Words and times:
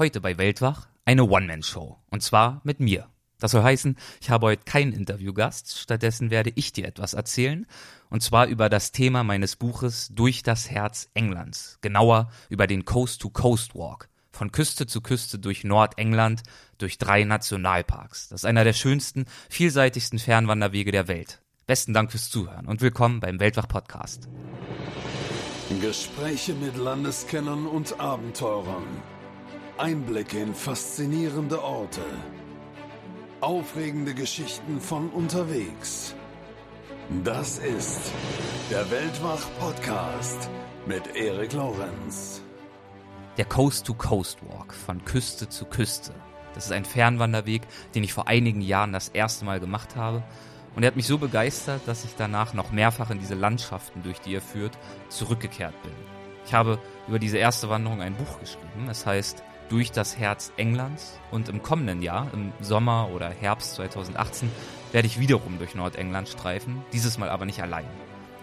Heute 0.00 0.22
bei 0.22 0.38
Weltwach 0.38 0.88
eine 1.04 1.24
One-Man-Show. 1.24 1.98
Und 2.08 2.22
zwar 2.22 2.62
mit 2.64 2.80
mir. 2.80 3.10
Das 3.38 3.50
soll 3.50 3.62
heißen, 3.62 3.98
ich 4.22 4.30
habe 4.30 4.46
heute 4.46 4.64
keinen 4.64 4.94
Interviewgast, 4.94 5.78
stattdessen 5.78 6.30
werde 6.30 6.50
ich 6.54 6.72
dir 6.72 6.88
etwas 6.88 7.12
erzählen. 7.12 7.66
Und 8.08 8.22
zwar 8.22 8.46
über 8.46 8.70
das 8.70 8.92
Thema 8.92 9.24
meines 9.24 9.56
Buches 9.56 10.08
Durch 10.14 10.42
das 10.42 10.70
Herz 10.70 11.10
Englands. 11.12 11.76
Genauer 11.82 12.30
über 12.48 12.66
den 12.66 12.86
Coast-to-Coast 12.86 13.74
Walk. 13.74 14.08
Von 14.32 14.52
Küste 14.52 14.86
zu 14.86 15.02
Küste 15.02 15.38
durch 15.38 15.64
Nordengland, 15.64 16.44
durch 16.78 16.96
drei 16.96 17.24
Nationalparks. 17.24 18.30
Das 18.30 18.40
ist 18.40 18.46
einer 18.46 18.64
der 18.64 18.72
schönsten, 18.72 19.26
vielseitigsten 19.50 20.18
Fernwanderwege 20.18 20.92
der 20.92 21.08
Welt. 21.08 21.42
Besten 21.66 21.92
Dank 21.92 22.10
fürs 22.10 22.30
Zuhören 22.30 22.64
und 22.64 22.80
willkommen 22.80 23.20
beim 23.20 23.38
Weltwach-Podcast. 23.38 24.30
Gespräche 25.82 26.54
mit 26.54 26.78
Landeskennern 26.78 27.66
und 27.66 28.00
Abenteurern. 28.00 29.02
Einblicke 29.80 30.38
in 30.38 30.54
faszinierende 30.54 31.64
Orte. 31.64 32.02
Aufregende 33.40 34.12
Geschichten 34.12 34.78
von 34.78 35.08
unterwegs. 35.08 36.14
Das 37.24 37.56
ist 37.56 38.12
der 38.70 38.90
Weltwach-Podcast 38.90 40.50
mit 40.84 41.16
Erik 41.16 41.54
Lorenz. 41.54 42.42
Der 43.38 43.46
Coast-to-Coast 43.46 44.40
Walk 44.50 44.74
von 44.74 45.02
Küste 45.06 45.48
zu 45.48 45.64
Küste. 45.64 46.12
Das 46.52 46.66
ist 46.66 46.72
ein 46.72 46.84
Fernwanderweg, 46.84 47.62
den 47.94 48.04
ich 48.04 48.12
vor 48.12 48.28
einigen 48.28 48.60
Jahren 48.60 48.92
das 48.92 49.08
erste 49.08 49.46
Mal 49.46 49.60
gemacht 49.60 49.96
habe 49.96 50.22
und 50.76 50.82
er 50.82 50.88
hat 50.88 50.96
mich 50.96 51.06
so 51.06 51.16
begeistert, 51.16 51.80
dass 51.86 52.04
ich 52.04 52.16
danach 52.18 52.52
noch 52.52 52.70
mehrfach 52.70 53.08
in 53.08 53.18
diese 53.18 53.34
Landschaften, 53.34 54.02
durch 54.02 54.20
die 54.20 54.34
er 54.34 54.42
führt, 54.42 54.76
zurückgekehrt 55.08 55.80
bin. 55.82 55.92
Ich 56.44 56.52
habe 56.52 56.78
über 57.08 57.18
diese 57.18 57.38
erste 57.38 57.70
Wanderung 57.70 58.02
ein 58.02 58.14
Buch 58.14 58.40
geschrieben. 58.40 58.90
Es 58.90 59.06
heißt 59.06 59.42
Durch 59.70 59.92
das 59.92 60.18
Herz 60.18 60.52
Englands. 60.56 61.18
Und 61.30 61.48
im 61.48 61.62
kommenden 61.62 62.02
Jahr, 62.02 62.28
im 62.34 62.52
Sommer 62.60 63.08
oder 63.14 63.30
Herbst 63.30 63.76
2018, 63.76 64.50
werde 64.92 65.06
ich 65.06 65.18
wiederum 65.18 65.58
durch 65.58 65.74
Nordengland 65.74 66.28
streifen. 66.28 66.84
Dieses 66.92 67.16
Mal 67.16 67.30
aber 67.30 67.46
nicht 67.46 67.62
allein. 67.62 67.86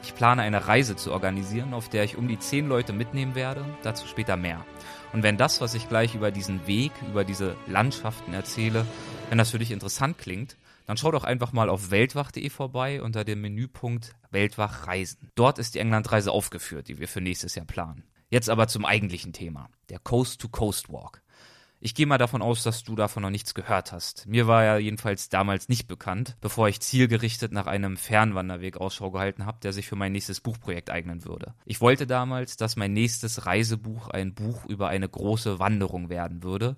Ich 0.03 0.15
plane 0.15 0.41
eine 0.41 0.67
Reise 0.67 0.95
zu 0.95 1.11
organisieren, 1.11 1.73
auf 1.73 1.89
der 1.89 2.05
ich 2.05 2.17
um 2.17 2.27
die 2.27 2.39
zehn 2.39 2.67
Leute 2.69 2.93
mitnehmen 2.93 3.35
werde. 3.35 3.65
Dazu 3.83 4.07
später 4.07 4.37
mehr. 4.37 4.65
Und 5.11 5.21
wenn 5.21 5.37
das, 5.37 5.59
was 5.59 5.73
ich 5.73 5.89
gleich 5.89 6.15
über 6.15 6.31
diesen 6.31 6.65
Weg, 6.65 6.93
über 7.09 7.25
diese 7.25 7.55
Landschaften 7.67 8.33
erzähle, 8.33 8.85
wenn 9.29 9.37
das 9.37 9.51
für 9.51 9.59
dich 9.59 9.71
interessant 9.71 10.17
klingt, 10.17 10.57
dann 10.85 10.95
schau 10.95 11.11
doch 11.11 11.25
einfach 11.25 11.51
mal 11.51 11.69
auf 11.69 11.91
weltwach.de 11.91 12.49
vorbei 12.49 13.01
unter 13.01 13.25
dem 13.25 13.41
Menüpunkt 13.41 14.15
Weltwach 14.31 14.87
Reisen. 14.87 15.29
Dort 15.35 15.59
ist 15.59 15.75
die 15.75 15.79
Englandreise 15.79 16.31
aufgeführt, 16.31 16.87
die 16.87 16.99
wir 16.99 17.09
für 17.09 17.19
nächstes 17.19 17.55
Jahr 17.55 17.65
planen. 17.65 18.03
Jetzt 18.29 18.49
aber 18.49 18.67
zum 18.67 18.85
eigentlichen 18.85 19.33
Thema, 19.33 19.69
der 19.89 19.99
Coast-to-Coast 19.99 20.91
Walk. 20.91 21.21
Ich 21.79 21.93
gehe 21.93 22.07
mal 22.07 22.17
davon 22.17 22.41
aus, 22.41 22.63
dass 22.63 22.83
du 22.83 22.95
davon 22.95 23.23
noch 23.23 23.29
nichts 23.29 23.53
gehört 23.53 23.91
hast. 23.91 24.25
Mir 24.25 24.47
war 24.47 24.63
ja 24.63 24.77
jedenfalls 24.77 25.29
damals 25.29 25.69
nicht 25.69 25.87
bekannt, 25.87 26.35
bevor 26.41 26.67
ich 26.67 26.79
zielgerichtet 26.79 27.51
nach 27.51 27.67
einem 27.67 27.97
Fernwanderweg 27.97 28.77
Ausschau 28.77 29.11
gehalten 29.11 29.45
habe, 29.45 29.59
der 29.61 29.73
sich 29.73 29.87
für 29.87 29.95
mein 29.95 30.11
nächstes 30.11 30.41
Buchprojekt 30.41 30.89
eignen 30.89 31.23
würde. 31.23 31.53
Ich 31.65 31.79
wollte 31.79 32.07
damals, 32.07 32.57
dass 32.57 32.75
mein 32.75 32.93
nächstes 32.93 33.45
Reisebuch 33.45 34.07
ein 34.09 34.33
Buch 34.33 34.65
über 34.65 34.89
eine 34.89 35.07
große 35.07 35.59
Wanderung 35.59 36.09
werden 36.09 36.41
würde, 36.41 36.77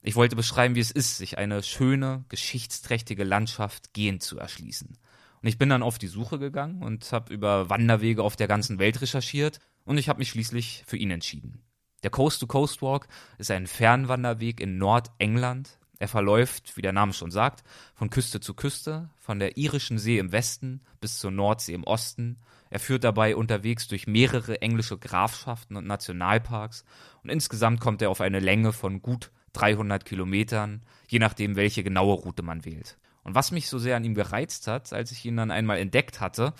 ich 0.00 0.16
wollte 0.16 0.36
beschreiben, 0.36 0.74
wie 0.74 0.80
es 0.80 0.90
ist, 0.90 1.18
sich 1.18 1.38
eine 1.38 1.62
schöne, 1.62 2.24
geschichtsträchtige 2.28 3.24
Landschaft 3.24 3.92
gehend 3.92 4.22
zu 4.22 4.38
erschließen. 4.38 4.96
Und 5.42 5.48
ich 5.48 5.58
bin 5.58 5.68
dann 5.68 5.82
auf 5.82 5.98
die 5.98 6.06
Suche 6.06 6.38
gegangen 6.38 6.82
und 6.82 7.10
habe 7.12 7.32
über 7.32 7.68
Wanderwege 7.68 8.22
auf 8.22 8.36
der 8.36 8.48
ganzen 8.48 8.78
Welt 8.78 9.00
recherchiert 9.00 9.60
und 9.88 9.96
ich 9.96 10.10
habe 10.10 10.18
mich 10.18 10.28
schließlich 10.28 10.84
für 10.86 10.98
ihn 10.98 11.10
entschieden. 11.10 11.62
Der 12.02 12.10
Coast 12.10 12.40
to 12.40 12.46
Coast 12.46 12.82
Walk 12.82 13.08
ist 13.38 13.50
ein 13.50 13.66
Fernwanderweg 13.66 14.60
in 14.60 14.76
Nordengland. 14.76 15.78
Er 15.98 16.08
verläuft, 16.08 16.76
wie 16.76 16.82
der 16.82 16.92
Name 16.92 17.14
schon 17.14 17.30
sagt, 17.30 17.64
von 17.94 18.10
Küste 18.10 18.38
zu 18.38 18.52
Küste, 18.52 19.08
von 19.16 19.38
der 19.38 19.56
irischen 19.56 19.98
See 19.98 20.18
im 20.18 20.30
Westen 20.30 20.82
bis 21.00 21.18
zur 21.18 21.30
Nordsee 21.30 21.72
im 21.72 21.84
Osten. 21.84 22.36
Er 22.68 22.80
führt 22.80 23.02
dabei 23.02 23.34
unterwegs 23.34 23.88
durch 23.88 24.06
mehrere 24.06 24.60
englische 24.60 24.98
Grafschaften 24.98 25.74
und 25.74 25.86
Nationalparks 25.86 26.84
und 27.22 27.30
insgesamt 27.30 27.80
kommt 27.80 28.02
er 28.02 28.10
auf 28.10 28.20
eine 28.20 28.40
Länge 28.40 28.74
von 28.74 29.00
gut 29.00 29.32
300 29.54 30.04
Kilometern, 30.04 30.82
je 31.08 31.18
nachdem, 31.18 31.56
welche 31.56 31.82
genaue 31.82 32.14
Route 32.14 32.42
man 32.42 32.66
wählt. 32.66 32.98
Und 33.22 33.34
was 33.34 33.52
mich 33.52 33.70
so 33.70 33.78
sehr 33.78 33.96
an 33.96 34.04
ihm 34.04 34.14
gereizt 34.14 34.66
hat, 34.66 34.92
als 34.92 35.12
ich 35.12 35.24
ihn 35.24 35.38
dann 35.38 35.50
einmal 35.50 35.78
entdeckt 35.78 36.20
hatte, 36.20 36.52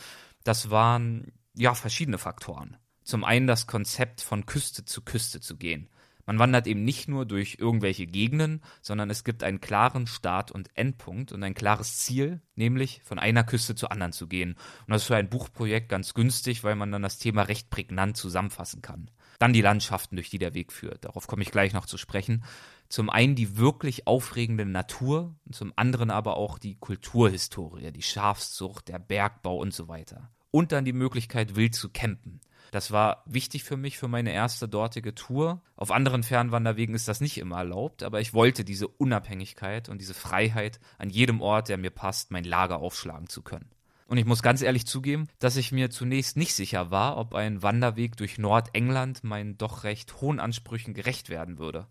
das 0.45 0.71
waren 0.71 1.31
ja 1.55 1.75
verschiedene 1.75 2.17
Faktoren. 2.17 2.79
Zum 3.09 3.25
einen 3.25 3.47
das 3.47 3.67
Konzept 3.67 4.21
von 4.21 4.45
Küste 4.45 4.85
zu 4.85 5.01
Küste 5.01 5.41
zu 5.41 5.57
gehen. 5.57 5.89
Man 6.27 6.39
wandert 6.39 6.67
eben 6.67 6.85
nicht 6.85 7.09
nur 7.09 7.25
durch 7.25 7.57
irgendwelche 7.59 8.07
Gegenden, 8.07 8.61
sondern 8.83 9.09
es 9.09 9.25
gibt 9.25 9.43
einen 9.43 9.63
klaren 9.63 10.07
Start- 10.07 10.51
und 10.51 10.69
Endpunkt 10.77 11.33
und 11.33 11.43
ein 11.43 11.55
klares 11.55 11.97
Ziel, 12.01 12.43
nämlich 12.55 13.01
von 13.05 13.19
einer 13.19 13.45
Küste 13.45 13.75
zur 13.75 13.93
anderen 13.93 14.13
zu 14.13 14.27
gehen. 14.27 14.57
Und 14.87 14.89
das 14.89 15.01
ist 15.01 15.09
für 15.09 15.17
ein 15.17 15.31
Buchprojekt 15.31 15.89
ganz 15.89 16.13
günstig, 16.13 16.65
weil 16.65 16.75
man 16.75 16.93
dann 16.93 17.01
das 17.01 17.19
Thema 17.19 17.45
recht 17.45 17.71
prägnant 17.71 18.19
zusammenfassen 18.19 18.83
kann. 18.83 19.11
Dann 19.39 19.55
die 19.55 19.63
Landschaften, 19.63 20.17
durch 20.17 20.29
die 20.29 20.39
der 20.39 20.53
Weg 20.53 20.71
führt. 20.71 21.07
Darauf 21.07 21.27
komme 21.29 21.41
ich 21.41 21.51
gleich 21.51 21.73
noch 21.73 21.87
zu 21.87 21.97
sprechen. 21.97 22.45
Zum 22.91 23.09
einen 23.09 23.37
die 23.37 23.57
wirklich 23.57 24.07
aufregende 24.07 24.67
Natur 24.67 25.35
zum 25.51 25.73
anderen 25.77 26.11
aber 26.11 26.37
auch 26.37 26.59
die 26.59 26.75
Kulturhistorie, 26.75 27.91
die 27.91 28.03
Schafszucht, 28.03 28.89
der 28.89 28.99
Bergbau 28.99 29.57
und 29.57 29.73
so 29.73 29.89
weiter. 29.89 30.31
Und 30.51 30.73
dann 30.73 30.85
die 30.85 30.93
Möglichkeit, 30.93 31.57
wild 31.57 31.75
zu 31.75 31.89
campen. 31.89 32.43
Das 32.71 32.91
war 32.91 33.23
wichtig 33.27 33.65
für 33.65 33.77
mich 33.77 33.99
für 33.99 34.09
meine 34.09 34.33
erste 34.33 34.69
dortige 34.69 35.15
Tour. 35.15 35.63
Auf 35.77 35.91
anderen 35.91 36.23
Fernwanderwegen 36.23 36.95
ist 36.95 37.09
das 37.09 37.21
nicht 37.21 37.39
immer 37.39 37.59
erlaubt, 37.59 38.03
aber 38.03 38.21
ich 38.21 38.35
wollte 38.35 38.65
diese 38.65 38.89
Unabhängigkeit 38.89 39.89
und 39.89 40.01
diese 40.01 40.15
Freiheit, 40.15 40.81
an 40.99 41.11
jedem 41.11 41.41
Ort, 41.41 41.69
der 41.69 41.79
mir 41.79 41.91
passt, 41.91 42.31
mein 42.31 42.45
Lager 42.45 42.79
aufschlagen 42.79 43.29
zu 43.29 43.43
können. 43.43 43.71
Und 44.09 44.17
ich 44.17 44.25
muss 44.25 44.43
ganz 44.43 44.63
ehrlich 44.63 44.87
zugeben, 44.87 45.29
dass 45.39 45.57
ich 45.57 45.71
mir 45.71 45.91
zunächst 45.91 46.39
nicht 46.39 46.55
sicher 46.55 46.91
war, 46.91 47.19
ob 47.19 47.35
ein 47.35 47.63
Wanderweg 47.63 48.17
durch 48.17 48.39
Nordengland 48.39 49.23
meinen 49.23 49.59
doch 49.59 49.85
recht 49.85 50.23
hohen 50.23 50.41
Ansprüchen 50.41 50.95
gerecht 50.95 51.29
werden 51.29 51.59
würde. 51.59 51.87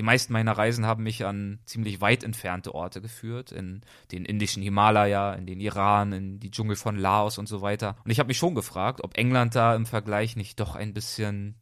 Die 0.00 0.04
meisten 0.06 0.32
meiner 0.32 0.56
Reisen 0.56 0.86
haben 0.86 1.02
mich 1.02 1.26
an 1.26 1.58
ziemlich 1.66 2.00
weit 2.00 2.24
entfernte 2.24 2.74
Orte 2.74 3.02
geführt, 3.02 3.52
in 3.52 3.82
den 4.12 4.24
indischen 4.24 4.62
Himalaya, 4.62 5.34
in 5.34 5.44
den 5.44 5.60
Iran, 5.60 6.14
in 6.14 6.40
die 6.40 6.50
Dschungel 6.50 6.76
von 6.76 6.96
Laos 6.96 7.36
und 7.36 7.46
so 7.50 7.60
weiter. 7.60 7.96
Und 8.02 8.10
ich 8.10 8.18
habe 8.18 8.28
mich 8.28 8.38
schon 8.38 8.54
gefragt, 8.54 9.04
ob 9.04 9.18
England 9.18 9.54
da 9.54 9.74
im 9.74 9.84
Vergleich 9.84 10.36
nicht 10.36 10.58
doch 10.58 10.74
ein 10.74 10.94
bisschen, 10.94 11.56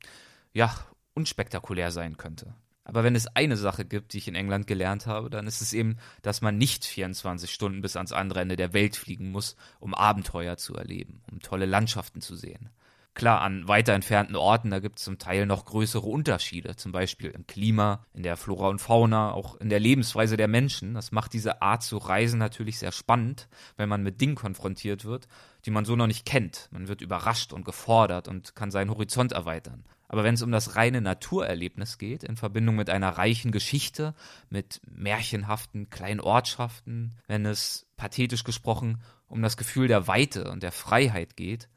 ja, 0.52 0.72
unspektakulär 1.14 1.90
sein 1.90 2.16
könnte. 2.16 2.54
Aber 2.84 3.02
wenn 3.02 3.16
es 3.16 3.26
eine 3.26 3.56
Sache 3.56 3.84
gibt, 3.84 4.12
die 4.12 4.18
ich 4.18 4.28
in 4.28 4.36
England 4.36 4.68
gelernt 4.68 5.08
habe, 5.08 5.30
dann 5.30 5.48
ist 5.48 5.60
es 5.60 5.72
eben, 5.72 5.96
dass 6.22 6.40
man 6.40 6.56
nicht 6.56 6.84
24 6.84 7.52
Stunden 7.52 7.82
bis 7.82 7.96
ans 7.96 8.12
andere 8.12 8.38
Ende 8.38 8.54
der 8.54 8.72
Welt 8.72 8.94
fliegen 8.94 9.32
muss, 9.32 9.56
um 9.80 9.94
Abenteuer 9.94 10.56
zu 10.56 10.76
erleben, 10.76 11.22
um 11.28 11.40
tolle 11.40 11.66
Landschaften 11.66 12.20
zu 12.20 12.36
sehen. 12.36 12.70
Klar, 13.18 13.40
an 13.40 13.66
weiter 13.66 13.94
entfernten 13.94 14.36
Orten, 14.36 14.70
da 14.70 14.78
gibt 14.78 15.00
es 15.00 15.04
zum 15.04 15.18
Teil 15.18 15.44
noch 15.44 15.64
größere 15.64 16.06
Unterschiede, 16.06 16.76
zum 16.76 16.92
Beispiel 16.92 17.30
im 17.30 17.48
Klima, 17.48 18.06
in 18.14 18.22
der 18.22 18.36
Flora 18.36 18.68
und 18.68 18.80
Fauna, 18.80 19.32
auch 19.32 19.56
in 19.56 19.70
der 19.70 19.80
Lebensweise 19.80 20.36
der 20.36 20.46
Menschen. 20.46 20.94
Das 20.94 21.10
macht 21.10 21.32
diese 21.32 21.60
Art 21.60 21.82
zu 21.82 21.96
reisen 21.96 22.38
natürlich 22.38 22.78
sehr 22.78 22.92
spannend, 22.92 23.48
weil 23.76 23.88
man 23.88 24.04
mit 24.04 24.20
Dingen 24.20 24.36
konfrontiert 24.36 25.04
wird, 25.04 25.26
die 25.66 25.72
man 25.72 25.84
so 25.84 25.96
noch 25.96 26.06
nicht 26.06 26.26
kennt. 26.26 26.68
Man 26.70 26.86
wird 26.86 27.00
überrascht 27.00 27.52
und 27.52 27.64
gefordert 27.64 28.28
und 28.28 28.54
kann 28.54 28.70
seinen 28.70 28.90
Horizont 28.90 29.32
erweitern. 29.32 29.84
Aber 30.06 30.22
wenn 30.22 30.34
es 30.34 30.42
um 30.42 30.52
das 30.52 30.76
reine 30.76 31.00
Naturerlebnis 31.00 31.98
geht, 31.98 32.22
in 32.22 32.36
Verbindung 32.36 32.76
mit 32.76 32.88
einer 32.88 33.10
reichen 33.10 33.50
Geschichte, 33.50 34.14
mit 34.48 34.80
märchenhaften 34.88 35.90
kleinen 35.90 36.20
Ortschaften, 36.20 37.16
wenn 37.26 37.46
es 37.46 37.88
pathetisch 37.96 38.44
gesprochen 38.44 39.02
um 39.26 39.42
das 39.42 39.56
Gefühl 39.56 39.88
der 39.88 40.06
Weite 40.06 40.52
und 40.52 40.62
der 40.62 40.70
Freiheit 40.70 41.36
geht, 41.36 41.68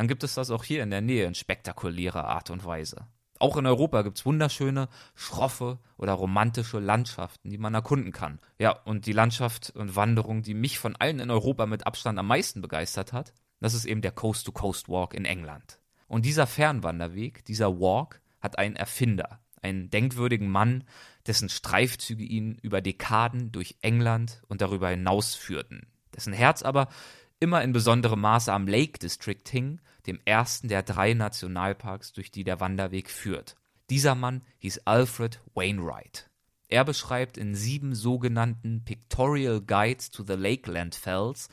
dann 0.00 0.08
gibt 0.08 0.24
es 0.24 0.32
das 0.32 0.50
auch 0.50 0.64
hier 0.64 0.82
in 0.82 0.88
der 0.88 1.02
Nähe 1.02 1.26
in 1.26 1.34
spektakulärer 1.34 2.24
Art 2.24 2.48
und 2.48 2.64
Weise. 2.64 3.06
Auch 3.38 3.58
in 3.58 3.66
Europa 3.66 4.00
gibt 4.00 4.16
es 4.16 4.24
wunderschöne, 4.24 4.88
schroffe 5.14 5.78
oder 5.98 6.14
romantische 6.14 6.78
Landschaften, 6.78 7.50
die 7.50 7.58
man 7.58 7.74
erkunden 7.74 8.10
kann. 8.10 8.38
Ja, 8.58 8.70
und 8.70 9.04
die 9.04 9.12
Landschaft 9.12 9.68
und 9.76 9.96
Wanderung, 9.96 10.40
die 10.40 10.54
mich 10.54 10.78
von 10.78 10.96
allen 10.96 11.20
in 11.20 11.30
Europa 11.30 11.66
mit 11.66 11.86
Abstand 11.86 12.18
am 12.18 12.28
meisten 12.28 12.62
begeistert 12.62 13.12
hat, 13.12 13.34
das 13.60 13.74
ist 13.74 13.84
eben 13.84 14.00
der 14.00 14.12
Coast-to-Coast-Walk 14.12 15.12
in 15.12 15.26
England. 15.26 15.78
Und 16.08 16.24
dieser 16.24 16.46
Fernwanderweg, 16.46 17.44
dieser 17.44 17.78
Walk, 17.78 18.22
hat 18.40 18.58
einen 18.58 18.76
Erfinder, 18.76 19.40
einen 19.60 19.90
denkwürdigen 19.90 20.48
Mann, 20.48 20.84
dessen 21.26 21.50
Streifzüge 21.50 22.24
ihn 22.24 22.56
über 22.62 22.80
Dekaden 22.80 23.52
durch 23.52 23.76
England 23.82 24.40
und 24.48 24.62
darüber 24.62 24.88
hinaus 24.88 25.34
führten, 25.34 25.88
dessen 26.14 26.32
Herz 26.32 26.62
aber 26.62 26.88
immer 27.40 27.62
in 27.62 27.72
besonderem 27.72 28.20
Maße 28.20 28.52
am 28.52 28.68
Lake 28.68 28.98
District 28.98 29.42
hing, 29.48 29.80
dem 30.06 30.20
ersten 30.24 30.68
der 30.68 30.82
drei 30.82 31.14
Nationalparks, 31.14 32.12
durch 32.12 32.30
die 32.30 32.44
der 32.44 32.60
Wanderweg 32.60 33.10
führt. 33.10 33.56
Dieser 33.90 34.14
Mann 34.14 34.42
hieß 34.58 34.82
Alfred 34.84 35.40
Wainwright. 35.54 36.30
Er 36.68 36.84
beschreibt 36.84 37.36
in 37.36 37.54
sieben 37.54 37.94
sogenannten 37.94 38.84
Pictorial 38.84 39.60
Guides 39.60 40.10
to 40.10 40.22
the 40.24 40.34
Lakeland 40.34 40.94
Fells 40.94 41.48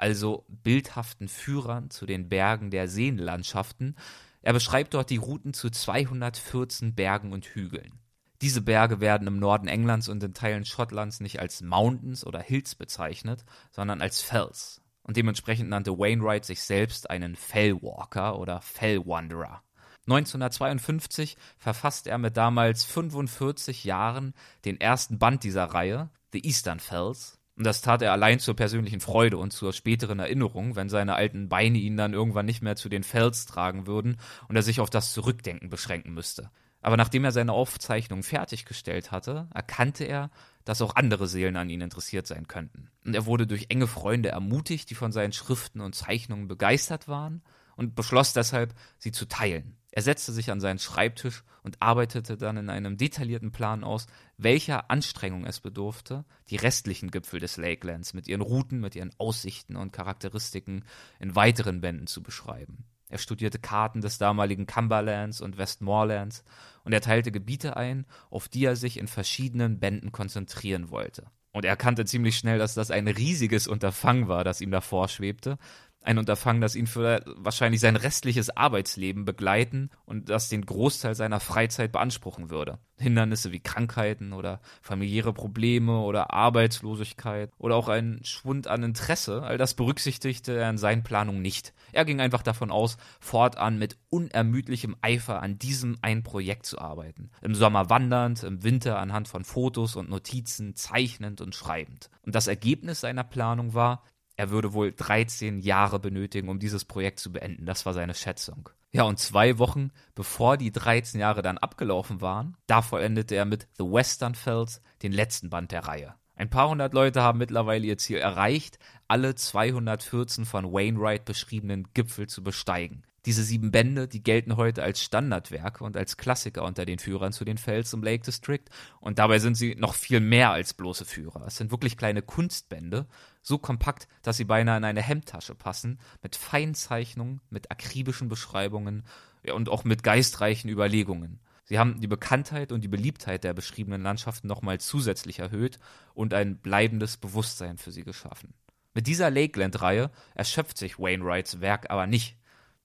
also 0.00 0.46
bildhaften 0.48 1.28
Führern 1.28 1.90
zu 1.90 2.06
den 2.06 2.28
Bergen 2.28 2.70
der 2.70 2.88
Seenlandschaften. 2.88 3.96
Er 4.40 4.54
beschreibt 4.54 4.94
dort 4.94 5.10
die 5.10 5.18
Routen 5.18 5.52
zu 5.52 5.68
214 5.68 6.94
Bergen 6.94 7.32
und 7.32 7.44
Hügeln. 7.44 7.98
Diese 8.40 8.62
Berge 8.62 9.00
werden 9.00 9.28
im 9.28 9.38
Norden 9.38 9.68
Englands 9.68 10.08
und 10.08 10.22
in 10.22 10.32
Teilen 10.32 10.64
Schottlands 10.64 11.20
nicht 11.20 11.40
als 11.40 11.60
Mountains 11.60 12.26
oder 12.26 12.40
Hills 12.40 12.74
bezeichnet, 12.74 13.44
sondern 13.70 14.00
als 14.00 14.22
Fells. 14.22 14.80
Und 15.10 15.16
dementsprechend 15.16 15.68
nannte 15.68 15.98
Wainwright 15.98 16.44
sich 16.44 16.62
selbst 16.62 17.10
einen 17.10 17.34
Fellwalker 17.34 18.38
oder 18.38 18.60
Fellwanderer. 18.60 19.60
1952 20.06 21.36
verfasst 21.58 22.06
er 22.06 22.16
mit 22.16 22.36
damals 22.36 22.84
45 22.84 23.82
Jahren 23.82 24.34
den 24.64 24.80
ersten 24.80 25.18
Band 25.18 25.42
dieser 25.42 25.64
Reihe, 25.64 26.10
The 26.32 26.46
Eastern 26.46 26.78
Fells. 26.78 27.40
Und 27.56 27.66
das 27.66 27.80
tat 27.80 28.02
er 28.02 28.12
allein 28.12 28.38
zur 28.38 28.54
persönlichen 28.54 29.00
Freude 29.00 29.36
und 29.36 29.52
zur 29.52 29.72
späteren 29.72 30.20
Erinnerung, 30.20 30.76
wenn 30.76 30.88
seine 30.88 31.16
alten 31.16 31.48
Beine 31.48 31.78
ihn 31.78 31.96
dann 31.96 32.14
irgendwann 32.14 32.46
nicht 32.46 32.62
mehr 32.62 32.76
zu 32.76 32.88
den 32.88 33.02
Fells 33.02 33.46
tragen 33.46 33.88
würden 33.88 34.16
und 34.46 34.54
er 34.54 34.62
sich 34.62 34.78
auf 34.78 34.90
das 34.90 35.12
Zurückdenken 35.12 35.70
beschränken 35.70 36.14
müsste. 36.14 36.52
Aber 36.82 36.96
nachdem 36.96 37.24
er 37.24 37.32
seine 37.32 37.52
Aufzeichnung 37.52 38.22
fertiggestellt 38.22 39.10
hatte, 39.10 39.48
erkannte 39.52 40.04
er, 40.04 40.30
dass 40.64 40.82
auch 40.82 40.96
andere 40.96 41.28
Seelen 41.28 41.56
an 41.56 41.68
ihn 41.68 41.80
interessiert 41.80 42.26
sein 42.26 42.48
könnten. 42.48 42.90
Und 43.04 43.14
er 43.14 43.26
wurde 43.26 43.46
durch 43.46 43.66
enge 43.68 43.86
Freunde 43.86 44.30
ermutigt, 44.30 44.88
die 44.90 44.94
von 44.94 45.12
seinen 45.12 45.32
Schriften 45.32 45.80
und 45.80 45.94
Zeichnungen 45.94 46.48
begeistert 46.48 47.08
waren, 47.08 47.42
und 47.76 47.94
beschloss 47.94 48.34
deshalb, 48.34 48.74
sie 48.98 49.10
zu 49.10 49.26
teilen. 49.26 49.74
Er 49.90 50.02
setzte 50.02 50.32
sich 50.32 50.50
an 50.50 50.60
seinen 50.60 50.78
Schreibtisch 50.78 51.44
und 51.62 51.80
arbeitete 51.80 52.36
dann 52.36 52.58
in 52.58 52.68
einem 52.68 52.98
detaillierten 52.98 53.52
Plan 53.52 53.84
aus, 53.84 54.06
welcher 54.36 54.90
Anstrengung 54.90 55.46
es 55.46 55.60
bedurfte, 55.60 56.26
die 56.50 56.56
restlichen 56.56 57.10
Gipfel 57.10 57.40
des 57.40 57.56
Lakelands 57.56 58.12
mit 58.12 58.28
ihren 58.28 58.42
Routen, 58.42 58.80
mit 58.80 58.96
ihren 58.96 59.12
Aussichten 59.18 59.76
und 59.76 59.94
Charakteristiken 59.94 60.84
in 61.18 61.34
weiteren 61.34 61.80
Bänden 61.80 62.06
zu 62.06 62.22
beschreiben. 62.22 62.84
Er 63.10 63.18
studierte 63.18 63.58
Karten 63.58 64.00
des 64.00 64.18
damaligen 64.18 64.66
Cumberlands 64.66 65.40
und 65.40 65.58
Westmorelands 65.58 66.44
und 66.84 66.92
er 66.92 67.00
teilte 67.00 67.32
Gebiete 67.32 67.76
ein, 67.76 68.06
auf 68.30 68.48
die 68.48 68.64
er 68.64 68.76
sich 68.76 68.98
in 68.98 69.08
verschiedenen 69.08 69.78
Bänden 69.80 70.12
konzentrieren 70.12 70.90
wollte. 70.90 71.26
Und 71.52 71.64
er 71.64 71.72
erkannte 71.72 72.04
ziemlich 72.04 72.36
schnell, 72.36 72.58
dass 72.58 72.74
das 72.74 72.92
ein 72.92 73.08
riesiges 73.08 73.66
Unterfangen 73.66 74.28
war, 74.28 74.44
das 74.44 74.60
ihm 74.60 74.70
davor 74.70 75.08
schwebte, 75.08 75.58
ein 76.02 76.18
Unterfangen, 76.18 76.62
das 76.62 76.76
ihn 76.76 76.86
für 76.86 77.22
wahrscheinlich 77.36 77.80
sein 77.80 77.96
restliches 77.96 78.56
Arbeitsleben 78.56 79.24
begleiten 79.24 79.90
und 80.06 80.30
das 80.30 80.48
den 80.48 80.64
Großteil 80.64 81.14
seiner 81.14 81.40
Freizeit 81.40 81.92
beanspruchen 81.92 82.48
würde. 82.48 82.78
Hindernisse 82.96 83.52
wie 83.52 83.60
Krankheiten 83.60 84.32
oder 84.32 84.60
familiäre 84.80 85.32
Probleme 85.32 86.00
oder 86.00 86.32
Arbeitslosigkeit 86.32 87.50
oder 87.58 87.76
auch 87.76 87.88
ein 87.88 88.20
Schwund 88.22 88.66
an 88.66 88.82
Interesse, 88.82 89.42
all 89.42 89.58
das 89.58 89.74
berücksichtigte 89.74 90.52
er 90.52 90.70
in 90.70 90.78
seinen 90.78 91.02
Planungen 91.02 91.42
nicht. 91.42 91.74
Er 91.92 92.04
ging 92.04 92.20
einfach 92.20 92.42
davon 92.42 92.70
aus, 92.70 92.96
fortan 93.20 93.78
mit 93.78 93.98
unermüdlichem 94.08 94.96
Eifer 95.02 95.42
an 95.42 95.58
diesem 95.58 95.98
ein 96.02 96.22
Projekt 96.22 96.66
zu 96.66 96.78
arbeiten. 96.78 97.30
Im 97.42 97.54
Sommer 97.54 97.90
wandernd, 97.90 98.42
im 98.42 98.62
Winter 98.62 98.98
anhand 98.98 99.28
von 99.28 99.44
Fotos 99.44 99.96
und 99.96 100.08
Notizen 100.08 100.76
zeichnend 100.76 101.40
und 101.40 101.54
schreibend. 101.54 102.10
Und 102.22 102.34
das 102.34 102.46
Ergebnis 102.46 103.00
seiner 103.00 103.24
Planung 103.24 103.74
war, 103.74 104.02
er 104.40 104.48
würde 104.48 104.72
wohl 104.72 104.90
13 104.90 105.60
Jahre 105.60 105.98
benötigen, 105.98 106.48
um 106.48 106.58
dieses 106.58 106.86
Projekt 106.86 107.20
zu 107.20 107.30
beenden. 107.30 107.66
Das 107.66 107.84
war 107.84 107.92
seine 107.92 108.14
Schätzung. 108.14 108.70
Ja, 108.90 109.02
und 109.02 109.18
zwei 109.18 109.58
Wochen 109.58 109.90
bevor 110.14 110.56
die 110.56 110.72
13 110.72 111.20
Jahre 111.20 111.42
dann 111.42 111.58
abgelaufen 111.58 112.22
waren, 112.22 112.56
da 112.66 112.80
vollendete 112.80 113.34
er 113.34 113.44
mit 113.44 113.68
The 113.76 113.84
Western 113.84 114.34
Fells 114.34 114.80
den 115.02 115.12
letzten 115.12 115.50
Band 115.50 115.72
der 115.72 115.86
Reihe. 115.86 116.14
Ein 116.36 116.48
paar 116.48 116.70
hundert 116.70 116.94
Leute 116.94 117.20
haben 117.20 117.36
mittlerweile 117.36 117.86
ihr 117.86 117.98
Ziel 117.98 118.16
erreicht, 118.16 118.78
alle 119.08 119.34
214 119.34 120.46
von 120.46 120.72
Wainwright 120.72 121.26
beschriebenen 121.26 121.88
Gipfel 121.92 122.26
zu 122.26 122.42
besteigen. 122.42 123.02
Diese 123.26 123.42
sieben 123.42 123.70
Bände, 123.70 124.08
die 124.08 124.22
gelten 124.22 124.56
heute 124.56 124.82
als 124.82 125.02
Standardwerke 125.02 125.84
und 125.84 125.96
als 125.96 126.16
Klassiker 126.16 126.64
unter 126.64 126.86
den 126.86 126.98
Führern 126.98 127.32
zu 127.32 127.44
den 127.44 127.58
Fells 127.58 127.92
im 127.92 128.02
Lake 128.02 128.24
District. 128.24 128.64
Und 129.00 129.18
dabei 129.18 129.38
sind 129.38 129.56
sie 129.56 129.74
noch 129.74 129.94
viel 129.94 130.20
mehr 130.20 130.50
als 130.50 130.72
bloße 130.72 131.04
Führer. 131.04 131.46
Es 131.46 131.56
sind 131.56 131.70
wirklich 131.70 131.98
kleine 131.98 132.22
Kunstbände, 132.22 133.06
so 133.42 133.58
kompakt, 133.58 134.08
dass 134.22 134.38
sie 134.38 134.44
beinahe 134.44 134.78
in 134.78 134.84
eine 134.84 135.02
Hemdtasche 135.02 135.54
passen, 135.54 135.98
mit 136.22 136.36
Feinzeichnungen, 136.36 137.40
mit 137.50 137.70
akribischen 137.70 138.28
Beschreibungen 138.28 139.04
und 139.52 139.68
auch 139.68 139.84
mit 139.84 140.02
geistreichen 140.02 140.70
Überlegungen. 140.70 141.40
Sie 141.64 141.78
haben 141.78 142.00
die 142.00 142.08
Bekanntheit 142.08 142.72
und 142.72 142.82
die 142.82 142.88
Beliebtheit 142.88 143.44
der 143.44 143.54
beschriebenen 143.54 144.02
Landschaften 144.02 144.48
nochmal 144.48 144.80
zusätzlich 144.80 145.38
erhöht 145.38 145.78
und 146.14 146.34
ein 146.34 146.56
bleibendes 146.56 147.16
Bewusstsein 147.16 147.78
für 147.78 147.92
sie 147.92 148.02
geschaffen. 148.02 148.54
Mit 148.92 149.06
dieser 149.06 149.30
Lakeland-Reihe 149.30 150.10
erschöpft 150.34 150.78
sich 150.78 150.98
Wainwrights 150.98 151.60
Werk 151.60 151.88
aber 151.90 152.08
nicht. 152.08 152.39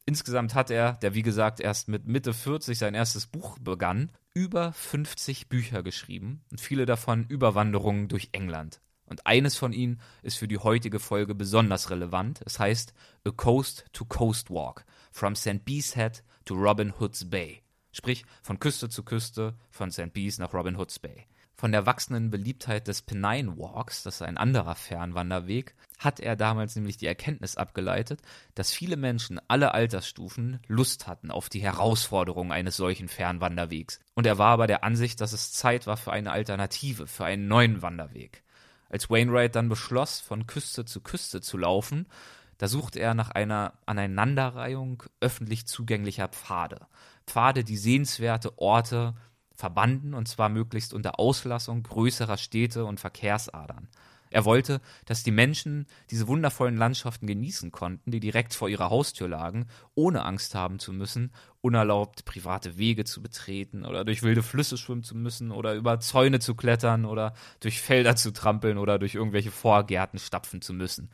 Insgesamt 0.06 0.54
hat 0.54 0.70
er, 0.70 0.94
der 0.94 1.16
wie 1.16 1.24
gesagt 1.24 1.60
erst 1.60 1.88
mit 1.88 2.06
Mitte 2.06 2.34
40 2.34 2.78
sein 2.78 2.94
erstes 2.94 3.26
Buch 3.26 3.58
begann, 3.58 4.12
über 4.36 4.72
50 4.72 5.50
Bücher 5.50 5.82
geschrieben 5.82 6.44
und 6.52 6.62
viele 6.62 6.86
davon 6.86 7.26
Überwanderungen 7.26 8.08
durch 8.08 8.30
England. 8.32 8.82
Und 9.06 9.26
eines 9.26 9.56
von 9.56 9.74
ihnen 9.74 10.00
ist 10.22 10.38
für 10.38 10.48
die 10.48 10.58
heutige 10.58 11.00
Folge 11.00 11.36
besonders 11.36 11.90
relevant. 11.90 12.42
Es 12.46 12.60
heißt 12.60 12.94
A 13.26 13.32
Coast 13.32 13.86
to 13.94 14.06
Coast 14.06 14.50
Walk, 14.50 14.86
from 15.12 15.36
St. 15.36 15.64
Bees 15.64 15.96
Head 15.96 16.24
to 16.46 16.56
Robin 16.56 16.94
Hood's 17.00 17.28
Bay. 17.30 17.62
Sprich, 17.92 18.26
von 18.44 18.60
Küste 18.60 18.90
zu 18.90 19.04
Küste, 19.04 19.56
von 19.70 19.92
St. 19.92 20.12
Bees 20.14 20.38
nach 20.38 20.54
Robin 20.54 20.78
Hood's 20.78 21.00
Bay. 21.00 21.28
Von 21.58 21.72
der 21.72 21.86
wachsenden 21.86 22.32
Beliebtheit 22.32 22.88
des 22.90 23.02
Pennine 23.02 23.58
Walks, 23.58 24.04
das 24.04 24.16
ist 24.16 24.22
ein 24.24 24.38
anderer 24.38 24.76
Fernwanderweg, 24.76 25.74
hat 25.98 26.20
er 26.20 26.36
damals 26.36 26.76
nämlich 26.76 26.98
die 26.98 27.08
Erkenntnis 27.08 27.56
abgeleitet, 27.56 28.22
dass 28.56 28.74
viele 28.74 28.98
Menschen 28.98 29.40
aller 29.48 29.74
Altersstufen 29.74 30.60
Lust 30.68 31.08
hatten 31.08 31.32
auf 31.32 31.48
die 31.48 31.62
Herausforderung 31.62 32.52
eines 32.52 32.76
solchen 32.76 33.08
Fernwanderwegs. 33.08 34.02
Und 34.16 34.28
er 34.28 34.38
war 34.38 34.52
aber 34.52 34.68
der 34.68 34.84
Ansicht, 34.84 35.22
dass 35.22 35.32
es 35.32 35.54
Zeit 35.54 35.88
war 35.88 35.96
für 35.96 36.12
eine 36.12 36.32
Alternative, 36.32 37.08
für 37.08 37.24
einen 37.24 37.48
neuen 37.48 37.82
Wanderweg. 37.82 38.44
Als 38.90 39.10
Wainwright 39.10 39.56
dann 39.56 39.70
beschloss, 39.70 40.20
von 40.20 40.48
Küste 40.48 40.84
zu 40.84 41.00
Küste 41.00 41.40
zu 41.40 41.58
laufen, 41.58 42.06
da 42.58 42.68
suchte 42.68 43.00
er 43.00 43.14
nach 43.14 43.32
einer 43.32 43.74
Aneinanderreihung 43.86 45.04
öffentlich 45.20 45.68
zugänglicher 45.68 46.28
Pfade. 46.28 46.88
Pfade, 47.26 47.64
die 47.64 47.78
sehenswerte 47.78 48.58
Orte 48.58 49.16
verbanden, 49.56 50.14
und 50.14 50.28
zwar 50.28 50.50
möglichst 50.50 50.94
unter 50.94 51.20
Auslassung 51.20 51.84
größerer 51.84 52.38
Städte 52.38 52.86
und 52.86 53.00
Verkehrsadern. 53.00 53.88
Er 54.36 54.44
wollte, 54.44 54.82
dass 55.06 55.24
die 55.24 55.32
Menschen 55.32 55.86
diese 56.12 56.28
wundervollen 56.28 56.76
Landschaften 56.76 57.26
genießen 57.26 57.72
konnten, 57.72 58.12
die 58.12 58.20
direkt 58.20 58.54
vor 58.54 58.68
ihrer 58.68 58.90
Haustür 58.90 59.30
lagen, 59.30 59.68
ohne 59.94 60.26
Angst 60.26 60.56
haben 60.56 60.80
zu 60.80 60.92
müssen, 60.92 61.32
unerlaubt 61.62 62.26
private 62.26 62.78
Wege 62.78 63.06
zu 63.06 63.22
betreten 63.22 63.86
oder 63.86 64.04
durch 64.04 64.24
wilde 64.24 64.44
Flüsse 64.44 64.78
schwimmen 64.78 65.04
zu 65.04 65.16
müssen 65.16 65.52
oder 65.52 65.74
über 65.76 66.00
Zäune 66.02 66.40
zu 66.40 66.54
klettern 66.54 67.06
oder 67.06 67.34
durch 67.62 67.82
Felder 67.82 68.18
zu 68.18 68.34
trampeln 68.34 68.78
oder 68.78 69.00
durch 69.00 69.16
irgendwelche 69.16 69.52
Vorgärten 69.52 70.20
stapfen 70.20 70.62
zu 70.62 70.74
müssen. 70.74 71.10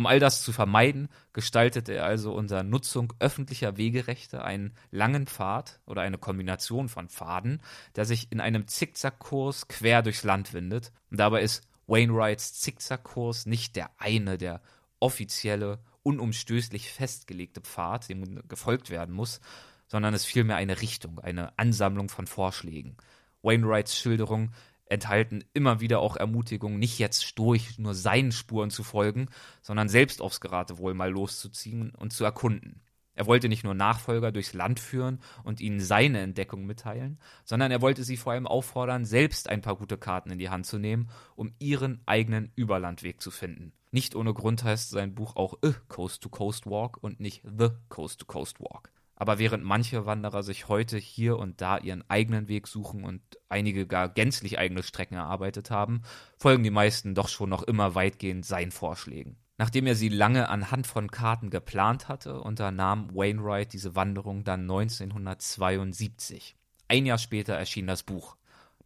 Um 0.00 0.06
all 0.06 0.18
das 0.18 0.42
zu 0.42 0.52
vermeiden, 0.52 1.10
gestaltete 1.34 1.92
er 1.92 2.06
also 2.06 2.32
unter 2.32 2.62
Nutzung 2.62 3.12
öffentlicher 3.18 3.76
Wegerechte 3.76 4.42
einen 4.42 4.72
langen 4.90 5.26
Pfad 5.26 5.78
oder 5.84 6.00
eine 6.00 6.16
Kombination 6.16 6.88
von 6.88 7.10
Pfaden, 7.10 7.60
der 7.96 8.06
sich 8.06 8.32
in 8.32 8.40
einem 8.40 8.66
Zickzackkurs 8.66 9.68
quer 9.68 10.00
durchs 10.00 10.24
Land 10.24 10.54
windet. 10.54 10.90
Und 11.10 11.20
dabei 11.20 11.42
ist 11.42 11.68
Wainwrights 11.86 12.54
Zickzackkurs 12.60 13.44
nicht 13.44 13.76
der 13.76 13.90
eine, 13.98 14.38
der 14.38 14.62
offizielle, 15.00 15.80
unumstößlich 16.02 16.90
festgelegte 16.90 17.60
Pfad, 17.60 18.08
dem 18.08 18.48
gefolgt 18.48 18.88
werden 18.88 19.14
muss, 19.14 19.42
sondern 19.86 20.14
es 20.14 20.24
vielmehr 20.24 20.56
eine 20.56 20.80
Richtung, 20.80 21.18
eine 21.18 21.58
Ansammlung 21.58 22.08
von 22.08 22.26
Vorschlägen. 22.26 22.96
Wainwrights 23.42 23.98
Schilderung 23.98 24.52
enthalten 24.90 25.44
immer 25.54 25.80
wieder 25.80 26.00
auch 26.00 26.16
Ermutigungen, 26.16 26.78
nicht 26.78 26.98
jetzt 26.98 27.24
stoisch 27.24 27.78
nur 27.78 27.94
seinen 27.94 28.32
Spuren 28.32 28.70
zu 28.70 28.82
folgen, 28.82 29.28
sondern 29.62 29.88
selbst 29.88 30.20
aufs 30.20 30.40
Geratewohl 30.40 30.94
mal 30.94 31.10
loszuziehen 31.10 31.92
und 31.94 32.12
zu 32.12 32.24
erkunden. 32.24 32.82
Er 33.14 33.26
wollte 33.26 33.48
nicht 33.48 33.64
nur 33.64 33.74
Nachfolger 33.74 34.32
durchs 34.32 34.54
Land 34.54 34.80
führen 34.80 35.20
und 35.44 35.60
ihnen 35.60 35.80
seine 35.80 36.20
Entdeckung 36.20 36.64
mitteilen, 36.64 37.18
sondern 37.44 37.70
er 37.70 37.82
wollte 37.82 38.02
sie 38.02 38.16
vor 38.16 38.32
allem 38.32 38.46
auffordern, 38.46 39.04
selbst 39.04 39.48
ein 39.48 39.60
paar 39.60 39.76
gute 39.76 39.98
Karten 39.98 40.30
in 40.30 40.38
die 40.38 40.48
Hand 40.48 40.66
zu 40.66 40.78
nehmen, 40.78 41.10
um 41.36 41.52
ihren 41.58 42.00
eigenen 42.06 42.50
Überlandweg 42.56 43.20
zu 43.20 43.30
finden. 43.30 43.72
Nicht 43.90 44.14
ohne 44.14 44.32
Grund 44.32 44.64
heißt 44.64 44.90
sein 44.90 45.14
Buch 45.14 45.36
auch 45.36 45.58
A 45.62 45.72
Coast 45.88 46.22
to 46.22 46.28
Coast 46.28 46.66
Walk 46.66 47.02
und 47.02 47.20
nicht 47.20 47.42
The 47.44 47.68
Coast 47.88 48.20
to 48.20 48.26
Coast 48.26 48.60
Walk. 48.60 48.90
Aber 49.20 49.38
während 49.38 49.62
manche 49.62 50.06
Wanderer 50.06 50.42
sich 50.42 50.68
heute 50.68 50.96
hier 50.96 51.36
und 51.38 51.60
da 51.60 51.76
ihren 51.76 52.02
eigenen 52.08 52.48
Weg 52.48 52.66
suchen 52.66 53.04
und 53.04 53.20
einige 53.50 53.86
gar 53.86 54.08
gänzlich 54.08 54.58
eigene 54.58 54.82
Strecken 54.82 55.14
erarbeitet 55.14 55.70
haben, 55.70 56.00
folgen 56.38 56.62
die 56.64 56.70
meisten 56.70 57.14
doch 57.14 57.28
schon 57.28 57.50
noch 57.50 57.62
immer 57.62 57.94
weitgehend 57.94 58.46
seinen 58.46 58.70
Vorschlägen. 58.70 59.36
Nachdem 59.58 59.86
er 59.86 59.94
sie 59.94 60.08
lange 60.08 60.48
anhand 60.48 60.86
von 60.86 61.10
Karten 61.10 61.50
geplant 61.50 62.08
hatte, 62.08 62.40
unternahm 62.40 63.14
Wainwright 63.14 63.74
diese 63.74 63.94
Wanderung 63.94 64.42
dann 64.42 64.62
1972. 64.62 66.56
Ein 66.88 67.04
Jahr 67.04 67.18
später 67.18 67.52
erschien 67.52 67.86
das 67.86 68.02
Buch. 68.02 68.36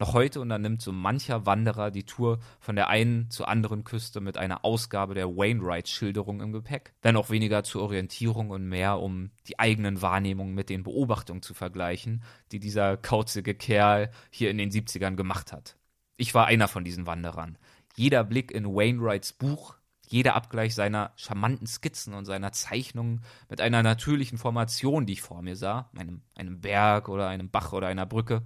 Noch 0.05 0.13
heute 0.13 0.43
unternimmt 0.43 0.83
so 0.83 0.93
mancher 0.93 1.47
Wanderer 1.47 1.91
die 1.91 2.05
Tour 2.05 2.39
von 2.61 2.77
der 2.77 2.91
einen 2.91 3.31
zur 3.31 3.49
anderen 3.49 3.85
Küste 3.85 4.21
mit 4.21 4.37
einer 4.37 4.63
Ausgabe 4.63 5.15
der 5.15 5.35
Wainwright-Schilderung 5.35 6.43
im 6.43 6.53
Gepäck, 6.53 6.93
wenn 7.01 7.17
auch 7.17 7.31
weniger 7.31 7.65
zur 7.65 7.85
Orientierung 7.85 8.51
und 8.51 8.69
mehr, 8.69 9.01
um 9.01 9.31
die 9.49 9.59
eigenen 9.59 10.03
Wahrnehmungen 10.03 10.55
mit 10.55 10.69
den 10.69 10.83
Beobachtungen 10.83 11.41
zu 11.41 11.55
vergleichen, 11.55 12.23
die 12.53 12.61
dieser 12.61 12.99
kauzige 12.99 13.55
Kerl 13.55 14.11
hier 14.29 14.51
in 14.51 14.59
den 14.59 14.71
70ern 14.71 15.17
gemacht 15.17 15.55
hat. 15.55 15.79
Ich 16.19 16.35
war 16.35 16.45
einer 16.45 16.69
von 16.69 16.85
diesen 16.85 17.07
Wanderern. 17.07 17.57
Jeder 17.97 18.25
Blick 18.25 18.51
in 18.51 18.67
Wainwrights 18.67 19.33
Buch, 19.33 19.75
jeder 20.07 20.35
Abgleich 20.35 20.75
seiner 20.75 21.13
charmanten 21.17 21.67
Skizzen 21.67 22.13
und 22.13 22.27
seiner 22.27 22.53
Zeichnungen 22.53 23.23
mit 23.49 23.63
einer 23.63 23.83
natürlichen 23.83 24.37
Formation, 24.37 25.07
die 25.07 25.15
ich 25.15 25.23
vor 25.23 25.41
mir 25.41 25.57
sah, 25.57 25.89
einem, 25.97 26.21
einem 26.35 26.61
Berg 26.61 27.09
oder 27.09 27.29
einem 27.29 27.49
Bach 27.49 27.73
oder 27.73 27.87
einer 27.87 28.05
Brücke, 28.05 28.43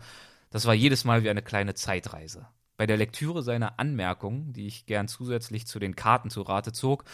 das 0.50 0.66
war 0.66 0.74
jedes 0.74 1.04
Mal 1.04 1.22
wie 1.22 1.30
eine 1.30 1.42
kleine 1.42 1.74
Zeitreise. 1.74 2.46
Bei 2.76 2.86
der 2.86 2.96
Lektüre 2.96 3.42
seiner 3.42 3.78
Anmerkungen, 3.78 4.52
die 4.52 4.66
ich 4.66 4.86
gern 4.86 5.08
zusätzlich 5.08 5.66
zu 5.66 5.78
den 5.78 5.96
Karten 5.96 6.30
zu 6.30 6.42
Rate 6.42 6.72
zog, 6.72 7.04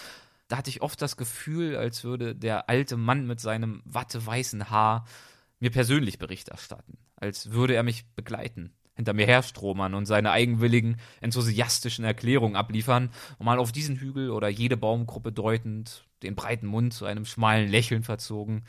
da 0.49 0.59
hatte 0.59 0.71
ich 0.71 0.83
oft 0.83 1.01
das 1.01 1.17
Gefühl, 1.17 1.77
als 1.77 2.05
würde 2.05 2.35
der 2.35 2.69
alte 2.69 2.97
Mann 2.97 3.27
mit 3.27 3.41
seinem 3.41 3.83
watteweißen 3.87 4.71
Haar 4.71 5.07
mir 5.59 5.71
persönlich 5.71 6.19
Bericht 6.19 6.51
erstatten, 6.51 6.99
als 7.17 7.53
würde 7.53 7.75
er 7.75 7.83
mich 7.83 8.05
begleiten, 8.15 8.75
hinter 8.95 9.15
mir 9.15 9.27
herstromern 9.27 9.95
und 9.95 10.05
seine 10.05 10.31
eigenwilligen, 10.31 10.99
enthusiastischen 11.23 12.05
Erklärungen 12.05 12.57
abliefern, 12.57 13.11
und 13.39 13.47
mal 13.47 13.59
auf 13.59 13.73
diesen 13.73 13.97
Hügel 13.97 14.31
oder 14.31 14.49
jede 14.49 14.77
Baumgruppe 14.77 15.33
deutend, 15.33 16.05
den 16.23 16.35
breiten 16.35 16.67
Mund 16.67 16.93
zu 16.93 17.07
einem 17.07 17.25
schmalen 17.25 17.71
Lächeln 17.71 18.03
verzogen, 18.03 18.65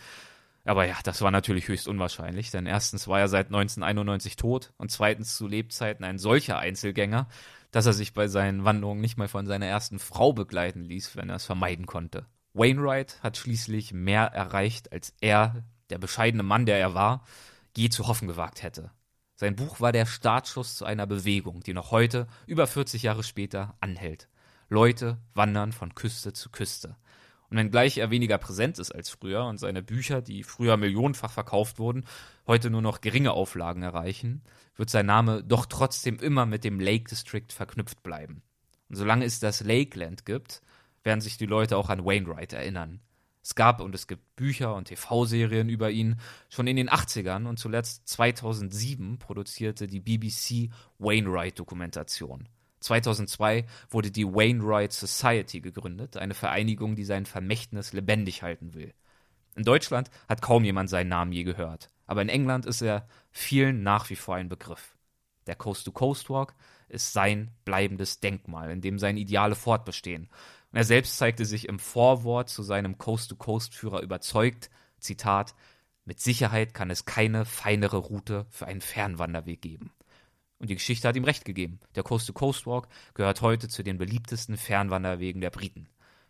aber 0.65 0.85
ja, 0.85 0.97
das 1.03 1.21
war 1.21 1.31
natürlich 1.31 1.67
höchst 1.67 1.87
unwahrscheinlich, 1.87 2.51
denn 2.51 2.65
erstens 2.65 3.07
war 3.07 3.19
er 3.19 3.27
seit 3.27 3.47
1991 3.47 4.35
tot 4.35 4.73
und 4.77 4.91
zweitens 4.91 5.35
zu 5.35 5.47
Lebzeiten 5.47 6.03
ein 6.03 6.17
solcher 6.17 6.57
Einzelgänger, 6.57 7.27
dass 7.71 7.85
er 7.85 7.93
sich 7.93 8.13
bei 8.13 8.27
seinen 8.27 8.65
Wanderungen 8.65 9.01
nicht 9.01 9.17
mal 9.17 9.27
von 9.27 9.45
seiner 9.45 9.67
ersten 9.67 9.99
Frau 9.99 10.33
begleiten 10.33 10.83
ließ, 10.83 11.15
wenn 11.15 11.29
er 11.29 11.35
es 11.35 11.45
vermeiden 11.45 11.85
konnte. 11.85 12.25
Wainwright 12.53 13.21
hat 13.21 13.37
schließlich 13.37 13.93
mehr 13.93 14.25
erreicht, 14.27 14.91
als 14.91 15.13
er, 15.21 15.63
der 15.89 15.99
bescheidene 15.99 16.43
Mann, 16.43 16.65
der 16.65 16.79
er 16.79 16.93
war, 16.93 17.23
je 17.77 17.89
zu 17.89 18.07
hoffen 18.07 18.27
gewagt 18.27 18.63
hätte. 18.63 18.91
Sein 19.35 19.55
Buch 19.55 19.81
war 19.81 19.91
der 19.91 20.05
Startschuss 20.05 20.75
zu 20.75 20.85
einer 20.85 21.05
Bewegung, 21.05 21.61
die 21.61 21.73
noch 21.73 21.91
heute, 21.91 22.27
über 22.47 22.65
40 22.65 23.03
Jahre 23.03 23.23
später, 23.23 23.75
anhält. 23.81 24.29
Leute 24.69 25.17
wandern 25.33 25.73
von 25.73 25.93
Küste 25.93 26.31
zu 26.31 26.49
Küste. 26.49 26.95
Und 27.49 27.57
wenngleich 27.57 27.97
er 27.97 28.09
weniger 28.09 28.37
präsent 28.37 28.79
ist 28.79 28.91
als 28.91 29.09
früher 29.09 29.45
und 29.45 29.59
seine 29.59 29.83
Bücher, 29.83 30.21
die 30.21 30.43
früher 30.43 30.77
millionenfach 30.77 31.31
verkauft 31.31 31.79
wurden, 31.79 32.05
heute 32.47 32.69
nur 32.69 32.81
noch 32.81 33.01
geringe 33.01 33.31
Auflagen 33.31 33.83
erreichen, 33.83 34.41
wird 34.75 34.89
sein 34.89 35.05
Name 35.05 35.43
doch 35.43 35.65
trotzdem 35.65 36.17
immer 36.19 36.45
mit 36.45 36.63
dem 36.63 36.79
Lake 36.79 37.05
District 37.09 37.47
verknüpft 37.49 38.03
bleiben. 38.03 38.41
Und 38.89 38.95
solange 38.95 39.25
es 39.25 39.39
das 39.39 39.61
Lakeland 39.61 40.25
gibt, 40.25 40.61
werden 41.03 41.21
sich 41.21 41.37
die 41.37 41.45
Leute 41.45 41.77
auch 41.77 41.89
an 41.89 42.03
Wainwright 42.03 42.53
erinnern. 42.53 42.99
Es 43.45 43.53
gab 43.53 43.79
und 43.79 43.93
es 43.93 44.07
gibt 44.07 44.35
Bücher 44.35 44.73
und 44.73 44.85
TV-Serien 44.85 45.69
über 45.69 45.91
ihn. 45.91 46.19
Schon 46.49 46.65
in 46.65 46.77
den 46.77 46.89
80ern 46.89 47.45
und 47.45 47.59
zuletzt 47.59 48.07
2007 48.07 49.19
produzierte 49.19 49.85
die 49.85 49.99
BBC 49.99 50.71
Wainwright-Dokumentation. 50.97 52.49
2002 52.85 53.65
wurde 53.89 54.11
die 54.11 54.25
Wainwright 54.25 54.93
Society 54.93 55.61
gegründet, 55.61 56.17
eine 56.17 56.33
Vereinigung, 56.33 56.95
die 56.95 57.03
sein 57.03 57.25
Vermächtnis 57.25 57.93
lebendig 57.93 58.43
halten 58.43 58.73
will. 58.73 58.93
In 59.55 59.63
Deutschland 59.63 60.09
hat 60.27 60.41
kaum 60.41 60.63
jemand 60.63 60.89
seinen 60.89 61.09
Namen 61.09 61.31
je 61.31 61.43
gehört, 61.43 61.89
aber 62.05 62.21
in 62.21 62.29
England 62.29 62.65
ist 62.65 62.81
er 62.81 63.07
vielen 63.31 63.83
nach 63.83 64.09
wie 64.09 64.15
vor 64.15 64.35
ein 64.35 64.49
Begriff. 64.49 64.95
Der 65.47 65.55
Coast-to-Coast-Walk 65.55 66.55
ist 66.87 67.13
sein 67.13 67.51
bleibendes 67.65 68.19
Denkmal, 68.19 68.71
in 68.71 68.81
dem 68.81 68.99
seine 68.99 69.19
Ideale 69.19 69.55
fortbestehen. 69.55 70.29
Und 70.71 70.77
er 70.77 70.83
selbst 70.83 71.17
zeigte 71.17 71.45
sich 71.45 71.67
im 71.67 71.79
Vorwort 71.79 72.49
zu 72.49 72.63
seinem 72.63 72.97
Coast-to-Coast-Führer 72.97 74.01
überzeugt, 74.01 74.69
Zitat, 74.99 75.55
mit 76.03 76.19
Sicherheit 76.19 76.73
kann 76.73 76.91
es 76.91 77.05
keine 77.05 77.45
feinere 77.45 77.97
Route 77.97 78.45
für 78.49 78.67
einen 78.67 78.81
Fernwanderweg 78.81 79.61
geben. 79.61 79.91
Und 80.59 80.69
die 80.69 80.75
Geschichte 80.75 81.07
hat 81.07 81.15
ihm 81.15 81.23
recht 81.23 81.45
gegeben. 81.45 81.79
Der 81.95 82.03
Coast-to-Coast-Walk 82.03 82.87
gehört 83.13 83.41
heute 83.41 83.67
zu 83.67 83.83
den 83.83 83.97
beliebtesten 83.97 84.57
Fernwanderwegen 84.57 85.41
der 85.41 85.49
Briten. 85.49 85.87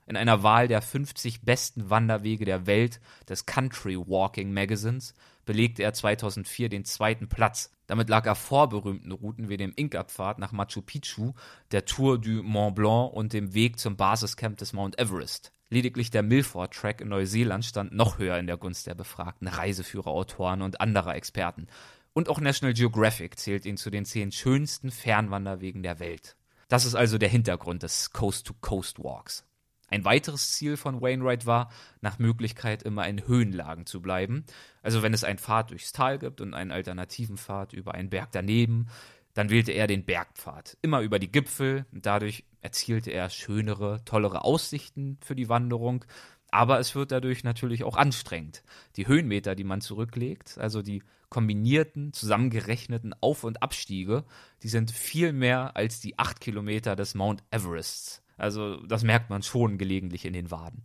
In 0.08 0.18
einer 0.18 0.44
Wahl 0.44 0.68
der 0.68 0.82
50 0.82 1.42
besten 1.42 1.90
Wanderwege 1.90 2.46
der 2.46 2.68
Welt 2.68 3.02
des 3.28 3.46
Country 3.46 3.98
Walking 3.98 4.54
Magazines 4.54 5.16
belegte 5.46 5.82
er 5.84 5.94
2004 5.94 6.70
den 6.70 6.86
zweiten 6.86 7.28
Platz. 7.28 7.72
Damit 7.88 8.10
lag 8.10 8.26
er 8.26 8.36
vor 8.36 8.70
berühmten 8.70 9.12
Routen 9.12 9.50
wie 9.50 9.58
dem 9.58 9.74
Inka-Pfad 9.76 10.38
nach 10.38 10.52
Machu 10.52 10.82
Picchu, 10.82 11.34
der 11.72 11.86
Tour 11.86 12.20
du 12.20 12.44
Mont 12.44 12.76
Blanc 12.76 13.14
und 13.14 13.34
dem 13.34 13.54
Weg 13.54 13.80
zum 13.80 13.96
Basiscamp 13.96 14.58
des 14.58 14.74
Mount 14.74 15.00
Everest. 15.00 15.52
Lediglich 15.70 16.12
der 16.12 16.22
Milford 16.22 16.74
Track 16.74 17.02
in 17.02 17.10
Neuseeland 17.10 17.66
stand 17.66 17.92
noch 17.92 18.20
höher 18.20 18.38
in 18.38 18.46
der 18.46 18.58
Gunst 18.58 18.86
der 18.86 18.94
befragten 18.94 19.48
Reiseführer, 19.48 20.08
Autoren 20.08 20.62
und 20.62 20.82
anderer 20.82 21.16
Experten. 21.16 21.68
Und 22.18 22.30
auch 22.30 22.40
National 22.40 22.74
Geographic 22.74 23.38
zählt 23.38 23.66
ihn 23.66 23.76
zu 23.76 23.90
den 23.90 24.06
zehn 24.06 24.32
schönsten 24.32 24.90
Fernwanderwegen 24.90 25.84
der 25.84 26.00
Welt. 26.00 26.38
Das 26.70 26.86
ist 26.86 26.96
also 26.96 27.18
der 27.18 27.28
Hintergrund 27.28 27.84
des 27.84 28.12
Coast-to-Coast-Walks. 28.12 29.44
Ein 29.90 30.06
weiteres 30.06 30.54
Ziel 30.54 30.78
von 30.78 31.02
Wainwright 31.02 31.46
war, 31.46 31.70
nach 32.00 32.18
Möglichkeit 32.18 32.84
immer 32.84 33.06
in 33.06 33.28
Höhenlagen 33.28 33.86
zu 33.86 34.02
bleiben. 34.02 34.46
Also 34.82 35.04
wenn 35.04 35.14
es 35.14 35.26
einen 35.26 35.40
Pfad 35.40 35.72
durchs 35.72 35.92
Tal 35.92 36.18
gibt 36.18 36.40
und 36.40 36.54
einen 36.54 36.72
alternativen 36.72 37.38
Pfad 37.38 37.74
über 37.74 37.94
einen 37.94 38.10
Berg 38.10 38.30
daneben, 38.32 38.88
dann 39.34 39.50
wählte 39.50 39.74
er 39.74 39.86
den 39.86 40.06
Bergpfad. 40.06 40.78
Immer 40.82 41.02
über 41.02 41.20
die 41.20 41.30
Gipfel. 41.30 41.86
Dadurch 41.92 42.46
erzielte 42.62 43.12
er 43.12 43.30
schönere, 43.30 44.06
tollere 44.06 44.46
Aussichten 44.46 45.18
für 45.20 45.36
die 45.36 45.50
Wanderung. 45.50 46.06
Aber 46.50 46.80
es 46.80 46.96
wird 46.96 47.12
dadurch 47.12 47.44
natürlich 47.44 47.84
auch 47.84 47.98
anstrengend. 47.98 48.64
Die 48.96 49.06
Höhenmeter, 49.06 49.54
die 49.56 49.66
man 49.66 49.82
zurücklegt, 49.82 50.58
also 50.58 50.82
die 50.82 51.04
kombinierten, 51.36 52.14
zusammengerechneten 52.14 53.14
Auf- 53.20 53.44
und 53.44 53.62
Abstiege, 53.62 54.24
die 54.64 54.70
sind 54.70 54.90
viel 54.90 55.34
mehr 55.34 55.76
als 55.76 56.00
die 56.00 56.18
acht 56.18 56.40
Kilometer 56.40 56.96
des 56.96 57.14
Mount 57.14 57.44
Everests. 57.52 58.24
Also 58.38 58.78
das 58.86 59.04
merkt 59.04 59.30
man 59.30 59.44
schon 59.44 59.78
gelegentlich 59.78 60.24
in 60.24 60.32
den 60.32 60.50
Waden. 60.50 60.84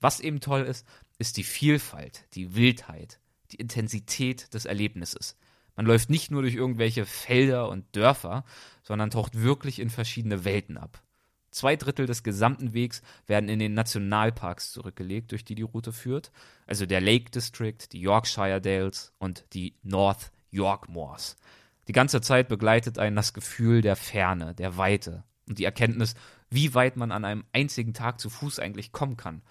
Was 0.00 0.20
eben 0.20 0.40
toll 0.40 0.62
ist, 0.62 0.88
ist 1.18 1.36
die 1.36 1.44
Vielfalt, 1.44 2.24
die 2.32 2.54
Wildheit, 2.54 3.20
die 3.52 3.56
Intensität 3.56 4.54
des 4.54 4.64
Erlebnisses. 4.64 5.36
Man 5.76 5.84
läuft 5.84 6.08
nicht 6.08 6.30
nur 6.30 6.40
durch 6.40 6.54
irgendwelche 6.54 7.04
Felder 7.04 7.68
und 7.68 7.84
Dörfer, 7.94 8.46
sondern 8.84 9.10
taucht 9.10 9.42
wirklich 9.42 9.80
in 9.80 9.90
verschiedene 9.90 10.46
Welten 10.46 10.78
ab. 10.78 11.02
Zwei 11.54 11.76
Drittel 11.76 12.06
des 12.06 12.24
gesamten 12.24 12.74
Wegs 12.74 13.00
werden 13.28 13.48
in 13.48 13.60
den 13.60 13.74
Nationalparks 13.74 14.72
zurückgelegt, 14.72 15.30
durch 15.30 15.44
die 15.44 15.54
die 15.54 15.62
Route 15.62 15.92
führt, 15.92 16.32
also 16.66 16.84
der 16.84 17.00
Lake 17.00 17.30
District, 17.30 17.78
die 17.92 18.00
Yorkshire 18.00 18.60
Dales 18.60 19.12
und 19.18 19.44
die 19.52 19.76
North 19.84 20.32
York 20.50 20.88
Moors. 20.88 21.36
Die 21.86 21.92
ganze 21.92 22.20
Zeit 22.20 22.48
begleitet 22.48 22.98
einen 22.98 23.14
das 23.14 23.34
Gefühl 23.34 23.82
der 23.82 23.94
Ferne, 23.94 24.56
der 24.56 24.78
Weite 24.78 25.22
und 25.46 25.60
die 25.60 25.64
Erkenntnis, 25.64 26.16
wie 26.50 26.74
weit 26.74 26.96
man 26.96 27.12
an 27.12 27.24
einem 27.24 27.44
einzigen 27.52 27.94
Tag 27.94 28.18
zu 28.18 28.30
Fuß 28.30 28.58
eigentlich 28.58 28.90
kommen 28.90 29.16
kann. 29.16 29.42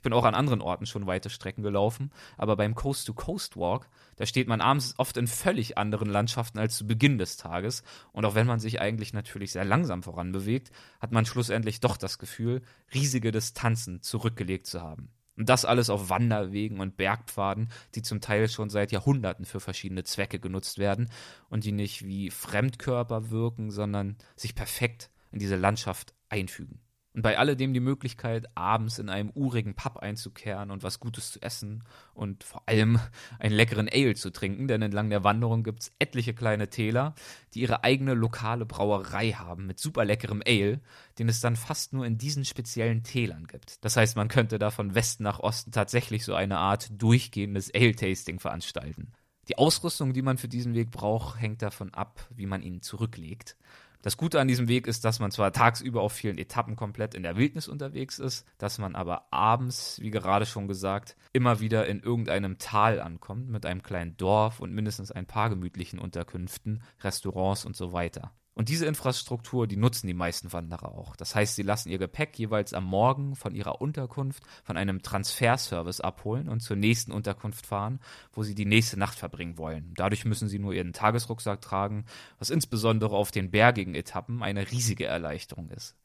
Ich 0.00 0.02
bin 0.02 0.14
auch 0.14 0.24
an 0.24 0.34
anderen 0.34 0.62
Orten 0.62 0.86
schon 0.86 1.06
weite 1.06 1.28
Strecken 1.28 1.62
gelaufen, 1.62 2.10
aber 2.38 2.56
beim 2.56 2.74
Coast-to-Coast-Walk, 2.74 3.86
da 4.16 4.24
steht 4.24 4.48
man 4.48 4.62
abends 4.62 4.94
oft 4.96 5.18
in 5.18 5.26
völlig 5.26 5.76
anderen 5.76 6.08
Landschaften 6.08 6.58
als 6.58 6.78
zu 6.78 6.86
Beginn 6.86 7.18
des 7.18 7.36
Tages. 7.36 7.82
Und 8.12 8.24
auch 8.24 8.34
wenn 8.34 8.46
man 8.46 8.60
sich 8.60 8.80
eigentlich 8.80 9.12
natürlich 9.12 9.52
sehr 9.52 9.66
langsam 9.66 10.02
voranbewegt, 10.02 10.70
hat 11.00 11.12
man 11.12 11.26
schlussendlich 11.26 11.80
doch 11.80 11.98
das 11.98 12.18
Gefühl, 12.18 12.62
riesige 12.94 13.30
Distanzen 13.30 14.00
zurückgelegt 14.00 14.66
zu 14.66 14.80
haben. 14.80 15.10
Und 15.36 15.50
das 15.50 15.66
alles 15.66 15.90
auf 15.90 16.08
Wanderwegen 16.08 16.80
und 16.80 16.96
Bergpfaden, 16.96 17.70
die 17.94 18.00
zum 18.00 18.22
Teil 18.22 18.48
schon 18.48 18.70
seit 18.70 18.92
Jahrhunderten 18.92 19.44
für 19.44 19.60
verschiedene 19.60 20.04
Zwecke 20.04 20.40
genutzt 20.40 20.78
werden 20.78 21.10
und 21.50 21.64
die 21.64 21.72
nicht 21.72 22.06
wie 22.06 22.30
Fremdkörper 22.30 23.28
wirken, 23.30 23.70
sondern 23.70 24.16
sich 24.34 24.54
perfekt 24.54 25.10
in 25.30 25.40
diese 25.40 25.56
Landschaft 25.56 26.14
einfügen. 26.30 26.80
Und 27.12 27.22
bei 27.22 27.38
alledem 27.38 27.74
die 27.74 27.80
Möglichkeit, 27.80 28.46
abends 28.56 29.00
in 29.00 29.08
einem 29.08 29.30
urigen 29.34 29.74
Pub 29.74 29.96
einzukehren 29.96 30.70
und 30.70 30.84
was 30.84 31.00
Gutes 31.00 31.32
zu 31.32 31.42
essen 31.42 31.82
und 32.14 32.44
vor 32.44 32.62
allem 32.66 33.00
einen 33.40 33.54
leckeren 33.54 33.88
Ale 33.88 34.14
zu 34.14 34.30
trinken, 34.30 34.68
denn 34.68 34.80
entlang 34.80 35.10
der 35.10 35.24
Wanderung 35.24 35.64
gibt 35.64 35.80
es 35.80 35.92
etliche 35.98 36.34
kleine 36.34 36.70
Täler, 36.70 37.16
die 37.54 37.62
ihre 37.62 37.82
eigene 37.82 38.14
lokale 38.14 38.64
Brauerei 38.64 39.32
haben 39.32 39.66
mit 39.66 39.80
super 39.80 40.04
leckerem 40.04 40.40
Ale, 40.46 40.80
den 41.18 41.28
es 41.28 41.40
dann 41.40 41.56
fast 41.56 41.92
nur 41.92 42.06
in 42.06 42.16
diesen 42.16 42.44
speziellen 42.44 43.02
Tälern 43.02 43.48
gibt. 43.48 43.84
Das 43.84 43.96
heißt, 43.96 44.14
man 44.14 44.28
könnte 44.28 44.60
da 44.60 44.70
von 44.70 44.94
Westen 44.94 45.24
nach 45.24 45.40
Osten 45.40 45.72
tatsächlich 45.72 46.24
so 46.24 46.34
eine 46.34 46.58
Art 46.58 46.90
durchgehendes 46.92 47.74
Ale-Tasting 47.74 48.38
veranstalten. 48.38 49.12
Die 49.48 49.58
Ausrüstung, 49.58 50.12
die 50.12 50.22
man 50.22 50.38
für 50.38 50.46
diesen 50.46 50.74
Weg 50.74 50.92
braucht, 50.92 51.40
hängt 51.40 51.60
davon 51.60 51.92
ab, 51.92 52.24
wie 52.30 52.46
man 52.46 52.62
ihn 52.62 52.82
zurücklegt. 52.82 53.56
Das 54.02 54.16
Gute 54.16 54.40
an 54.40 54.48
diesem 54.48 54.68
Weg 54.68 54.86
ist, 54.86 55.04
dass 55.04 55.20
man 55.20 55.30
zwar 55.30 55.52
tagsüber 55.52 56.00
auf 56.00 56.14
vielen 56.14 56.38
Etappen 56.38 56.74
komplett 56.74 57.14
in 57.14 57.22
der 57.22 57.36
Wildnis 57.36 57.68
unterwegs 57.68 58.18
ist, 58.18 58.46
dass 58.56 58.78
man 58.78 58.94
aber 58.94 59.30
abends, 59.30 59.98
wie 60.00 60.10
gerade 60.10 60.46
schon 60.46 60.68
gesagt, 60.68 61.16
immer 61.34 61.60
wieder 61.60 61.86
in 61.86 62.00
irgendeinem 62.00 62.56
Tal 62.56 63.00
ankommt 63.00 63.50
mit 63.50 63.66
einem 63.66 63.82
kleinen 63.82 64.16
Dorf 64.16 64.60
und 64.60 64.72
mindestens 64.72 65.12
ein 65.12 65.26
paar 65.26 65.50
gemütlichen 65.50 65.98
Unterkünften, 65.98 66.82
Restaurants 67.02 67.66
und 67.66 67.76
so 67.76 67.92
weiter. 67.92 68.32
Und 68.60 68.68
diese 68.68 68.84
Infrastruktur, 68.84 69.66
die 69.66 69.78
nutzen 69.78 70.06
die 70.06 70.12
meisten 70.12 70.52
Wanderer 70.52 70.92
auch. 70.92 71.16
Das 71.16 71.34
heißt, 71.34 71.56
sie 71.56 71.62
lassen 71.62 71.88
ihr 71.88 71.96
Gepäck 71.96 72.38
jeweils 72.38 72.74
am 72.74 72.84
Morgen 72.84 73.34
von 73.34 73.54
ihrer 73.54 73.80
Unterkunft 73.80 74.42
von 74.64 74.76
einem 74.76 75.00
Transferservice 75.00 76.02
abholen 76.02 76.46
und 76.46 76.60
zur 76.60 76.76
nächsten 76.76 77.10
Unterkunft 77.10 77.64
fahren, 77.64 78.00
wo 78.34 78.42
sie 78.42 78.54
die 78.54 78.66
nächste 78.66 78.98
Nacht 78.98 79.18
verbringen 79.18 79.56
wollen. 79.56 79.94
Dadurch 79.96 80.26
müssen 80.26 80.46
sie 80.46 80.58
nur 80.58 80.74
ihren 80.74 80.92
Tagesrucksack 80.92 81.62
tragen, 81.62 82.04
was 82.38 82.50
insbesondere 82.50 83.16
auf 83.16 83.30
den 83.30 83.50
bergigen 83.50 83.94
Etappen 83.94 84.42
eine 84.42 84.70
riesige 84.70 85.06
Erleichterung 85.06 85.70
ist. 85.70 85.96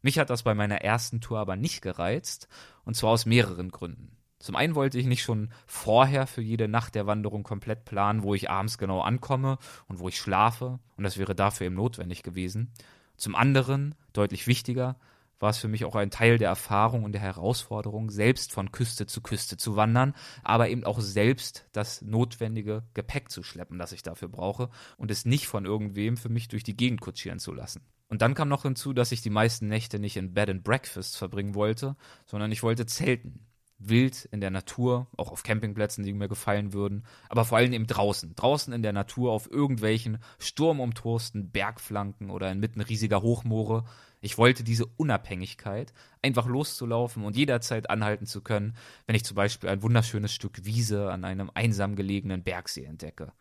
Mich 0.00 0.20
hat 0.20 0.30
das 0.30 0.44
bei 0.44 0.54
meiner 0.54 0.82
ersten 0.82 1.20
Tour 1.20 1.40
aber 1.40 1.56
nicht 1.56 1.82
gereizt, 1.82 2.46
und 2.84 2.94
zwar 2.94 3.10
aus 3.10 3.26
mehreren 3.26 3.72
Gründen. 3.72 4.15
Zum 4.38 4.54
einen 4.56 4.74
wollte 4.74 4.98
ich 4.98 5.06
nicht 5.06 5.22
schon 5.22 5.50
vorher 5.66 6.26
für 6.26 6.42
jede 6.42 6.68
Nacht 6.68 6.94
der 6.94 7.06
Wanderung 7.06 7.42
komplett 7.42 7.84
planen, 7.84 8.22
wo 8.22 8.34
ich 8.34 8.50
abends 8.50 8.78
genau 8.78 9.00
ankomme 9.00 9.58
und 9.88 9.98
wo 9.98 10.08
ich 10.08 10.18
schlafe, 10.18 10.78
und 10.96 11.04
das 11.04 11.16
wäre 11.16 11.34
dafür 11.34 11.66
eben 11.66 11.76
notwendig 11.76 12.22
gewesen. 12.22 12.72
Zum 13.16 13.34
anderen, 13.34 13.94
deutlich 14.12 14.46
wichtiger, 14.46 14.96
war 15.38 15.50
es 15.50 15.58
für 15.58 15.68
mich 15.68 15.84
auch 15.84 15.94
ein 15.94 16.10
Teil 16.10 16.38
der 16.38 16.48
Erfahrung 16.48 17.04
und 17.04 17.12
der 17.12 17.20
Herausforderung, 17.20 18.10
selbst 18.10 18.52
von 18.52 18.72
Küste 18.72 19.06
zu 19.06 19.20
Küste 19.20 19.56
zu 19.56 19.76
wandern, 19.76 20.14
aber 20.42 20.68
eben 20.68 20.84
auch 20.84 21.00
selbst 21.00 21.68
das 21.72 22.02
notwendige 22.02 22.84
Gepäck 22.94 23.30
zu 23.30 23.42
schleppen, 23.42 23.78
das 23.78 23.92
ich 23.92 24.02
dafür 24.02 24.28
brauche, 24.28 24.70
und 24.96 25.10
es 25.10 25.24
nicht 25.24 25.46
von 25.46 25.64
irgendwem 25.64 26.16
für 26.16 26.28
mich 26.28 26.48
durch 26.48 26.62
die 26.62 26.76
Gegend 26.76 27.00
kutschieren 27.00 27.38
zu 27.38 27.52
lassen. 27.52 27.82
Und 28.08 28.22
dann 28.22 28.34
kam 28.34 28.48
noch 28.48 28.62
hinzu, 28.62 28.92
dass 28.92 29.12
ich 29.12 29.20
die 29.20 29.30
meisten 29.30 29.68
Nächte 29.68 29.98
nicht 29.98 30.16
in 30.16 30.32
Bed 30.32 30.48
and 30.48 30.64
Breakfast 30.64 31.16
verbringen 31.16 31.54
wollte, 31.54 31.96
sondern 32.24 32.52
ich 32.52 32.62
wollte 32.62 32.86
zelten 32.86 33.45
wild 33.78 34.26
in 34.32 34.40
der 34.40 34.50
Natur, 34.50 35.06
auch 35.16 35.30
auf 35.30 35.42
Campingplätzen, 35.42 36.04
die 36.04 36.12
mir 36.12 36.28
gefallen 36.28 36.72
würden, 36.72 37.04
aber 37.28 37.44
vor 37.44 37.58
allem 37.58 37.72
eben 37.72 37.86
draußen. 37.86 38.34
Draußen 38.34 38.72
in 38.72 38.82
der 38.82 38.92
Natur 38.92 39.32
auf 39.32 39.50
irgendwelchen 39.50 40.18
sturmumtosten 40.38 41.50
Bergflanken 41.50 42.30
oder 42.30 42.50
inmitten 42.50 42.80
riesiger 42.80 43.22
Hochmoore. 43.22 43.84
Ich 44.20 44.38
wollte 44.38 44.64
diese 44.64 44.86
Unabhängigkeit, 44.86 45.92
einfach 46.22 46.46
loszulaufen 46.46 47.24
und 47.24 47.36
jederzeit 47.36 47.90
anhalten 47.90 48.26
zu 48.26 48.40
können, 48.40 48.76
wenn 49.06 49.16
ich 49.16 49.24
zum 49.24 49.34
Beispiel 49.34 49.68
ein 49.68 49.82
wunderschönes 49.82 50.32
Stück 50.32 50.64
Wiese 50.64 51.12
an 51.12 51.24
einem 51.24 51.50
einsam 51.54 51.96
gelegenen 51.96 52.42
Bergsee 52.42 52.84
entdecke. 52.84 53.32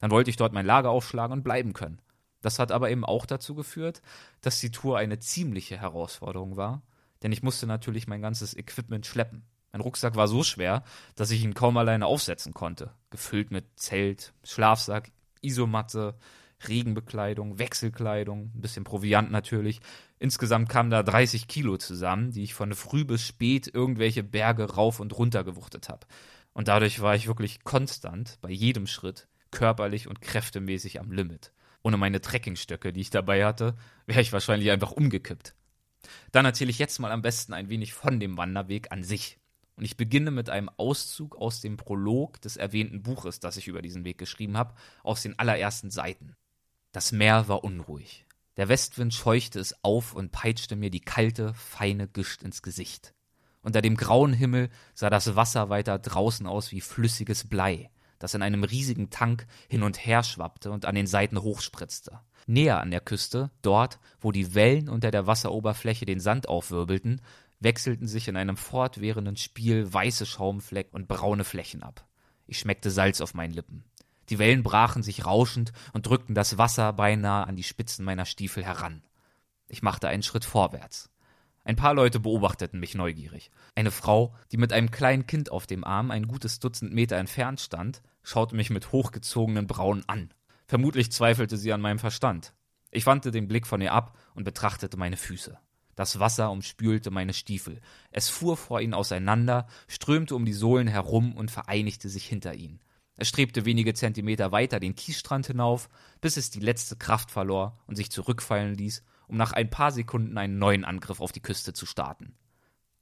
Dann 0.00 0.10
wollte 0.10 0.30
ich 0.30 0.36
dort 0.36 0.52
mein 0.52 0.66
Lager 0.66 0.90
aufschlagen 0.90 1.38
und 1.38 1.44
bleiben 1.44 1.72
können. 1.72 2.00
Das 2.42 2.58
hat 2.58 2.72
aber 2.72 2.90
eben 2.90 3.06
auch 3.06 3.24
dazu 3.24 3.54
geführt, 3.54 4.02
dass 4.42 4.60
die 4.60 4.70
Tour 4.70 4.98
eine 4.98 5.18
ziemliche 5.18 5.78
Herausforderung 5.78 6.58
war, 6.58 6.82
denn 7.22 7.32
ich 7.32 7.42
musste 7.42 7.66
natürlich 7.66 8.06
mein 8.06 8.20
ganzes 8.20 8.54
Equipment 8.54 9.06
schleppen. 9.06 9.46
Mein 9.74 9.80
Rucksack 9.80 10.14
war 10.14 10.28
so 10.28 10.44
schwer, 10.44 10.84
dass 11.16 11.32
ich 11.32 11.42
ihn 11.42 11.52
kaum 11.52 11.76
alleine 11.76 12.06
aufsetzen 12.06 12.54
konnte. 12.54 12.92
Gefüllt 13.10 13.50
mit 13.50 13.64
Zelt, 13.74 14.32
Schlafsack, 14.44 15.10
Isomatte, 15.40 16.14
Regenbekleidung, 16.68 17.58
Wechselkleidung, 17.58 18.52
ein 18.54 18.60
bisschen 18.60 18.84
Proviant 18.84 19.32
natürlich. 19.32 19.80
Insgesamt 20.20 20.68
kamen 20.68 20.90
da 20.90 21.02
30 21.02 21.48
Kilo 21.48 21.76
zusammen, 21.76 22.30
die 22.30 22.44
ich 22.44 22.54
von 22.54 22.72
früh 22.72 23.04
bis 23.04 23.22
spät 23.22 23.66
irgendwelche 23.66 24.22
Berge 24.22 24.74
rauf 24.74 25.00
und 25.00 25.18
runter 25.18 25.42
gewuchtet 25.42 25.88
habe. 25.88 26.06
Und 26.52 26.68
dadurch 26.68 27.00
war 27.00 27.16
ich 27.16 27.26
wirklich 27.26 27.64
konstant 27.64 28.38
bei 28.42 28.50
jedem 28.50 28.86
Schritt 28.86 29.26
körperlich 29.50 30.06
und 30.06 30.20
kräftemäßig 30.20 31.00
am 31.00 31.10
Limit. 31.10 31.52
Ohne 31.82 31.96
meine 31.96 32.20
Trekkingstöcke, 32.20 32.92
die 32.92 33.00
ich 33.00 33.10
dabei 33.10 33.44
hatte, 33.44 33.74
wäre 34.06 34.20
ich 34.20 34.32
wahrscheinlich 34.32 34.70
einfach 34.70 34.92
umgekippt. 34.92 35.56
Dann 36.30 36.44
erzähle 36.44 36.70
ich 36.70 36.78
jetzt 36.78 37.00
mal 37.00 37.10
am 37.10 37.22
besten 37.22 37.54
ein 37.54 37.70
wenig 37.70 37.92
von 37.92 38.20
dem 38.20 38.36
Wanderweg 38.36 38.92
an 38.92 39.02
sich. 39.02 39.40
Und 39.76 39.84
ich 39.84 39.96
beginne 39.96 40.30
mit 40.30 40.50
einem 40.50 40.70
Auszug 40.76 41.36
aus 41.36 41.60
dem 41.60 41.76
Prolog 41.76 42.40
des 42.40 42.56
erwähnten 42.56 43.02
Buches, 43.02 43.40
das 43.40 43.56
ich 43.56 43.66
über 43.66 43.82
diesen 43.82 44.04
Weg 44.04 44.18
geschrieben 44.18 44.56
habe, 44.56 44.74
aus 45.02 45.22
den 45.22 45.38
allerersten 45.38 45.90
Seiten. 45.90 46.36
Das 46.92 47.10
Meer 47.10 47.48
war 47.48 47.64
unruhig. 47.64 48.24
Der 48.56 48.68
Westwind 48.68 49.12
scheuchte 49.12 49.58
es 49.58 49.74
auf 49.82 50.14
und 50.14 50.30
peitschte 50.30 50.76
mir 50.76 50.90
die 50.90 51.00
kalte, 51.00 51.54
feine 51.54 52.06
Gischt 52.06 52.44
ins 52.44 52.62
Gesicht. 52.62 53.14
Unter 53.62 53.82
dem 53.82 53.96
grauen 53.96 54.32
Himmel 54.32 54.68
sah 54.94 55.10
das 55.10 55.34
Wasser 55.34 55.70
weiter 55.70 55.98
draußen 55.98 56.46
aus 56.46 56.70
wie 56.70 56.80
flüssiges 56.80 57.48
Blei, 57.48 57.90
das 58.20 58.34
in 58.34 58.42
einem 58.42 58.62
riesigen 58.62 59.10
Tank 59.10 59.46
hin 59.68 59.82
und 59.82 60.06
her 60.06 60.22
schwappte 60.22 60.70
und 60.70 60.84
an 60.84 60.94
den 60.94 61.08
Seiten 61.08 61.42
hochspritzte. 61.42 62.20
Näher 62.46 62.80
an 62.80 62.90
der 62.90 63.00
Küste, 63.00 63.50
dort, 63.62 63.98
wo 64.20 64.30
die 64.32 64.54
Wellen 64.54 64.88
unter 64.88 65.10
der 65.10 65.26
Wasseroberfläche 65.26 66.04
den 66.04 66.20
Sand 66.20 66.48
aufwirbelten, 66.48 67.22
wechselten 67.64 68.06
sich 68.06 68.28
in 68.28 68.36
einem 68.36 68.56
fortwährenden 68.56 69.36
Spiel 69.36 69.92
weiße 69.92 70.26
Schaumflecken 70.26 70.94
und 70.94 71.08
braune 71.08 71.42
Flächen 71.44 71.82
ab. 71.82 72.06
Ich 72.46 72.58
schmeckte 72.58 72.90
Salz 72.90 73.20
auf 73.20 73.34
meinen 73.34 73.52
Lippen. 73.52 73.84
Die 74.28 74.38
Wellen 74.38 74.62
brachen 74.62 75.02
sich 75.02 75.26
rauschend 75.26 75.72
und 75.92 76.06
drückten 76.06 76.34
das 76.34 76.56
Wasser 76.56 76.92
beinahe 76.92 77.46
an 77.46 77.56
die 77.56 77.62
Spitzen 77.62 78.04
meiner 78.04 78.24
Stiefel 78.24 78.64
heran. 78.64 79.02
Ich 79.68 79.82
machte 79.82 80.08
einen 80.08 80.22
Schritt 80.22 80.44
vorwärts. 80.44 81.10
Ein 81.64 81.76
paar 81.76 81.94
Leute 81.94 82.20
beobachteten 82.20 82.78
mich 82.78 82.94
neugierig. 82.94 83.50
Eine 83.74 83.90
Frau, 83.90 84.34
die 84.52 84.58
mit 84.58 84.72
einem 84.72 84.90
kleinen 84.90 85.26
Kind 85.26 85.50
auf 85.50 85.66
dem 85.66 85.82
Arm 85.82 86.10
ein 86.10 86.28
gutes 86.28 86.58
Dutzend 86.58 86.92
Meter 86.92 87.16
entfernt 87.16 87.60
stand, 87.60 88.02
schaute 88.22 88.54
mich 88.54 88.68
mit 88.70 88.92
hochgezogenen 88.92 89.66
Brauen 89.66 90.04
an. 90.06 90.32
Vermutlich 90.66 91.10
zweifelte 91.10 91.56
sie 91.56 91.72
an 91.72 91.80
meinem 91.80 91.98
Verstand. 91.98 92.52
Ich 92.90 93.06
wandte 93.06 93.30
den 93.30 93.48
Blick 93.48 93.66
von 93.66 93.80
ihr 93.80 93.92
ab 93.92 94.16
und 94.34 94.44
betrachtete 94.44 94.96
meine 94.96 95.16
Füße. 95.16 95.58
Das 95.96 96.18
Wasser 96.18 96.50
umspülte 96.50 97.10
meine 97.10 97.32
Stiefel. 97.32 97.80
Es 98.10 98.28
fuhr 98.28 98.56
vor 98.56 98.80
ihnen 98.80 98.94
auseinander, 98.94 99.66
strömte 99.86 100.34
um 100.34 100.44
die 100.44 100.52
Sohlen 100.52 100.88
herum 100.88 101.34
und 101.34 101.50
vereinigte 101.50 102.08
sich 102.08 102.26
hinter 102.26 102.54
ihnen. 102.54 102.80
Es 103.16 103.28
strebte 103.28 103.64
wenige 103.64 103.94
Zentimeter 103.94 104.50
weiter 104.50 104.80
den 104.80 104.96
Kiesstrand 104.96 105.46
hinauf, 105.46 105.88
bis 106.20 106.36
es 106.36 106.50
die 106.50 106.60
letzte 106.60 106.96
Kraft 106.96 107.30
verlor 107.30 107.78
und 107.86 107.94
sich 107.94 108.10
zurückfallen 108.10 108.74
ließ, 108.74 109.04
um 109.28 109.36
nach 109.36 109.52
ein 109.52 109.70
paar 109.70 109.92
Sekunden 109.92 110.36
einen 110.36 110.58
neuen 110.58 110.84
Angriff 110.84 111.20
auf 111.20 111.30
die 111.30 111.42
Küste 111.42 111.72
zu 111.72 111.86
starten. 111.86 112.34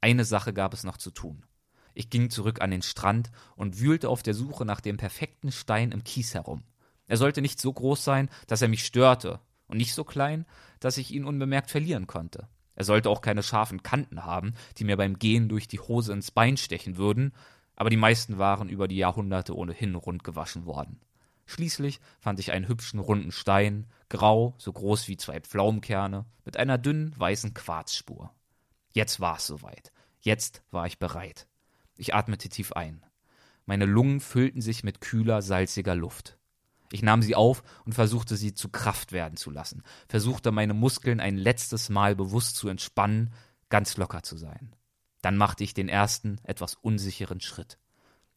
Eine 0.01 0.25
Sache 0.25 0.53
gab 0.53 0.75
es 0.75 0.85
noch 0.85 0.99
zu 0.99 1.11
tun. 1.11 1.47
Ich 1.95 2.11
ging 2.11 2.29
zurück 2.31 2.61
an 2.61 2.71
den 2.71 2.83
Strand 2.83 3.31
und 3.57 3.81
wühlte 3.81 4.09
auf 4.09 4.23
der 4.23 4.35
Suche 4.35 4.65
nach 4.65 4.81
dem 4.81 4.99
perfekten 4.99 5.53
Stein 5.53 5.93
im 5.93 6.05
Kies 6.05 6.35
herum. 6.35 6.65
Er 7.07 7.17
sollte 7.17 7.43
nicht 7.43 7.61
so 7.61 7.73
groß 7.73 8.05
sein, 8.05 8.29
dass 8.47 8.63
er 8.63 8.69
mich 8.69 8.85
störte, 8.85 9.41
und 9.73 9.79
nicht 9.79 9.95
so 9.95 10.05
klein, 10.05 10.45
dass 10.81 10.99
ich 10.99 11.13
ihn 11.13 11.25
unbemerkt 11.25 11.71
verlieren 11.71 12.07
konnte. 12.07 12.47
Er 12.75 12.85
sollte 12.85 13.11
auch 13.11 13.21
keine 13.21 13.43
scharfen 13.43 13.83
Kanten 13.83 14.25
haben, 14.25 14.55
die 14.79 14.85
mir 14.85 14.97
beim 14.97 15.19
Gehen 15.19 15.49
durch 15.49 15.69
die 15.69 15.81
Hose 15.81 16.13
ins 16.13 16.31
Bein 16.31 16.57
stechen 16.57 16.97
würden, 16.97 17.33
aber 17.77 17.91
die 17.91 17.97
meisten 17.97 18.39
waren 18.39 18.69
über 18.69 18.89
die 18.89 18.97
Jahrhunderte 18.97 19.57
ohnehin 19.57 19.95
rund 19.95 20.25
gewaschen 20.25 20.67
worden. 20.67 21.01
Schließlich 21.47 22.01
fand 22.19 22.39
ich 22.39 22.53
einen 22.53 22.69
hübschen 22.69 23.01
runden 23.01 23.33
Stein, 23.33 23.87
grau, 24.09 24.55
so 24.59 24.73
groß 24.73 25.09
wie 25.09 25.17
zwei 25.17 25.41
Pflaumenkerne, 25.41 26.25
mit 26.45 26.57
einer 26.57 26.79
dünnen 26.79 27.13
weißen 27.19 27.55
Quarzspur. 27.55 28.33
Jetzt 28.93 29.21
war 29.21 29.37
es 29.37 29.47
soweit. 29.47 29.93
Jetzt 30.21 30.63
war 30.71 30.87
ich 30.87 30.99
bereit. 30.99 31.47
Ich 31.97 32.15
atmete 32.15 32.49
tief 32.49 32.73
ein. 32.73 33.05
Meine 33.67 33.87
Lungen 33.87 34.21
füllten 34.21 34.61
sich 34.61 34.85
mit 34.85 35.01
kühler, 35.01 35.43
salziger 35.43 35.95
Luft. 35.95 36.39
Ich 36.93 37.03
nahm 37.03 37.23
sie 37.23 37.35
auf 37.35 37.63
und 37.85 37.95
versuchte 37.95 38.37
sie 38.37 38.55
zu 38.55 38.69
Kraft 38.69 39.13
werden 39.13 39.37
zu 39.37 39.51
lassen, 39.51 39.83
versuchte 40.09 40.53
meine 40.53 40.75
Muskeln 40.75 41.21
ein 41.21 41.39
letztes 41.39 41.89
Mal 41.89 42.15
bewusst 42.15 42.57
zu 42.57 42.69
entspannen, 42.69 43.33
ganz 43.71 43.97
locker 43.97 44.23
zu 44.23 44.37
sein. 44.37 44.77
Dann 45.23 45.39
machte 45.39 45.65
ich 45.65 45.73
den 45.73 45.89
ersten, 45.89 46.39
etwas 46.45 46.75
unsicheren 46.75 47.41
Schritt. 47.41 47.79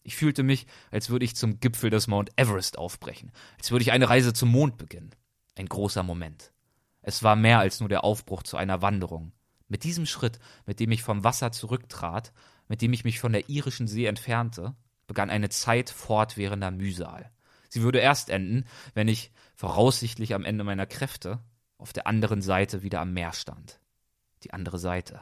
Ich 0.04 0.16
fühlte 0.16 0.44
mich, 0.44 0.68
als 0.92 1.10
würde 1.10 1.26
ich 1.26 1.36
zum 1.36 1.60
Gipfel 1.60 1.90
des 1.90 2.08
Mount 2.08 2.30
Everest 2.38 2.78
aufbrechen, 2.78 3.32
als 3.58 3.72
würde 3.72 3.84
ich 3.84 3.92
eine 3.92 4.08
Reise 4.08 4.34
zum 4.34 4.50
Mond 4.50 4.78
beginnen. 4.78 5.12
Ein 5.58 5.68
großer 5.68 6.04
Moment. 6.04 6.54
Es 7.02 7.24
war 7.24 7.36
mehr 7.36 7.60
als 7.60 7.82
nur 7.82 7.90
der 7.90 8.04
Aufbruch 8.04 8.44
zu 8.44 8.56
einer 8.56 8.82
Wanderung. 8.82 9.34
Mit 9.68 9.84
diesem 9.84 10.06
Schritt, 10.06 10.40
mit 10.66 10.80
dem 10.80 10.92
ich 10.92 11.04
vom 11.04 11.24
Wasser 11.24 11.52
zurücktrat, 11.52 12.34
mit 12.68 12.82
dem 12.82 12.94
ich 12.94 13.04
mich 13.04 13.20
von 13.20 13.34
der 13.34 13.50
irischen 13.50 13.88
See 13.88 14.06
entfernte, 14.06 14.76
begann 15.08 15.30
eine 15.30 15.50
Zeit 15.50 15.90
fortwährender 15.90 16.72
Mühsal. 16.72 17.32
Sie 17.76 17.82
würde 17.82 18.00
erst 18.00 18.30
enden, 18.30 18.64
wenn 18.94 19.10
ich, 19.10 19.34
voraussichtlich 19.54 20.34
am 20.34 20.46
Ende 20.46 20.64
meiner 20.64 20.86
Kräfte, 20.86 21.40
auf 21.78 21.92
der 21.92 22.08
anderen 22.08 22.42
Seite 22.42 22.84
wieder 22.84 23.02
am 23.02 23.12
Meer 23.12 23.34
stand. 23.34 23.82
Die 24.44 24.54
andere 24.54 24.80
Seite. 24.80 25.20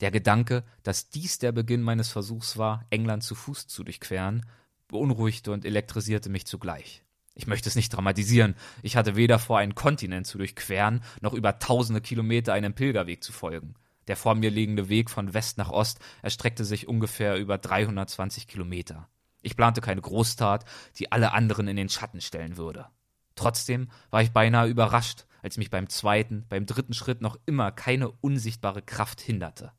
Der 0.00 0.10
Gedanke, 0.10 0.64
dass 0.84 1.10
dies 1.10 1.38
der 1.38 1.52
Beginn 1.52 1.82
meines 1.82 2.08
Versuchs 2.08 2.56
war, 2.56 2.86
England 2.88 3.24
zu 3.24 3.34
Fuß 3.34 3.66
zu 3.66 3.84
durchqueren, 3.84 4.46
beunruhigte 4.88 5.52
und 5.52 5.66
elektrisierte 5.66 6.30
mich 6.30 6.46
zugleich. 6.46 7.02
Ich 7.34 7.46
möchte 7.46 7.68
es 7.68 7.76
nicht 7.76 7.90
dramatisieren. 7.90 8.54
Ich 8.80 8.96
hatte 8.96 9.14
weder 9.14 9.38
vor, 9.38 9.58
einen 9.58 9.74
Kontinent 9.74 10.26
zu 10.26 10.38
durchqueren, 10.38 11.02
noch 11.20 11.34
über 11.34 11.58
tausende 11.58 12.00
Kilometer 12.00 12.54
einem 12.54 12.72
Pilgerweg 12.72 13.22
zu 13.22 13.32
folgen. 13.32 13.74
Der 14.06 14.16
vor 14.16 14.34
mir 14.34 14.50
liegende 14.50 14.88
Weg 14.88 15.10
von 15.10 15.34
West 15.34 15.58
nach 15.58 15.68
Ost 15.68 15.98
erstreckte 16.22 16.64
sich 16.64 16.88
ungefähr 16.88 17.36
über 17.36 17.58
320 17.58 18.48
Kilometer. 18.48 19.10
Ich 19.42 19.56
plante 19.56 19.80
keine 19.80 20.00
Großtat, 20.00 20.64
die 20.98 21.12
alle 21.12 21.32
anderen 21.32 21.68
in 21.68 21.76
den 21.76 21.88
Schatten 21.88 22.20
stellen 22.20 22.56
würde. 22.56 22.86
Trotzdem 23.34 23.88
war 24.10 24.22
ich 24.22 24.32
beinahe 24.32 24.68
überrascht, 24.68 25.26
als 25.42 25.58
mich 25.58 25.70
beim 25.70 25.88
zweiten, 25.88 26.46
beim 26.48 26.66
dritten 26.66 26.94
Schritt 26.94 27.20
noch 27.20 27.36
immer 27.46 27.72
keine 27.72 28.10
unsichtbare 28.10 28.82
Kraft 28.82 29.20
hinderte. 29.20 29.72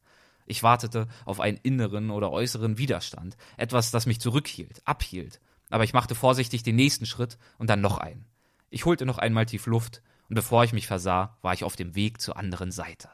Ich 0.46 0.64
wartete 0.64 1.08
auf 1.26 1.40
einen 1.40 1.58
inneren 1.58 2.12
oder 2.12 2.32
äußeren 2.32 2.78
Widerstand, 2.78 3.38
etwas, 3.56 3.92
das 3.92 4.06
mich 4.06 4.20
zurückhielt, 4.20 4.82
abhielt. 4.86 5.40
Aber 5.70 5.86
ich 5.86 5.94
machte 5.94 6.16
vorsichtig 6.16 6.64
den 6.64 6.76
nächsten 6.76 7.06
Schritt 7.06 7.38
und 7.58 7.70
dann 7.70 7.82
noch 7.82 7.98
einen. 7.98 8.26
Ich 8.70 8.86
holte 8.86 9.06
noch 9.06 9.18
einmal 9.18 9.46
tief 9.46 9.66
Luft 9.66 10.02
und 10.30 10.36
bevor 10.36 10.64
ich 10.64 10.74
mich 10.74 10.88
versah, 10.88 11.38
war 11.42 11.54
ich 11.54 11.64
auf 11.64 11.76
dem 11.76 11.96
Weg 11.96 12.20
zur 12.20 12.38
anderen 12.38 12.72
Seite. 12.72 13.10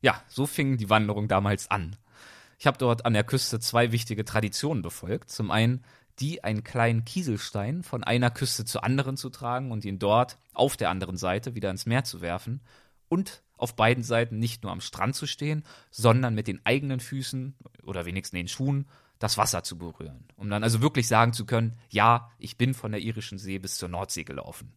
Ja, 0.00 0.20
so 0.28 0.46
fing 0.46 0.76
die 0.76 0.90
Wanderung 0.90 1.28
damals 1.28 1.70
an. 1.70 1.96
Ich 2.58 2.66
habe 2.66 2.78
dort 2.78 3.04
an 3.04 3.14
der 3.14 3.24
Küste 3.24 3.60
zwei 3.60 3.92
wichtige 3.92 4.24
Traditionen 4.24 4.82
befolgt. 4.82 5.30
Zum 5.30 5.50
einen 5.50 5.84
die 6.20 6.44
einen 6.44 6.62
kleinen 6.62 7.04
Kieselstein 7.04 7.82
von 7.82 8.04
einer 8.04 8.30
Küste 8.30 8.64
zur 8.64 8.84
anderen 8.84 9.16
zu 9.16 9.30
tragen 9.30 9.72
und 9.72 9.84
ihn 9.84 9.98
dort 9.98 10.38
auf 10.52 10.76
der 10.76 10.90
anderen 10.90 11.16
Seite 11.16 11.54
wieder 11.54 11.70
ins 11.70 11.86
Meer 11.86 12.04
zu 12.04 12.20
werfen 12.20 12.60
und 13.08 13.42
auf 13.56 13.76
beiden 13.76 14.04
Seiten 14.04 14.38
nicht 14.38 14.62
nur 14.62 14.72
am 14.72 14.80
Strand 14.80 15.16
zu 15.16 15.26
stehen, 15.26 15.64
sondern 15.90 16.34
mit 16.34 16.46
den 16.46 16.64
eigenen 16.64 17.00
Füßen 17.00 17.54
oder 17.82 18.04
wenigstens 18.04 18.38
den 18.38 18.48
Schuhen 18.48 18.86
das 19.18 19.38
Wasser 19.38 19.62
zu 19.62 19.78
berühren, 19.78 20.26
um 20.36 20.50
dann 20.50 20.64
also 20.64 20.82
wirklich 20.82 21.08
sagen 21.08 21.32
zu 21.32 21.46
können, 21.46 21.78
ja, 21.88 22.30
ich 22.38 22.58
bin 22.58 22.74
von 22.74 22.92
der 22.92 23.00
irischen 23.00 23.38
See 23.38 23.58
bis 23.58 23.76
zur 23.76 23.88
Nordsee 23.88 24.24
gelaufen. 24.24 24.72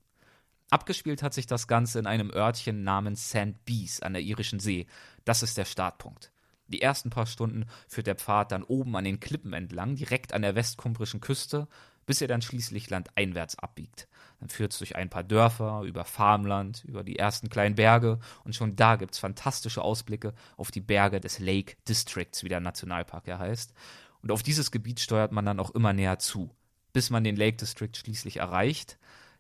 Abgespielt 0.70 1.24
hat 1.24 1.34
sich 1.34 1.48
das 1.48 1.68
Ganze 1.68 2.00
in 2.00 2.08
einem 2.08 2.32
Örtchen 2.32 2.84
namens 2.84 3.30
St. 3.30 3.66
Bees 3.66 4.02
an 4.02 4.14
der 4.14 4.22
irischen 4.22 4.60
See. 4.60 4.86
Das 5.24 5.42
ist 5.42 5.58
der 5.58 5.66
Startpunkt. 5.66 6.32
Die 6.68 6.82
ersten 6.82 7.10
paar 7.10 7.26
Stunden 7.26 7.66
führt 7.88 8.08
der 8.08 8.16
Pfad 8.16 8.52
dann 8.52 8.64
oben 8.64 8.96
an 8.96 9.06
den 9.06 9.20
Klippen 9.20 9.54
entlang, 9.54 9.96
direkt 9.96 10.34
an 10.34 10.42
der 10.42 10.56
westkumbrischen 10.56 11.22
Küste, 11.22 11.68
bis 12.06 12.22
er 12.22 12.28
dann 12.28 12.42
schließlich 12.42 12.90
landeinwärts 12.90 13.60
abbiegt. 13.60 14.08
Dann 14.40 14.50
führt 14.50 14.72
es 14.72 14.80
durch 14.80 14.96
ein 14.96 15.10
paar 15.10 15.24
Dörfer, 15.24 15.82
über 15.84 16.06
Farmland, 16.06 16.84
über 16.86 17.04
die 17.04 17.18
ersten 17.18 17.50
kleinen 17.50 17.76
Berge 17.76 18.20
und 18.44 18.56
schon 18.56 18.76
da 18.76 18.96
gibt 18.96 19.14
es 19.14 19.20
fantastische 19.20 19.82
Ausblicke 19.82 20.34
auf 20.56 20.72
die 20.72 20.82
Berge 20.82 21.20
des 21.20 21.40
Lake 21.40 21.76
Districts, 21.88 22.44
wie 22.44 22.50
der 22.50 22.60
Nationalpark 22.60 23.28
er 23.28 23.40
heißt. 23.40 23.74
Und 24.22 24.32
auf 24.32 24.44
dieses 24.44 24.72
Gebiet 24.72 25.00
steuert 25.00 25.32
man 25.32 25.46
dann 25.46 25.60
auch 25.60 25.72
immer 25.72 25.94
näher 25.94 26.20
zu, 26.20 26.50
bis 26.94 27.10
man 27.10 27.24
den 27.24 27.36
Lake 27.36 27.58
District 27.58 27.96
schließlich 27.96 28.38
erreicht, 28.38 28.98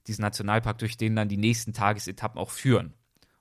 diesen 0.07 0.21
Nationalpark, 0.21 0.77
durch 0.77 0.97
den 0.97 1.15
dann 1.15 1.29
die 1.29 1.37
nächsten 1.37 1.73
Tagesetappen 1.73 2.39
auch 2.39 2.51
führen. 2.51 2.93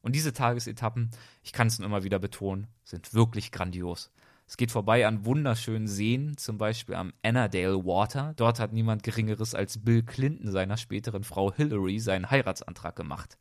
Und 0.06 0.14
diese 0.14 0.32
Tagesetappen, 0.32 1.10
ich 1.42 1.52
kann 1.52 1.66
es 1.66 1.80
nur 1.80 1.86
immer 1.88 2.04
wieder 2.04 2.20
betonen, 2.20 2.68
sind 2.84 3.12
wirklich 3.12 3.50
grandios. 3.50 4.12
Es 4.46 4.56
geht 4.56 4.70
vorbei 4.70 5.04
an 5.04 5.24
wunderschönen 5.24 5.88
Seen, 5.88 6.36
zum 6.36 6.58
Beispiel 6.58 6.94
am 6.94 7.12
Annadale 7.24 7.84
Water. 7.84 8.32
Dort 8.36 8.60
hat 8.60 8.72
niemand 8.72 9.02
Geringeres 9.02 9.56
als 9.56 9.84
Bill 9.84 10.04
Clinton 10.04 10.52
seiner 10.52 10.76
späteren 10.76 11.24
Frau 11.24 11.52
Hillary 11.52 11.98
seinen 11.98 12.30
Heiratsantrag 12.30 12.94
gemacht. 12.94 13.36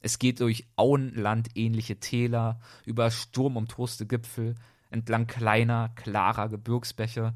Es 0.00 0.18
geht 0.18 0.40
durch 0.40 0.66
Auenland-ähnliche 0.74 2.00
Täler, 2.00 2.58
über 2.84 3.12
sturmumtoste 3.12 4.04
Gipfel, 4.04 4.56
entlang 4.90 5.28
kleiner, 5.28 5.90
klarer 5.94 6.48
Gebirgsbäche. 6.48 7.32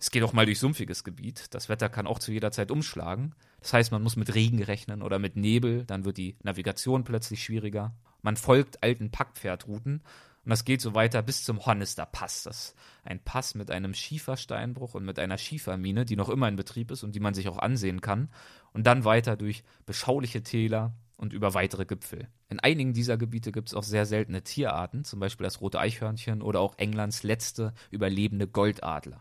Es 0.00 0.10
geht 0.10 0.24
auch 0.24 0.32
mal 0.32 0.44
durch 0.44 0.58
sumpfiges 0.58 1.04
Gebiet. 1.04 1.54
Das 1.54 1.68
Wetter 1.68 1.88
kann 1.88 2.08
auch 2.08 2.18
zu 2.18 2.32
jeder 2.32 2.50
Zeit 2.50 2.72
umschlagen. 2.72 3.36
Das 3.60 3.74
heißt, 3.74 3.92
man 3.92 4.02
muss 4.02 4.16
mit 4.16 4.34
Regen 4.34 4.60
rechnen 4.60 5.02
oder 5.02 5.20
mit 5.20 5.36
Nebel, 5.36 5.84
dann 5.84 6.04
wird 6.04 6.16
die 6.16 6.36
Navigation 6.42 7.04
plötzlich 7.04 7.44
schwieriger. 7.44 7.94
Man 8.22 8.36
folgt 8.36 8.82
alten 8.82 9.10
Packpferdrouten 9.10 10.02
und 10.48 10.50
das 10.50 10.64
geht 10.64 10.80
so 10.80 10.94
weiter 10.94 11.20
bis 11.20 11.44
zum 11.44 11.66
Honnester 11.66 12.06
Pass. 12.06 12.44
Das 12.44 12.68
ist 12.68 12.74
ein 13.04 13.22
Pass 13.22 13.54
mit 13.54 13.70
einem 13.70 13.92
Schiefersteinbruch 13.92 14.94
und 14.94 15.04
mit 15.04 15.18
einer 15.18 15.36
Schiefermine, 15.36 16.06
die 16.06 16.16
noch 16.16 16.30
immer 16.30 16.48
in 16.48 16.56
Betrieb 16.56 16.90
ist 16.90 17.02
und 17.02 17.14
die 17.14 17.20
man 17.20 17.34
sich 17.34 17.48
auch 17.48 17.58
ansehen 17.58 18.00
kann. 18.00 18.30
Und 18.72 18.86
dann 18.86 19.04
weiter 19.04 19.36
durch 19.36 19.62
beschauliche 19.84 20.42
Täler 20.42 20.94
und 21.18 21.34
über 21.34 21.52
weitere 21.52 21.84
Gipfel. 21.84 22.28
In 22.48 22.60
einigen 22.60 22.94
dieser 22.94 23.18
Gebiete 23.18 23.52
gibt 23.52 23.68
es 23.68 23.74
auch 23.74 23.82
sehr 23.82 24.06
seltene 24.06 24.42
Tierarten, 24.42 25.04
zum 25.04 25.20
Beispiel 25.20 25.44
das 25.44 25.60
rote 25.60 25.80
Eichhörnchen 25.80 26.40
oder 26.40 26.60
auch 26.60 26.78
Englands 26.78 27.24
letzte 27.24 27.74
überlebende 27.90 28.48
Goldadler. 28.48 29.20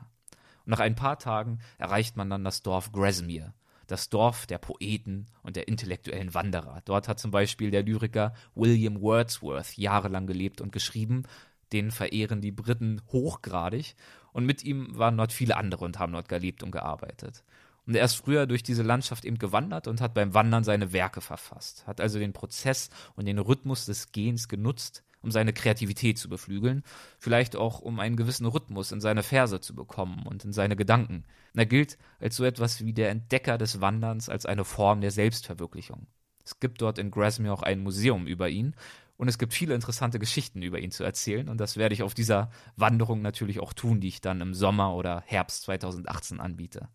Und 0.65 0.71
nach 0.71 0.79
ein 0.79 0.95
paar 0.95 1.19
Tagen 1.19 1.59
erreicht 1.77 2.15
man 2.15 2.29
dann 2.29 2.45
das 2.45 2.61
Dorf 2.61 2.93
Grasmere 2.93 3.53
das 3.87 4.09
Dorf 4.09 4.45
der 4.45 4.57
Poeten 4.57 5.27
und 5.41 5.55
der 5.55 5.67
intellektuellen 5.67 6.33
Wanderer. 6.33 6.81
Dort 6.85 7.07
hat 7.07 7.19
zum 7.19 7.31
Beispiel 7.31 7.71
der 7.71 7.83
Lyriker 7.83 8.33
William 8.55 9.01
Wordsworth 9.01 9.77
jahrelang 9.77 10.27
gelebt 10.27 10.61
und 10.61 10.71
geschrieben. 10.71 11.23
Den 11.73 11.91
verehren 11.91 12.41
die 12.41 12.51
Briten 12.51 13.01
hochgradig. 13.11 13.95
Und 14.31 14.45
mit 14.45 14.63
ihm 14.63 14.97
waren 14.97 15.17
dort 15.17 15.33
viele 15.33 15.57
andere 15.57 15.85
und 15.85 15.99
haben 15.99 16.13
dort 16.13 16.29
gelebt 16.29 16.63
und 16.63 16.71
gearbeitet. 16.71 17.43
Und 17.87 17.95
er 17.95 18.03
ist 18.03 18.15
früher 18.15 18.45
durch 18.45 18.63
diese 18.63 18.83
Landschaft 18.83 19.23
eben 19.23 19.39
gewandert 19.39 19.87
und 19.87 20.01
hat 20.01 20.13
beim 20.13 20.33
Wandern 20.33 20.65
seine 20.65 20.91
Werke 20.91 21.21
verfasst, 21.21 21.87
hat 21.87 22.01
also 22.01 22.19
den 22.19 22.33
Prozess 22.33 22.89
und 23.15 23.25
den 23.25 23.39
Rhythmus 23.39 23.85
des 23.85 24.11
Gehens 24.11 24.49
genutzt, 24.49 25.03
um 25.21 25.31
seine 25.31 25.53
Kreativität 25.53 26.17
zu 26.17 26.29
beflügeln, 26.29 26.83
vielleicht 27.19 27.55
auch 27.55 27.79
um 27.79 27.99
einen 27.99 28.15
gewissen 28.15 28.45
Rhythmus 28.45 28.91
in 28.91 29.01
seine 29.01 29.23
Verse 29.23 29.59
zu 29.59 29.75
bekommen 29.75 30.25
und 30.25 30.45
in 30.45 30.53
seine 30.53 30.75
Gedanken. 30.75 31.25
er 31.53 31.65
gilt 31.65 31.97
als 32.19 32.35
so 32.35 32.45
etwas 32.45 32.85
wie 32.85 32.93
der 32.93 33.09
Entdecker 33.09 33.57
des 33.57 33.81
Wanderns, 33.81 34.29
als 34.29 34.45
eine 34.45 34.63
Form 34.63 35.01
der 35.01 35.11
Selbstverwirklichung. 35.11 36.07
Es 36.43 36.59
gibt 36.59 36.81
dort 36.81 36.97
in 36.97 37.11
Grasmere 37.11 37.53
auch 37.53 37.63
ein 37.63 37.81
Museum 37.81 38.25
über 38.27 38.47
ihn 38.49 38.75
und 39.17 39.27
es 39.27 39.37
gibt 39.37 39.53
viele 39.53 39.75
interessante 39.75 40.19
Geschichten 40.19 40.61
über 40.61 40.79
ihn 40.79 40.91
zu 40.91 41.03
erzählen 41.03 41.49
und 41.49 41.59
das 41.59 41.75
werde 41.75 41.93
ich 41.93 42.03
auf 42.03 42.13
dieser 42.13 42.51
Wanderung 42.75 43.21
natürlich 43.21 43.59
auch 43.59 43.73
tun, 43.73 43.99
die 43.99 44.07
ich 44.07 44.21
dann 44.21 44.39
im 44.41 44.53
Sommer 44.53 44.95
oder 44.95 45.23
Herbst 45.25 45.63
2018 45.63 46.39
anbiete. 46.39 46.87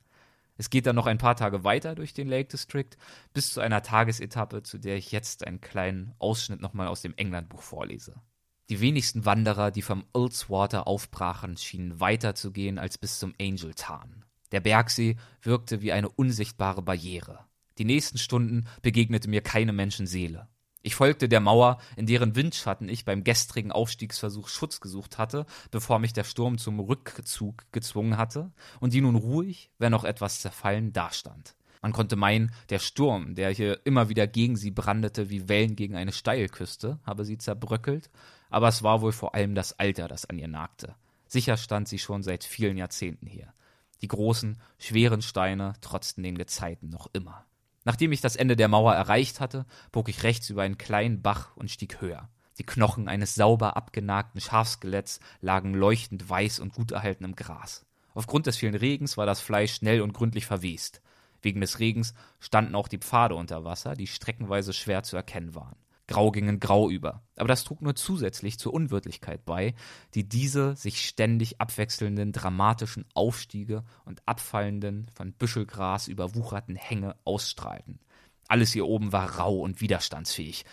Es 0.57 0.71
geht 0.71 0.87
dann 0.87 0.97
noch 0.97 1.07
ein 1.07 1.19
paar 1.19 1.37
Tage 1.37 1.65
weiter 1.65 1.95
durch 1.95 2.13
den 2.15 2.29
Lake 2.29 2.49
District 2.49 2.91
bis 3.33 3.53
zu 3.53 3.61
einer 3.61 3.83
Tagesetappe, 3.83 4.63
zu 4.63 4.79
der 4.79 4.97
ich 4.97 5.13
jetzt 5.13 5.47
einen 5.47 5.61
kleinen 5.61 6.15
Ausschnitt 6.19 6.61
nochmal 6.61 6.89
aus 6.89 7.03
dem 7.03 7.15
Englandbuch 7.17 7.63
vorlese. 7.63 8.21
Die 8.69 8.81
wenigsten 8.81 9.25
Wanderer, 9.25 9.71
die 9.71 9.83
vom 9.83 10.05
Ullswater 10.13 10.87
aufbrachen, 10.87 11.57
schienen 11.57 12.01
weiter 12.01 12.35
zu 12.35 12.53
gehen 12.53 12.79
als 12.79 12.97
bis 12.99 13.19
zum 13.19 13.35
Angel 13.41 13.75
Tarn. 13.75 14.25
Der 14.53 14.61
Bergsee 14.61 15.17
wirkte 15.41 15.83
wie 15.83 15.93
eine 15.93 16.09
unsichtbare 16.09 16.83
Barriere. 16.83 17.47
Die 17.79 17.85
nächsten 17.85 18.19
Stunden 18.19 18.67
begegnete 18.83 19.29
mir 19.29 19.41
keine 19.41 19.73
Menschenseele. 19.73 20.49
Ich 20.83 20.97
folgte 20.97 21.29
der 21.29 21.41
Mauer, 21.41 21.79
in 21.97 22.07
deren 22.07 22.35
Windschatten 22.35 22.89
ich 22.89 23.05
beim 23.05 23.23
gestrigen 23.23 23.71
Aufstiegsversuch 23.71 24.49
Schutz 24.49 24.81
gesucht 24.81 25.17
hatte, 25.17 25.47
bevor 25.71 26.01
mich 26.01 26.13
der 26.13 26.25
Sturm 26.25 26.59
zum 26.59 26.81
Rückzug 26.81 27.65
gezwungen 27.71 28.17
hatte, 28.17 28.51
und 28.81 28.93
die 28.93 29.01
nun 29.01 29.15
ruhig, 29.15 29.71
wenn 29.79 29.95
auch 29.95 30.05
etwas 30.05 30.41
zerfallen, 30.41 30.93
dastand. 30.93 31.55
Man 31.83 31.93
konnte 31.93 32.17
meinen, 32.17 32.53
der 32.69 32.79
Sturm, 32.81 33.35
der 33.35 33.51
hier 33.51 33.85
immer 33.85 34.09
wieder 34.09 34.27
gegen 34.27 34.57
sie 34.57 34.71
brandete 34.71 35.31
wie 35.31 35.49
Wellen 35.49 35.77
gegen 35.77 35.97
eine 35.97 36.13
Steilküste, 36.13 36.99
habe 37.05 37.25
sie 37.25 37.39
zerbröckelt, 37.39 38.11
aber 38.51 38.69
es 38.69 38.83
war 38.83 39.01
wohl 39.01 39.13
vor 39.13 39.35
allem 39.35 39.55
das 39.55 39.79
Alter, 39.79 40.09
das 40.09 40.27
an 40.27 40.39
ihr 40.39 40.49
nagte. 40.49 40.95
Sicher 41.27 41.57
stand 41.57 41.89
sie 41.89 41.99
schon 41.99 42.23
seit 42.23 42.45
vielen 42.45 42.77
Jahrzehnten 42.77 43.27
hier. 43.27 43.53
Die 44.01 44.09
großen, 44.09 44.59
schweren 44.79 45.23
Steine 45.23 45.75
trotzten 45.81 46.23
den 46.23 46.37
Gezeiten 46.37 46.89
noch 46.91 47.09
immer. 47.13 47.47
Nachdem 47.85 48.13
ich 48.13 48.21
das 48.21 48.37
Ende 48.37 48.57
der 48.57 48.69
Mauer 48.69 48.95
erreicht 48.95 49.41
hatte, 49.41 49.67
bog 49.91 50.09
ich 50.09 50.23
rechts 50.23 50.51
über 50.51 50.63
einen 50.63 50.79
kleinen 50.79 51.23
Bach 51.23 51.57
und 51.57 51.71
stieg 51.71 52.01
höher. 52.01 52.29
Die 52.59 52.67
Knochen 52.67 53.09
eines 53.09 53.35
sauber 53.35 53.77
abgenagten 53.77 54.41
Schafskeletts 54.41 55.21
lagen 55.41 55.75
leuchtend 55.75 56.29
weiß 56.29 56.61
und 56.61 56.75
gut 56.75 56.93
erhalten 56.93 57.25
im 57.25 57.35
Gras. 57.35 57.85
Aufgrund 58.15 58.47
des 58.47 58.57
vielen 58.57 58.75
Regens 58.75 59.17
war 59.17 59.27
das 59.27 59.41
Fleisch 59.41 59.75
schnell 59.75 60.03
und 60.03 60.13
gründlich 60.13 60.47
verwest. 60.47 61.01
Wegen 61.41 61.61
des 61.61 61.79
Regens 61.79 62.15
standen 62.41 62.75
auch 62.75 62.89
die 62.89 62.99
Pfade 62.99 63.35
unter 63.35 63.65
Wasser, 63.65 63.95
die 63.95 64.07
streckenweise 64.07 64.73
schwer 64.73 65.03
zu 65.03 65.17
erkennen 65.17 65.55
waren. 65.55 65.77
Grau 66.09 66.31
gingen 66.31 66.61
Grau 66.61 66.91
über. 66.91 67.23
Aber 67.37 67.49
das 67.49 67.65
trug 67.65 67.81
nur 67.81 67.95
zusätzlich 67.95 68.59
zur 68.59 68.75
Unwirtlichkeit 68.75 69.45
bei, 69.45 69.75
die 70.15 70.29
diese 70.29 70.77
sich 70.77 71.07
ständig 71.07 71.61
abwechselnden 71.61 72.33
dramatischen 72.33 73.07
Aufstiege 73.15 73.85
und 74.05 74.23
abfallenden, 74.27 75.09
von 75.15 75.33
Büschelgras 75.33 76.09
überwucherten 76.09 76.77
Hänge 76.77 77.17
ausstrahlten. 77.25 78.01
Alles 78.49 78.73
hier 78.73 78.87
oben 78.87 79.13
war 79.13 79.39
rau 79.39 79.61
und 79.61 79.81
widerstandsfähig. 79.81 80.65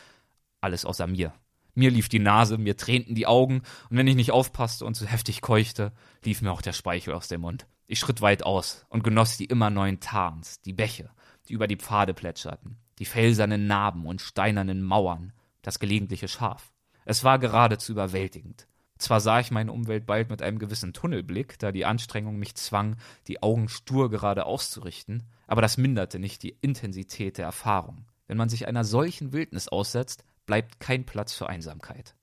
Alles 0.61 0.85
außer 0.85 1.07
mir. 1.07 1.33
Mir 1.75 1.91
lief 1.91 2.09
die 2.09 2.19
Nase, 2.19 2.57
mir 2.57 2.75
tränten 2.75 3.15
die 3.15 3.27
Augen, 3.27 3.61
und 3.89 3.97
wenn 3.97 4.07
ich 4.07 4.15
nicht 4.15 4.31
aufpasste 4.31 4.85
und 4.85 4.95
zu 4.95 5.05
heftig 5.05 5.39
keuchte, 5.41 5.93
lief 6.25 6.41
mir 6.41 6.51
auch 6.51 6.61
der 6.61 6.73
Speichel 6.73 7.13
aus 7.13 7.29
dem 7.29 7.41
Mund. 7.41 7.67
Ich 7.87 7.99
schritt 7.99 8.21
weit 8.21 8.43
aus 8.43 8.85
und 8.89 9.03
genoss 9.03 9.37
die 9.37 9.45
immer 9.45 9.69
neuen 9.69 9.99
Tarns, 9.99 10.59
die 10.61 10.73
Bäche, 10.73 11.09
die 11.47 11.53
über 11.53 11.67
die 11.67 11.77
Pfade 11.77 12.13
plätscherten, 12.13 12.77
die 12.99 13.05
felsernen 13.05 13.67
Narben 13.67 14.05
und 14.05 14.21
steinernen 14.21 14.83
Mauern, 14.83 15.33
das 15.61 15.79
gelegentliche 15.79 16.27
Schaf. 16.27 16.71
Es 17.05 17.23
war 17.23 17.39
geradezu 17.39 17.93
überwältigend. 17.93 18.67
Zwar 18.97 19.21
sah 19.21 19.39
ich 19.39 19.49
meine 19.49 19.71
Umwelt 19.71 20.05
bald 20.05 20.29
mit 20.29 20.41
einem 20.41 20.59
gewissen 20.59 20.91
Tunnelblick, 20.91 21.57
da 21.57 21.71
die 21.71 21.85
Anstrengung 21.85 22.37
mich 22.37 22.55
zwang, 22.55 22.97
die 23.27 23.41
Augen 23.41 23.69
stur 23.69 24.09
gerade 24.09 24.45
auszurichten, 24.45 25.23
aber 25.47 25.61
das 25.61 25.77
minderte 25.77 26.19
nicht 26.19 26.43
die 26.43 26.57
Intensität 26.61 27.37
der 27.37 27.45
Erfahrung. 27.45 28.05
Wenn 28.27 28.37
man 28.37 28.49
sich 28.49 28.67
einer 28.67 28.83
solchen 28.83 29.31
Wildnis 29.31 29.69
aussetzt, 29.69 30.25
bleibt 30.45 30.81
kein 30.81 31.05
Platz 31.05 31.33
für 31.33 31.47
Einsamkeit. 31.47 32.15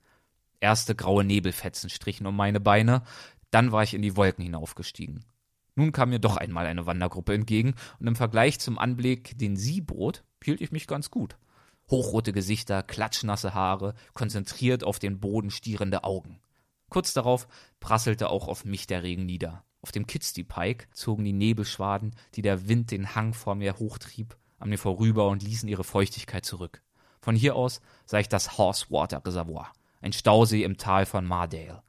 Erste 0.61 0.95
graue 0.95 1.25
Nebelfetzen 1.25 1.89
strichen 1.89 2.27
um 2.27 2.37
meine 2.37 2.61
Beine, 2.61 3.03
dann 3.51 3.73
war 3.73 3.83
ich 3.83 3.95
in 3.95 4.03
die 4.03 4.17
Wolken 4.17 4.45
hinaufgestiegen. 4.45 5.25
Nun 5.77 5.93
kam 5.93 6.09
mir 6.09 6.19
doch 6.19 6.37
einmal 6.39 6.67
eine 6.67 6.87
Wandergruppe 6.87 7.35
entgegen, 7.35 7.75
und 8.01 8.07
im 8.07 8.17
Vergleich 8.17 8.59
zum 8.59 8.79
Anblick, 8.79 9.39
den 9.39 9.57
sie 9.57 9.83
bot, 9.83 10.25
hielt 10.43 10.61
ich 10.61 10.73
mich 10.73 10.87
ganz 10.87 11.11
gut. 11.11 11.37
Hochrote 11.91 12.33
Gesichter, 12.33 12.83
klatschnasse 12.83 13.55
Haare, 13.55 13.95
konzentriert 14.15 14.83
auf 14.83 14.99
den 14.99 15.21
Boden 15.21 15.51
stierende 15.51 16.03
Augen. 16.03 16.41
Kurz 16.89 17.12
darauf 17.12 17.47
prasselte 17.79 18.31
auch 18.31 18.49
auf 18.49 18.65
mich 18.65 18.87
der 18.87 19.03
Regen 19.03 19.27
nieder. 19.27 19.65
Auf 19.83 19.93
dem 19.93 20.07
Kitzty 20.07 20.45
Pike 20.45 20.87
zogen 20.93 21.25
die 21.25 21.33
Nebelschwaden, 21.33 22.17
die 22.35 22.43
der 22.43 22.69
Wind 22.69 22.91
den 22.91 23.15
Hang 23.15 23.35
vor 23.35 23.55
mir 23.55 23.79
hochtrieb, 23.79 24.37
an 24.59 24.71
mir 24.71 24.79
vorüber 24.79 25.29
und 25.29 25.43
ließen 25.43 25.69
ihre 25.69 25.85
Feuchtigkeit 25.85 26.45
zurück. 26.45 26.83
Von 27.21 27.37
hier 27.37 27.55
aus 27.55 27.81
sah 28.07 28.19
ich 28.19 28.29
das 28.29 28.57
Horsewater 28.57 29.25
Reservoir, 29.25 29.73
ein 30.01 30.12
Stausee 30.12 30.65
im 30.65 30.79
Tal 30.79 31.07
von 31.07 31.27
Mardale. 31.27 31.83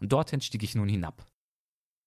Und 0.00 0.12
dorthin 0.12 0.40
stieg 0.40 0.62
ich 0.62 0.74
nun 0.74 0.88
hinab. 0.88 1.26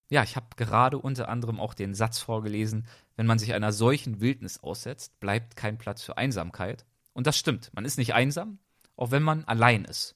Ja, 0.08 0.22
ich 0.22 0.36
habe 0.36 0.46
gerade 0.56 0.98
unter 0.98 1.28
anderem 1.28 1.58
auch 1.58 1.74
den 1.74 1.94
Satz 1.94 2.18
vorgelesen, 2.18 2.86
wenn 3.16 3.26
man 3.26 3.38
sich 3.38 3.54
einer 3.54 3.72
solchen 3.72 4.20
Wildnis 4.20 4.62
aussetzt, 4.62 5.18
bleibt 5.18 5.56
kein 5.56 5.78
Platz 5.78 6.02
für 6.02 6.16
Einsamkeit. 6.16 6.84
Und 7.12 7.26
das 7.26 7.36
stimmt, 7.36 7.70
man 7.74 7.84
ist 7.84 7.98
nicht 7.98 8.14
einsam, 8.14 8.58
auch 8.96 9.10
wenn 9.10 9.22
man 9.22 9.44
allein 9.44 9.84
ist. 9.84 10.14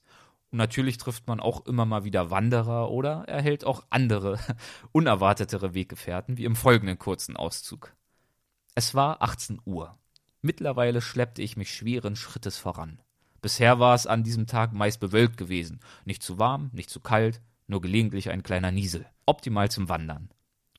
Und 0.51 0.57
natürlich 0.57 0.97
trifft 0.97 1.27
man 1.27 1.39
auch 1.39 1.65
immer 1.65 1.85
mal 1.85 2.03
wieder 2.03 2.29
Wanderer 2.29 2.89
oder 2.89 3.23
erhält 3.27 3.65
auch 3.65 3.83
andere, 3.89 4.39
unerwartetere 4.91 5.73
Weggefährten, 5.73 6.37
wie 6.37 6.45
im 6.45 6.55
folgenden 6.55 6.99
kurzen 6.99 7.35
Auszug. 7.35 7.93
Es 8.75 8.95
war 8.95 9.21
18 9.21 9.59
Uhr. 9.65 9.97
Mittlerweile 10.41 11.01
schleppte 11.01 11.41
ich 11.41 11.57
mich 11.57 11.73
schweren 11.73 12.15
Schrittes 12.15 12.57
voran. 12.57 12.99
Bisher 13.41 13.79
war 13.79 13.95
es 13.95 14.07
an 14.07 14.23
diesem 14.23 14.47
Tag 14.47 14.71
meist 14.71 14.99
bewölkt 14.99 15.37
gewesen. 15.37 15.79
Nicht 16.05 16.23
zu 16.23 16.37
warm, 16.37 16.69
nicht 16.73 16.89
zu 16.89 16.99
kalt, 16.99 17.41
nur 17.71 17.81
gelegentlich 17.81 18.29
ein 18.29 18.43
kleiner 18.43 18.71
Niesel. 18.71 19.07
Optimal 19.25 19.71
zum 19.71 19.89
Wandern. 19.89 20.29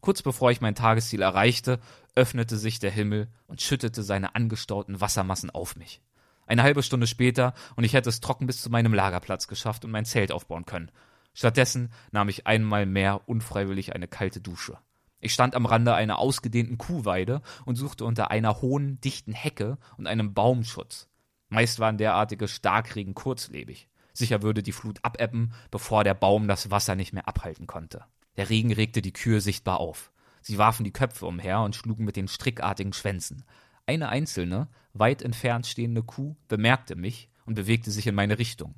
Kurz 0.00 0.22
bevor 0.22 0.50
ich 0.50 0.60
mein 0.60 0.74
Tagesziel 0.74 1.22
erreichte, 1.22 1.80
öffnete 2.14 2.56
sich 2.56 2.78
der 2.78 2.90
Himmel 2.90 3.28
und 3.46 3.62
schüttete 3.62 4.02
seine 4.02 4.34
angestauten 4.34 5.00
Wassermassen 5.00 5.50
auf 5.50 5.74
mich. 5.74 6.00
Eine 6.46 6.62
halbe 6.62 6.82
Stunde 6.82 7.06
später 7.06 7.54
und 7.76 7.84
ich 7.84 7.94
hätte 7.94 8.08
es 8.08 8.20
trocken 8.20 8.46
bis 8.46 8.60
zu 8.60 8.70
meinem 8.70 8.94
Lagerplatz 8.94 9.48
geschafft 9.48 9.84
und 9.84 9.90
mein 9.90 10.04
Zelt 10.04 10.32
aufbauen 10.32 10.66
können. 10.66 10.90
Stattdessen 11.34 11.92
nahm 12.10 12.28
ich 12.28 12.46
einmal 12.46 12.84
mehr 12.84 13.28
unfreiwillig 13.28 13.94
eine 13.94 14.08
kalte 14.08 14.40
Dusche. 14.40 14.78
Ich 15.20 15.32
stand 15.32 15.54
am 15.54 15.66
Rande 15.66 15.94
einer 15.94 16.18
ausgedehnten 16.18 16.78
Kuhweide 16.78 17.42
und 17.64 17.76
suchte 17.76 18.04
unter 18.04 18.30
einer 18.30 18.60
hohen, 18.60 19.00
dichten 19.00 19.32
Hecke 19.32 19.78
und 19.96 20.08
einem 20.08 20.34
Baumschutz. 20.34 21.08
Meist 21.48 21.78
waren 21.78 21.96
derartige 21.96 22.48
Starkregen 22.48 23.14
kurzlebig. 23.14 23.88
Sicher 24.12 24.42
würde 24.42 24.62
die 24.62 24.72
Flut 24.72 24.98
abebben, 25.02 25.52
bevor 25.70 26.04
der 26.04 26.14
Baum 26.14 26.48
das 26.48 26.70
Wasser 26.70 26.94
nicht 26.94 27.12
mehr 27.12 27.28
abhalten 27.28 27.66
konnte. 27.66 28.04
Der 28.36 28.50
Regen 28.50 28.72
regte 28.72 29.02
die 29.02 29.12
Kühe 29.12 29.40
sichtbar 29.40 29.80
auf. 29.80 30.12
Sie 30.40 30.58
warfen 30.58 30.84
die 30.84 30.92
Köpfe 30.92 31.26
umher 31.26 31.60
und 31.60 31.76
schlugen 31.76 32.04
mit 32.04 32.16
den 32.16 32.28
strickartigen 32.28 32.92
Schwänzen. 32.92 33.44
Eine 33.86 34.08
einzelne, 34.08 34.68
weit 34.92 35.22
entfernt 35.22 35.66
stehende 35.66 36.02
Kuh 36.02 36.36
bemerkte 36.48 36.96
mich 36.96 37.28
und 37.46 37.54
bewegte 37.54 37.90
sich 37.90 38.06
in 38.06 38.14
meine 38.14 38.38
Richtung. 38.38 38.74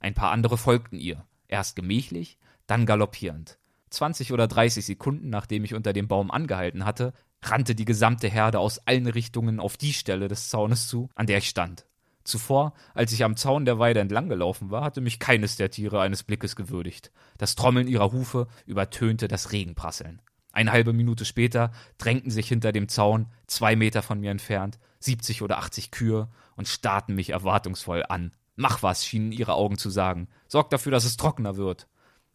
Ein 0.00 0.14
paar 0.14 0.30
andere 0.30 0.56
folgten 0.58 0.98
ihr, 0.98 1.24
erst 1.48 1.76
gemächlich, 1.76 2.38
dann 2.66 2.86
galoppierend. 2.86 3.58
Zwanzig 3.90 4.32
oder 4.32 4.46
dreißig 4.46 4.84
Sekunden, 4.84 5.30
nachdem 5.30 5.64
ich 5.64 5.74
unter 5.74 5.92
dem 5.92 6.08
Baum 6.08 6.30
angehalten 6.30 6.84
hatte, 6.84 7.14
rannte 7.42 7.74
die 7.74 7.84
gesamte 7.84 8.28
Herde 8.28 8.60
aus 8.60 8.78
allen 8.86 9.06
Richtungen 9.06 9.60
auf 9.60 9.76
die 9.76 9.92
Stelle 9.92 10.28
des 10.28 10.50
Zaunes 10.50 10.88
zu, 10.88 11.08
an 11.14 11.26
der 11.26 11.38
ich 11.38 11.48
stand. 11.48 11.86
Zuvor, 12.28 12.74
als 12.94 13.12
ich 13.12 13.24
am 13.24 13.36
Zaun 13.36 13.64
der 13.64 13.78
Weide 13.78 14.00
entlang 14.00 14.28
gelaufen 14.28 14.70
war, 14.70 14.84
hatte 14.84 15.00
mich 15.00 15.18
keines 15.18 15.56
der 15.56 15.70
Tiere 15.70 16.00
eines 16.00 16.22
Blickes 16.22 16.56
gewürdigt. 16.56 17.10
Das 17.38 17.56
Trommeln 17.56 17.88
ihrer 17.88 18.12
Hufe 18.12 18.48
übertönte 18.66 19.28
das 19.28 19.50
Regenprasseln. 19.50 20.20
Eine 20.52 20.72
halbe 20.72 20.92
Minute 20.92 21.24
später 21.24 21.72
drängten 21.96 22.30
sich 22.30 22.48
hinter 22.48 22.72
dem 22.72 22.88
Zaun, 22.88 23.26
zwei 23.46 23.76
Meter 23.76 24.02
von 24.02 24.20
mir 24.20 24.30
entfernt, 24.30 24.78
siebzig 24.98 25.40
oder 25.42 25.58
achtzig 25.58 25.90
Kühe 25.90 26.28
und 26.56 26.68
starrten 26.68 27.14
mich 27.14 27.30
erwartungsvoll 27.30 28.04
an. 28.08 28.32
Mach 28.56 28.82
was, 28.82 29.06
schienen 29.06 29.32
ihre 29.32 29.54
Augen 29.54 29.78
zu 29.78 29.88
sagen. 29.88 30.28
Sorg 30.48 30.68
dafür, 30.70 30.92
dass 30.92 31.04
es 31.04 31.16
trockener 31.16 31.56
wird. 31.56 31.88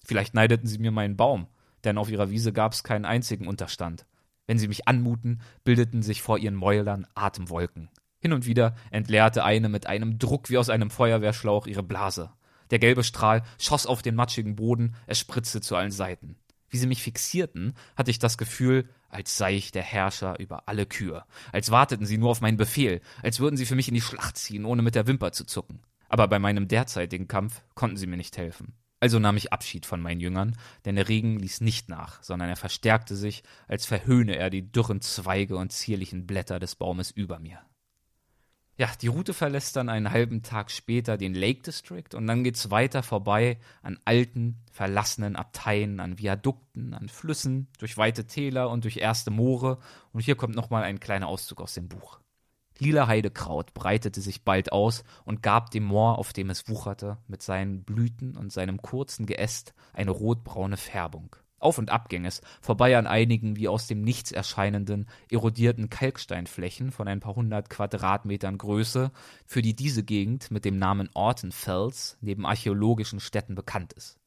Vielleicht 0.05 0.33
neideten 0.33 0.67
sie 0.67 0.79
mir 0.79 0.91
meinen 0.91 1.17
Baum, 1.17 1.47
denn 1.83 1.97
auf 1.97 2.09
ihrer 2.09 2.29
Wiese 2.29 2.51
gab 2.51 2.73
es 2.73 2.83
keinen 2.83 3.05
einzigen 3.05 3.47
Unterstand. 3.47 4.05
Wenn 4.47 4.57
sie 4.57 4.67
mich 4.67 4.87
anmuten, 4.87 5.41
bildeten 5.63 6.01
sich 6.01 6.21
vor 6.21 6.37
ihren 6.37 6.55
Mäulern 6.55 7.05
Atemwolken. 7.13 7.89
Hin 8.23 8.31
und 8.31 8.45
wieder 8.45 8.73
entleerte 8.89 9.43
eine 9.43 9.67
mit 9.67 9.85
einem 9.85 10.17
Druck 10.17 10.49
wie 10.49 10.57
aus 10.57 10.69
einem 10.69 10.89
Feuerwehrschlauch 10.89 11.67
ihre 11.67 11.83
Blase. 11.83 12.31
Der 12.71 12.79
gelbe 12.79 13.03
Strahl 13.03 13.43
schoss 13.59 13.85
auf 13.85 14.01
den 14.01 14.15
matschigen 14.15 14.55
Boden, 14.55 14.95
es 15.07 15.19
spritzte 15.19 15.59
zu 15.59 15.75
allen 15.75 15.91
Seiten 15.91 16.37
wie 16.69 16.77
sie 16.79 16.87
mich 16.87 17.03
fixierten, 17.03 17.75
hatte 17.95 18.09
ich 18.09 18.17
das 18.17 18.35
Gefühl, 18.35 18.89
als 19.07 19.37
sei 19.37 19.53
ich 19.53 19.71
der 19.71 19.83
Herrscher 19.83 20.39
über 20.39 20.67
alle 20.67 20.87
Kühe, 20.87 21.23
als 21.51 21.69
warteten 21.69 22.07
sie 22.07 22.17
nur 22.17 22.31
auf 22.31 22.41
meinen 22.41 22.57
Befehl, 22.57 22.99
als 23.21 23.39
würden 23.39 23.57
sie 23.57 23.67
für 23.67 23.75
mich 23.75 23.89
in 23.89 23.93
die 23.93 24.01
Schlacht 24.01 24.37
ziehen, 24.37 24.65
ohne 24.65 24.81
mit 24.81 24.95
der 24.95 25.05
Wimper 25.05 25.31
zu 25.31 25.45
zucken. 25.45 25.81
Aber 26.09 26.27
bei 26.27 26.39
meinem 26.39 26.67
derzeitigen 26.67 27.27
Kampf 27.27 27.61
konnten 27.75 27.97
sie 27.97 28.07
mir 28.07 28.17
nicht 28.17 28.37
helfen. 28.37 28.73
Also 28.99 29.19
nahm 29.19 29.37
ich 29.37 29.53
Abschied 29.53 29.85
von 29.85 30.01
meinen 30.01 30.19
Jüngern, 30.19 30.55
denn 30.85 30.95
der 30.95 31.09
Regen 31.09 31.37
ließ 31.37 31.61
nicht 31.61 31.89
nach, 31.89 32.23
sondern 32.23 32.49
er 32.49 32.55
verstärkte 32.55 33.15
sich, 33.15 33.43
als 33.67 33.85
verhöhne 33.85 34.35
er 34.37 34.49
die 34.49 34.71
dürren 34.71 35.01
Zweige 35.01 35.57
und 35.57 35.71
zierlichen 35.71 36.25
Blätter 36.25 36.57
des 36.57 36.75
Baumes 36.75 37.11
über 37.11 37.37
mir. 37.37 37.59
Ja, 38.75 38.89
die 38.99 39.07
Route 39.07 39.35
verlässt 39.35 39.75
dann 39.75 39.87
einen 39.87 40.09
halben 40.09 40.41
Tag 40.41 40.71
später 40.71 41.15
den 41.15 41.35
Lake 41.35 41.61
District 41.61 42.15
und 42.15 42.25
dann 42.25 42.43
geht's 42.43 42.71
weiter 42.71 43.03
vorbei 43.03 43.59
an 43.83 43.99
alten, 44.03 44.63
verlassenen 44.71 45.35
Abteien, 45.35 45.99
an 45.99 46.17
Viadukten, 46.17 46.95
an 46.95 47.07
Flüssen, 47.07 47.67
durch 47.77 47.97
weite 47.97 48.25
Täler 48.25 48.71
und 48.71 48.83
durch 48.83 48.97
erste 48.97 49.29
Moore. 49.29 49.77
Und 50.11 50.21
hier 50.21 50.35
kommt 50.35 50.55
nochmal 50.55 50.83
ein 50.83 50.99
kleiner 50.99 51.27
Auszug 51.27 51.61
aus 51.61 51.75
dem 51.75 51.87
Buch. 51.87 52.19
Lila 52.79 53.05
Heidekraut 53.05 53.75
breitete 53.75 54.21
sich 54.21 54.43
bald 54.43 54.71
aus 54.71 55.03
und 55.23 55.43
gab 55.43 55.69
dem 55.69 55.83
Moor, 55.83 56.17
auf 56.17 56.33
dem 56.33 56.49
es 56.49 56.67
wucherte, 56.67 57.19
mit 57.27 57.43
seinen 57.43 57.83
Blüten 57.83 58.35
und 58.35 58.51
seinem 58.51 58.81
kurzen 58.81 59.27
Geäst 59.27 59.75
eine 59.93 60.09
rotbraune 60.09 60.77
Färbung. 60.77 61.35
Auf- 61.63 61.77
und 61.77 61.89
Abgänges, 61.89 62.41
vorbei 62.61 62.97
an 62.97 63.07
einigen 63.07 63.55
wie 63.55 63.67
aus 63.67 63.87
dem 63.87 64.01
Nichts 64.01 64.31
erscheinenden, 64.31 65.07
erodierten 65.31 65.89
Kalksteinflächen 65.89 66.91
von 66.91 67.07
ein 67.07 67.19
paar 67.19 67.35
hundert 67.35 67.69
Quadratmetern 67.69 68.57
Größe, 68.57 69.11
für 69.45 69.61
die 69.61 69.75
diese 69.75 70.03
Gegend 70.03 70.51
mit 70.51 70.65
dem 70.65 70.77
Namen 70.77 71.09
Ortenfels 71.13 72.17
neben 72.21 72.45
archäologischen 72.45 73.19
Städten 73.19 73.55
bekannt 73.55 73.93
ist. 73.93 74.17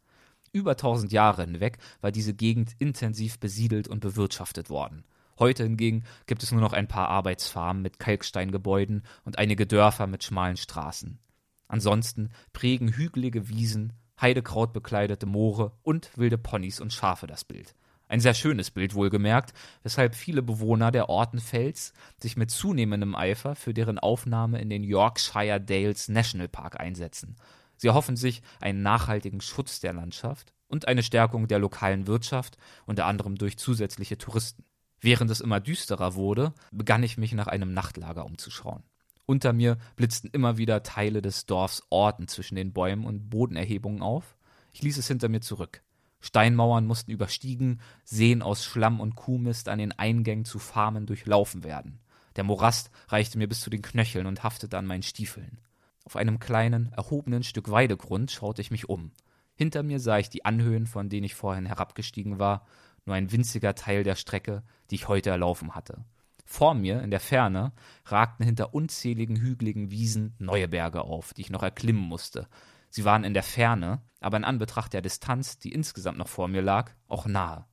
Über 0.53 0.77
tausend 0.77 1.13
Jahre 1.13 1.45
hinweg 1.45 1.79
war 2.01 2.11
diese 2.11 2.33
Gegend 2.33 2.73
intensiv 2.79 3.39
besiedelt 3.39 3.89
und 3.89 4.01
bewirtschaftet 4.01 4.71
worden. 4.71 5.05
Heute 5.39 5.65
hingegen 5.65 6.05
gibt 6.27 6.43
es 6.43 6.51
nur 6.51 6.63
noch 6.63 6.73
ein 6.73 6.89
paar 6.89 7.09
Arbeitsfarmen 7.09 7.83
mit 7.83 7.99
Kalksteingebäuden 7.99 9.03
und 9.25 9.39
einige 9.39 9.67
Dörfer 9.67 10.07
mit 10.07 10.25
schmalen 10.25 10.57
Straßen. 10.57 11.19
Ansonsten 11.69 12.31
prägen 12.55 12.89
hügelige 12.89 13.49
Wiesen, 13.49 13.93
Heidekraut 14.21 14.73
bekleidete 14.73 15.27
Moore 15.27 15.73
und 15.83 16.17
wilde 16.17 16.39
Ponys 16.39 16.81
und 16.81 16.93
Schafe 16.93 17.27
das 17.27 17.45
Bild. 17.45 17.75
Ein 18.09 18.21
sehr 18.21 18.35
schönes 18.35 18.71
Bild 18.71 18.95
wohlgemerkt, 18.95 19.53
weshalb 19.83 20.15
viele 20.15 20.43
Bewohner 20.43 20.93
der 20.93 21.09
Ortenfels 21.09 21.93
sich 22.21 22.37
mit 22.37 22.51
zunehmendem 22.51 23.17
Eifer 23.17 23.57
für 23.57 23.75
deren 23.75 23.99
Aufnahme 23.99 24.61
in 24.61 24.71
den 24.71 24.85
Yorkshire 24.85 25.61
Dales 25.61 26.09
National 26.09 26.49
Park 26.49 26.79
einsetzen. 26.79 27.37
Sie 27.77 27.89
erhoffen 27.89 28.17
sich 28.17 28.43
einen 28.61 28.83
nachhaltigen 28.83 29.41
Schutz 29.41 29.81
der 29.81 29.93
Landschaft 29.93 30.53
und 30.69 30.89
eine 30.89 31.03
Stärkung 31.03 31.49
der 31.49 31.59
lokalen 31.59 32.07
Wirtschaft, 32.07 32.57
unter 32.87 33.07
anderem 33.07 33.37
durch 33.37 33.59
zusätzliche 33.59 34.19
Touristen. 34.19 34.65
Während 35.01 35.31
es 35.31 35.41
immer 35.41 35.61
düsterer 35.61 36.15
wurde, 36.15 36.55
begann 36.73 37.03
ich 37.03 37.19
mich 37.19 37.33
nach 37.33 37.49
einem 37.49 37.75
Nachtlager 37.75 38.25
umzuschauen. 38.25 38.83
Unter 39.27 39.53
mir 39.53 39.77
blitzten 39.97 40.29
immer 40.29 40.57
wieder 40.57 40.85
Teile 40.85 41.21
des 41.21 41.47
Dorfs 41.47 41.83
Orten 41.91 42.29
zwischen 42.29 42.55
den 42.55 42.73
Bäumen 42.73 43.05
und 43.05 43.29
Bodenerhebungen 43.29 44.01
auf. 44.01 44.37
Ich 44.73 44.83
ließ 44.83 44.99
es 44.99 45.09
hinter 45.09 45.29
mir 45.29 45.41
zurück. 45.41 45.83
Steinmauern 46.21 46.87
mussten 46.87 47.11
überstiegen, 47.11 47.81
Seen 48.05 48.41
aus 48.41 48.65
Schlamm 48.65 49.01
und 49.01 49.17
Kuhmist 49.17 49.69
an 49.69 49.79
den 49.79 49.93
Eingängen 49.93 50.45
zu 50.45 50.61
Farmen 50.61 51.07
durchlaufen 51.07 51.65
werden. 51.65 51.99
Der 52.37 52.45
Morast 52.45 52.91
reichte 53.09 53.39
mir 53.39 53.49
bis 53.49 53.61
zu 53.61 53.71
den 53.71 53.83
Knöcheln 53.83 54.27
und 54.27 54.45
haftete 54.45 54.79
an 54.79 54.87
meinen 54.87 55.03
Stiefeln. 55.03 55.59
Auf 56.05 56.15
einem 56.15 56.39
kleinen, 56.39 56.93
erhobenen 56.93 57.43
Stück 57.43 57.71
Weidegrund 57.71 58.31
schaute 58.31 58.63
ich 58.63 58.71
mich 58.71 58.89
um. 58.89 59.11
Hinter 59.57 59.83
mir 59.83 59.99
sah 59.99 60.19
ich 60.19 60.31
die 60.31 60.45
Anhöhen, 60.45 60.87
von 60.87 61.09
denen 61.09 61.25
ich 61.25 61.35
vorhin 61.35 61.67
herabgestiegen 61.67 62.39
war, 62.39 62.65
nur 63.07 63.17
ein 63.17 63.33
winziger 63.33 63.75
Teil 63.75 64.05
der 64.05 64.15
Strecke, 64.15 64.63
die 64.91 64.97
ich 64.97 65.09
heute 65.09 65.31
erlaufen 65.31 65.75
hatte. 65.75 66.05
Vor 66.49 66.75
mir, 66.75 67.03
in 67.03 67.11
der 67.11 67.21
Ferne, 67.21 67.73
ragten 68.05 68.47
hinter 68.47 68.73
unzähligen 68.73 69.37
hügeligen 69.37 69.91
Wiesen 69.91 70.37
neue 70.39 70.69
Berge 70.69 71.03
auf, 71.03 71.35
die 71.35 71.43
ich 71.43 71.51
noch 71.51 71.65
erklimmen 71.65 72.03
musste. 72.03 72.47
Sie 72.89 73.05
waren 73.05 73.25
in 73.25 73.35
der 73.35 73.43
Ferne, 73.43 74.01
aber 74.21 74.37
in 74.37 74.45
Anbetracht 74.45 74.93
der 74.93 75.03
Distanz, 75.03 75.59
die 75.59 75.73
insgesamt 75.73 76.19
noch 76.19 76.29
vor 76.29 76.47
mir 76.47 76.63
lag, 76.63 76.93
auch 77.09 77.27
nahe. 77.27 77.67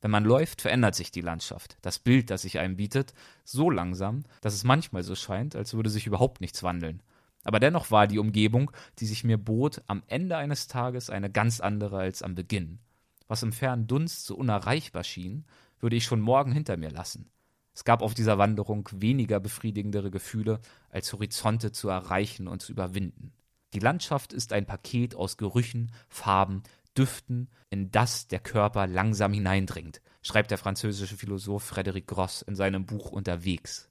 Wenn 0.00 0.10
man 0.10 0.24
läuft, 0.24 0.60
verändert 0.60 0.96
sich 0.96 1.12
die 1.12 1.20
Landschaft, 1.20 1.78
das 1.82 2.00
Bild, 2.00 2.28
das 2.30 2.42
sich 2.42 2.58
einem 2.58 2.76
bietet, 2.76 3.14
so 3.44 3.70
langsam, 3.70 4.24
dass 4.40 4.54
es 4.54 4.64
manchmal 4.64 5.04
so 5.04 5.14
scheint, 5.14 5.54
als 5.54 5.74
würde 5.74 5.88
sich 5.88 6.06
überhaupt 6.06 6.40
nichts 6.40 6.64
wandeln. 6.64 7.02
Aber 7.44 7.60
dennoch 7.60 7.92
war 7.92 8.08
die 8.08 8.18
Umgebung, 8.18 8.72
die 8.98 9.06
sich 9.06 9.22
mir 9.22 9.38
bot, 9.38 9.82
am 9.86 10.02
Ende 10.08 10.36
eines 10.36 10.66
Tages 10.66 11.10
eine 11.10 11.30
ganz 11.30 11.60
andere 11.60 11.98
als 11.98 12.22
am 12.22 12.34
Beginn. 12.34 12.80
Was 13.28 13.44
im 13.44 13.52
fernen 13.52 13.86
Dunst 13.86 14.26
so 14.26 14.34
unerreichbar 14.34 15.04
schien, 15.04 15.46
würde 15.78 15.94
ich 15.94 16.04
schon 16.04 16.20
morgen 16.20 16.50
hinter 16.50 16.76
mir 16.76 16.90
lassen. 16.90 17.30
Es 17.76 17.84
gab 17.84 18.00
auf 18.00 18.14
dieser 18.14 18.38
Wanderung 18.38 18.88
weniger 18.90 19.38
befriedigendere 19.38 20.10
Gefühle, 20.10 20.60
als 20.88 21.12
Horizonte 21.12 21.72
zu 21.72 21.90
erreichen 21.90 22.48
und 22.48 22.62
zu 22.62 22.72
überwinden. 22.72 23.34
Die 23.74 23.80
Landschaft 23.80 24.32
ist 24.32 24.54
ein 24.54 24.64
Paket 24.64 25.14
aus 25.14 25.36
Gerüchen, 25.36 25.92
Farben, 26.08 26.62
Düften, 26.96 27.50
in 27.68 27.90
das 27.90 28.28
der 28.28 28.40
Körper 28.40 28.86
langsam 28.86 29.34
hineindringt, 29.34 30.00
schreibt 30.22 30.50
der 30.50 30.56
französische 30.56 31.18
Philosoph 31.18 31.70
Frédéric 31.70 32.06
Gross 32.06 32.40
in 32.40 32.56
seinem 32.56 32.86
Buch 32.86 33.12
Unterwegs. 33.12 33.90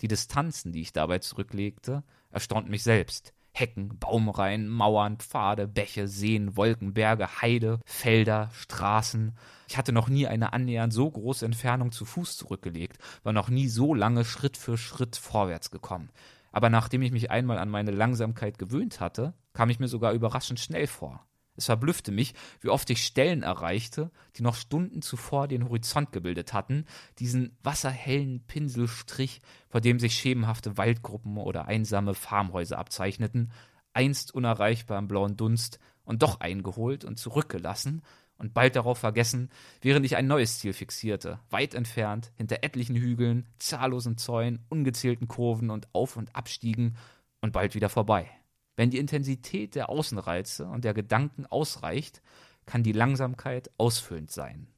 Die 0.00 0.08
Distanzen, 0.08 0.72
die 0.72 0.80
ich 0.80 0.94
dabei 0.94 1.18
zurücklegte, 1.18 2.04
erstaunt 2.30 2.70
mich 2.70 2.82
selbst. 2.82 3.34
Hecken, 3.58 3.98
Baumreihen, 3.98 4.68
Mauern, 4.68 5.18
Pfade, 5.18 5.66
Bäche, 5.66 6.08
Seen, 6.08 6.56
Wolken, 6.56 6.94
Berge, 6.94 7.42
Heide, 7.42 7.80
Felder, 7.84 8.50
Straßen. 8.52 9.36
Ich 9.68 9.76
hatte 9.76 9.92
noch 9.92 10.08
nie 10.08 10.26
eine 10.26 10.52
annähernd 10.52 10.92
so 10.92 11.10
große 11.10 11.44
Entfernung 11.44 11.92
zu 11.92 12.04
Fuß 12.04 12.36
zurückgelegt, 12.36 12.98
war 13.22 13.32
noch 13.32 13.48
nie 13.48 13.68
so 13.68 13.94
lange 13.94 14.24
Schritt 14.24 14.56
für 14.56 14.78
Schritt 14.78 15.16
vorwärts 15.16 15.70
gekommen. 15.70 16.10
Aber 16.52 16.70
nachdem 16.70 17.02
ich 17.02 17.12
mich 17.12 17.30
einmal 17.30 17.58
an 17.58 17.68
meine 17.68 17.90
Langsamkeit 17.90 18.58
gewöhnt 18.58 19.00
hatte, 19.00 19.34
kam 19.52 19.70
ich 19.70 19.80
mir 19.80 19.88
sogar 19.88 20.12
überraschend 20.12 20.60
schnell 20.60 20.86
vor. 20.86 21.27
Es 21.58 21.66
verblüffte 21.66 22.12
mich, 22.12 22.34
wie 22.60 22.68
oft 22.68 22.88
ich 22.88 23.04
Stellen 23.04 23.42
erreichte, 23.42 24.12
die 24.36 24.42
noch 24.42 24.54
Stunden 24.54 25.02
zuvor 25.02 25.48
den 25.48 25.64
Horizont 25.64 26.12
gebildet 26.12 26.52
hatten, 26.52 26.84
diesen 27.18 27.58
wasserhellen 27.64 28.44
Pinselstrich, 28.46 29.40
vor 29.68 29.80
dem 29.80 29.98
sich 29.98 30.14
schemenhafte 30.14 30.78
Waldgruppen 30.78 31.36
oder 31.36 31.66
einsame 31.66 32.14
Farmhäuser 32.14 32.78
abzeichneten, 32.78 33.50
einst 33.92 34.32
unerreichbar 34.32 35.00
im 35.00 35.08
blauen 35.08 35.36
Dunst 35.36 35.80
und 36.04 36.22
doch 36.22 36.38
eingeholt 36.40 37.04
und 37.04 37.18
zurückgelassen 37.18 38.02
und 38.38 38.54
bald 38.54 38.76
darauf 38.76 38.98
vergessen, 38.98 39.50
während 39.80 40.06
ich 40.06 40.16
ein 40.16 40.28
neues 40.28 40.60
Ziel 40.60 40.72
fixierte, 40.72 41.40
weit 41.50 41.74
entfernt, 41.74 42.30
hinter 42.36 42.62
etlichen 42.62 42.94
Hügeln, 42.94 43.48
zahllosen 43.58 44.16
Zäunen, 44.16 44.64
ungezählten 44.68 45.26
Kurven 45.26 45.70
und 45.70 45.88
Auf- 45.92 46.16
und 46.16 46.36
Abstiegen 46.36 46.96
und 47.40 47.52
bald 47.52 47.74
wieder 47.74 47.88
vorbei. 47.88 48.30
Wenn 48.78 48.90
die 48.90 48.98
Intensität 48.98 49.74
der 49.74 49.88
Außenreize 49.88 50.66
und 50.66 50.84
der 50.84 50.94
Gedanken 50.94 51.46
ausreicht, 51.46 52.22
kann 52.64 52.84
die 52.84 52.92
Langsamkeit 52.92 53.72
ausfüllend 53.76 54.30
sein. 54.30 54.68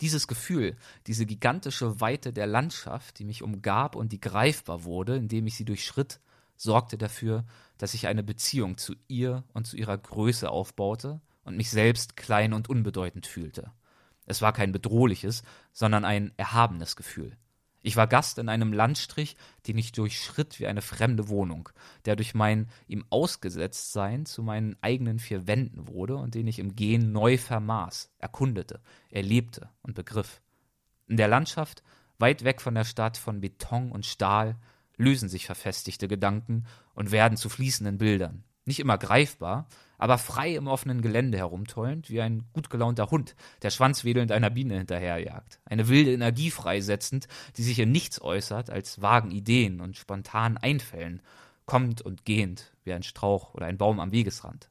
Dieses 0.00 0.26
Gefühl, 0.26 0.74
diese 1.06 1.26
gigantische 1.26 2.00
Weite 2.00 2.32
der 2.32 2.46
Landschaft, 2.46 3.18
die 3.18 3.26
mich 3.26 3.42
umgab 3.42 3.94
und 3.94 4.10
die 4.10 4.22
greifbar 4.22 4.84
wurde, 4.84 5.16
indem 5.16 5.46
ich 5.46 5.56
sie 5.56 5.66
durchschritt, 5.66 6.18
sorgte 6.56 6.96
dafür, 6.96 7.44
dass 7.76 7.92
ich 7.92 8.06
eine 8.06 8.22
Beziehung 8.22 8.78
zu 8.78 8.94
ihr 9.06 9.44
und 9.52 9.66
zu 9.66 9.76
ihrer 9.76 9.98
Größe 9.98 10.48
aufbaute 10.48 11.20
und 11.44 11.58
mich 11.58 11.68
selbst 11.68 12.16
klein 12.16 12.54
und 12.54 12.70
unbedeutend 12.70 13.26
fühlte. 13.26 13.70
Es 14.24 14.40
war 14.40 14.54
kein 14.54 14.72
bedrohliches, 14.72 15.42
sondern 15.74 16.06
ein 16.06 16.32
erhabenes 16.38 16.96
Gefühl. 16.96 17.36
Ich 17.82 17.96
war 17.96 18.06
Gast 18.06 18.38
in 18.38 18.48
einem 18.48 18.72
Landstrich, 18.72 19.36
den 19.66 19.76
ich 19.76 19.92
durchschritt 19.92 20.60
wie 20.60 20.68
eine 20.68 20.82
fremde 20.82 21.28
Wohnung, 21.28 21.68
der 22.04 22.14
durch 22.14 22.32
mein 22.32 22.68
ihm 22.86 23.04
ausgesetzt 23.10 23.92
sein 23.92 24.24
zu 24.24 24.42
meinen 24.42 24.76
eigenen 24.82 25.18
vier 25.18 25.48
Wänden 25.48 25.88
wurde 25.88 26.16
und 26.16 26.34
den 26.34 26.46
ich 26.46 26.60
im 26.60 26.76
Gehen 26.76 27.10
neu 27.10 27.38
vermaß, 27.38 28.12
erkundete, 28.18 28.80
erlebte 29.10 29.68
und 29.82 29.94
begriff. 29.94 30.40
In 31.08 31.16
der 31.16 31.28
Landschaft, 31.28 31.82
weit 32.18 32.44
weg 32.44 32.60
von 32.60 32.74
der 32.74 32.84
Stadt, 32.84 33.16
von 33.16 33.40
Beton 33.40 33.90
und 33.90 34.06
Stahl, 34.06 34.56
lösen 34.96 35.28
sich 35.28 35.46
verfestigte 35.46 36.06
Gedanken 36.06 36.64
und 36.94 37.10
werden 37.10 37.36
zu 37.36 37.48
fließenden 37.48 37.98
Bildern. 37.98 38.44
Nicht 38.64 38.78
immer 38.78 38.96
greifbar, 38.96 39.66
aber 40.02 40.18
frei 40.18 40.56
im 40.56 40.66
offenen 40.66 41.00
Gelände 41.00 41.38
herumtollend, 41.38 42.10
wie 42.10 42.20
ein 42.20 42.42
gut 42.52 42.70
gelaunter 42.70 43.12
Hund, 43.12 43.36
der 43.62 43.70
schwanzwedelnd 43.70 44.32
einer 44.32 44.50
Biene 44.50 44.76
hinterherjagt. 44.76 45.60
Eine 45.64 45.86
wilde 45.86 46.12
Energie 46.12 46.50
freisetzend, 46.50 47.28
die 47.56 47.62
sich 47.62 47.78
in 47.78 47.92
nichts 47.92 48.20
äußert 48.20 48.68
als 48.68 49.00
vagen 49.00 49.30
Ideen 49.30 49.80
und 49.80 49.96
spontanen 49.96 50.58
Einfällen, 50.58 51.22
kommend 51.66 52.02
und 52.02 52.24
gehend 52.24 52.72
wie 52.82 52.92
ein 52.92 53.04
Strauch 53.04 53.54
oder 53.54 53.66
ein 53.66 53.78
Baum 53.78 54.00
am 54.00 54.10
Wegesrand. 54.10 54.70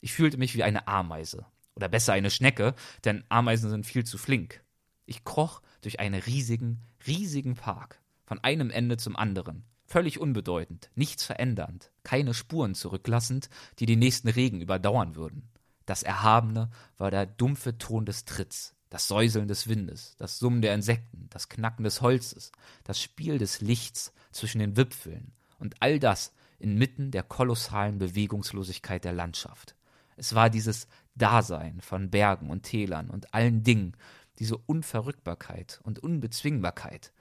Ich 0.00 0.14
fühlte 0.14 0.38
mich 0.38 0.54
wie 0.54 0.62
eine 0.62 0.88
Ameise, 0.88 1.44
oder 1.74 1.90
besser 1.90 2.14
eine 2.14 2.30
Schnecke, 2.30 2.74
denn 3.04 3.24
Ameisen 3.28 3.68
sind 3.68 3.84
viel 3.84 4.04
zu 4.04 4.16
flink. 4.16 4.64
Ich 5.04 5.22
kroch 5.22 5.60
durch 5.82 6.00
einen 6.00 6.22
riesigen, 6.22 6.80
riesigen 7.06 7.56
Park, 7.56 8.00
von 8.24 8.42
einem 8.42 8.70
Ende 8.70 8.96
zum 8.96 9.16
anderen, 9.16 9.64
völlig 9.86 10.20
unbedeutend, 10.20 10.90
nichts 10.94 11.24
verändernd, 11.24 11.90
keine 12.02 12.34
Spuren 12.34 12.74
zurücklassend, 12.74 13.48
die 13.78 13.86
den 13.86 13.98
nächsten 13.98 14.28
Regen 14.28 14.60
überdauern 14.60 15.16
würden. 15.16 15.48
Das 15.86 16.02
Erhabene 16.02 16.70
war 16.98 17.10
der 17.10 17.26
dumpfe 17.26 17.78
Ton 17.78 18.04
des 18.04 18.24
Tritts, 18.24 18.74
das 18.90 19.08
Säuseln 19.08 19.48
des 19.48 19.68
Windes, 19.68 20.16
das 20.18 20.38
Summen 20.38 20.62
der 20.62 20.74
Insekten, 20.74 21.28
das 21.30 21.48
Knacken 21.48 21.84
des 21.84 22.00
Holzes, 22.00 22.52
das 22.84 23.00
Spiel 23.00 23.38
des 23.38 23.60
Lichts 23.60 24.12
zwischen 24.32 24.58
den 24.58 24.76
Wipfeln 24.76 25.32
und 25.58 25.76
all 25.80 25.98
das 25.98 26.32
inmitten 26.58 27.10
der 27.10 27.22
kolossalen 27.22 27.98
Bewegungslosigkeit 27.98 29.04
der 29.04 29.12
Landschaft. 29.12 29.76
Es 30.16 30.34
war 30.34 30.50
dieses 30.50 30.88
Dasein 31.14 31.80
von 31.80 32.10
Bergen 32.10 32.50
und 32.50 32.62
Tälern 32.62 33.10
und 33.10 33.32
allen 33.34 33.62
Dingen, 33.62 33.96
diese 34.38 34.56
Unverrückbarkeit 34.56 35.80
und 35.82 35.98
Unbezwingbarkeit, 35.98 37.12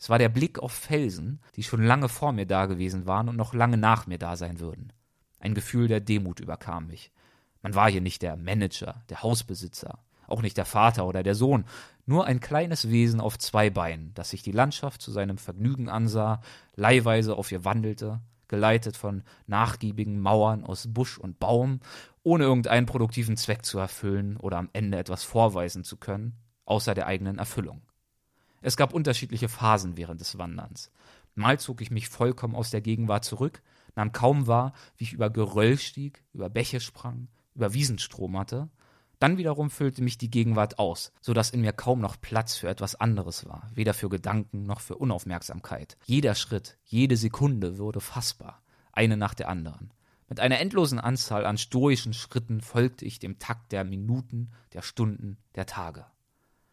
es 0.00 0.08
war 0.08 0.18
der 0.18 0.30
Blick 0.30 0.58
auf 0.58 0.72
Felsen, 0.72 1.40
die 1.56 1.62
schon 1.62 1.84
lange 1.84 2.08
vor 2.08 2.32
mir 2.32 2.46
dagewesen 2.46 3.06
waren 3.06 3.28
und 3.28 3.36
noch 3.36 3.52
lange 3.52 3.76
nach 3.76 4.06
mir 4.06 4.16
da 4.16 4.34
sein 4.34 4.58
würden. 4.58 4.94
Ein 5.40 5.54
Gefühl 5.54 5.88
der 5.88 6.00
Demut 6.00 6.40
überkam 6.40 6.86
mich. 6.86 7.12
Man 7.60 7.74
war 7.74 7.90
hier 7.90 8.00
nicht 8.00 8.22
der 8.22 8.38
Manager, 8.38 9.04
der 9.10 9.22
Hausbesitzer, 9.22 9.98
auch 10.26 10.40
nicht 10.40 10.56
der 10.56 10.64
Vater 10.64 11.06
oder 11.06 11.22
der 11.22 11.34
Sohn, 11.34 11.66
nur 12.06 12.24
ein 12.24 12.40
kleines 12.40 12.88
Wesen 12.88 13.20
auf 13.20 13.38
zwei 13.38 13.68
Beinen, 13.68 14.14
das 14.14 14.30
sich 14.30 14.42
die 14.42 14.52
Landschaft 14.52 15.02
zu 15.02 15.12
seinem 15.12 15.36
Vergnügen 15.36 15.90
ansah, 15.90 16.40
leihweise 16.76 17.36
auf 17.36 17.52
ihr 17.52 17.66
wandelte, 17.66 18.20
geleitet 18.48 18.96
von 18.96 19.22
nachgiebigen 19.46 20.18
Mauern 20.18 20.64
aus 20.64 20.86
Busch 20.90 21.18
und 21.18 21.38
Baum, 21.38 21.80
ohne 22.22 22.44
irgendeinen 22.44 22.86
produktiven 22.86 23.36
Zweck 23.36 23.66
zu 23.66 23.78
erfüllen 23.78 24.38
oder 24.38 24.56
am 24.56 24.70
Ende 24.72 24.96
etwas 24.96 25.24
vorweisen 25.24 25.84
zu 25.84 25.98
können, 25.98 26.38
außer 26.64 26.94
der 26.94 27.06
eigenen 27.06 27.36
Erfüllung. 27.36 27.82
Es 28.60 28.76
gab 28.76 28.92
unterschiedliche 28.92 29.48
Phasen 29.48 29.96
während 29.96 30.20
des 30.20 30.36
Wanderns. 30.36 30.90
Mal 31.34 31.58
zog 31.58 31.80
ich 31.80 31.90
mich 31.90 32.08
vollkommen 32.08 32.54
aus 32.54 32.70
der 32.70 32.80
Gegenwart 32.80 33.24
zurück, 33.24 33.62
nahm 33.96 34.12
kaum 34.12 34.46
wahr, 34.46 34.72
wie 34.96 35.04
ich 35.04 35.12
über 35.12 35.30
Geröll 35.30 35.78
stieg, 35.78 36.24
über 36.32 36.50
Bäche 36.50 36.80
sprang, 36.80 37.28
über 37.54 37.72
Wiesen 37.72 37.98
stromerte. 37.98 38.68
Dann 39.18 39.38
wiederum 39.38 39.70
füllte 39.70 40.02
mich 40.02 40.18
die 40.18 40.30
Gegenwart 40.30 40.78
aus, 40.78 41.12
so 41.20 41.32
dass 41.34 41.50
in 41.50 41.60
mir 41.60 41.72
kaum 41.72 42.00
noch 42.00 42.20
Platz 42.20 42.56
für 42.56 42.68
etwas 42.68 42.94
anderes 42.94 43.46
war, 43.46 43.68
weder 43.74 43.94
für 43.94 44.08
Gedanken 44.08 44.64
noch 44.64 44.80
für 44.80 44.96
Unaufmerksamkeit. 44.96 45.96
Jeder 46.04 46.34
Schritt, 46.34 46.78
jede 46.84 47.16
Sekunde 47.16 47.78
wurde 47.78 48.00
fassbar, 48.00 48.62
eine 48.92 49.16
nach 49.16 49.34
der 49.34 49.48
anderen. 49.48 49.92
Mit 50.28 50.40
einer 50.40 50.60
endlosen 50.60 50.98
Anzahl 50.98 51.44
an 51.44 51.58
stoischen 51.58 52.14
Schritten 52.14 52.60
folgte 52.60 53.04
ich 53.04 53.18
dem 53.18 53.38
Takt 53.38 53.72
der 53.72 53.84
Minuten, 53.84 54.52
der 54.72 54.82
Stunden, 54.82 55.38
der 55.54 55.66
Tage. 55.66 56.06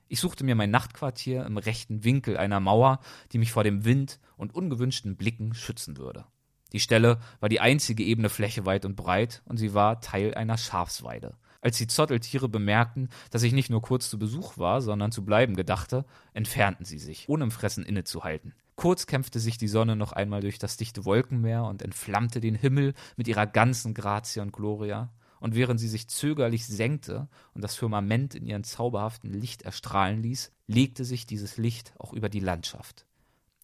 Ich 0.10 0.20
suchte 0.20 0.43
mir 0.46 0.56
mein 0.56 0.72
Nachtquartier 0.72 1.46
im 1.46 1.58
rechten 1.58 2.04
Winkel 2.04 2.38
einer 2.38 2.60
Mauer, 2.60 3.00
die 3.32 3.38
mich 3.38 3.52
vor 3.52 3.63
dem 3.63 3.84
Wind 3.84 4.20
und 4.38 4.56
ungewünschten 4.56 5.17
Blicken 5.17 5.54
schützen 5.54 5.98
würde. 5.98 6.26
Die 6.74 6.80
Stelle 6.80 7.20
war 7.39 7.50
die 7.50 7.60
einzige 7.60 8.04
ebene 8.04 8.30
Fläche 8.30 8.65
weit 8.65 8.86
und 8.86 8.96
breit 8.96 9.41
und 9.46 9.58
sie 9.58 9.74
war 9.74 10.02
Teil 10.02 10.34
einer 10.34 10.58
Schafsweide. 10.58 11.36
Als 11.62 11.78
die 11.78 11.88
Zotteltiere 11.88 12.50
bemerkten, 12.50 13.10
dass 13.32 13.43
ich 13.43 13.52
nicht 13.52 13.70
nur 13.70 13.82
kurz 13.82 14.10
zu 14.10 14.20
Besuch 14.20 14.58
war, 14.58 14.82
sondern 14.82 15.12
zu 15.12 15.26
bleiben 15.26 15.56
gedachte, 15.56 16.06
entfernten 16.34 16.86
sie 16.86 17.00
sich, 17.00 17.28
ohne 17.28 17.46
im 17.46 17.52
Fressen 17.52 17.84
innezuhalten. 17.84 18.54
Kurz 18.76 19.08
kämpfte 19.08 19.39
sich 19.39 19.58
die 19.58 19.67
Sonne 19.67 19.96
noch 19.96 20.13
einmal 20.13 20.41
durch 20.41 20.60
das 20.60 20.78
dichte 20.78 21.04
Wolkenmeer 21.04 21.63
und 21.63 21.82
entflammte 21.82 22.39
den 22.39 22.56
Himmel 22.56 22.93
mit 23.15 23.28
ihrer 23.28 23.48
ganzen 23.48 23.93
Grazie 23.93 24.41
und 24.41 24.54
Gloria 24.54 25.10
und 25.39 25.56
während 25.56 25.80
sie 25.80 25.88
sich 25.88 26.08
zögerlich 26.08 26.65
senkte 26.65 27.28
und 27.54 27.63
das 27.63 27.76
Firmament 27.76 28.36
in 28.36 28.45
ihrem 28.45 28.63
zauberhaften 28.63 29.32
Licht 29.32 29.62
erstrahlen 29.62 30.21
ließ, 30.21 30.52
legte 30.67 31.06
sich 31.06 31.26
dieses 31.26 31.58
Licht 31.58 31.93
auch 32.00 32.13
über 32.13 32.30
die 32.30 32.39
Landschaft. 32.39 33.06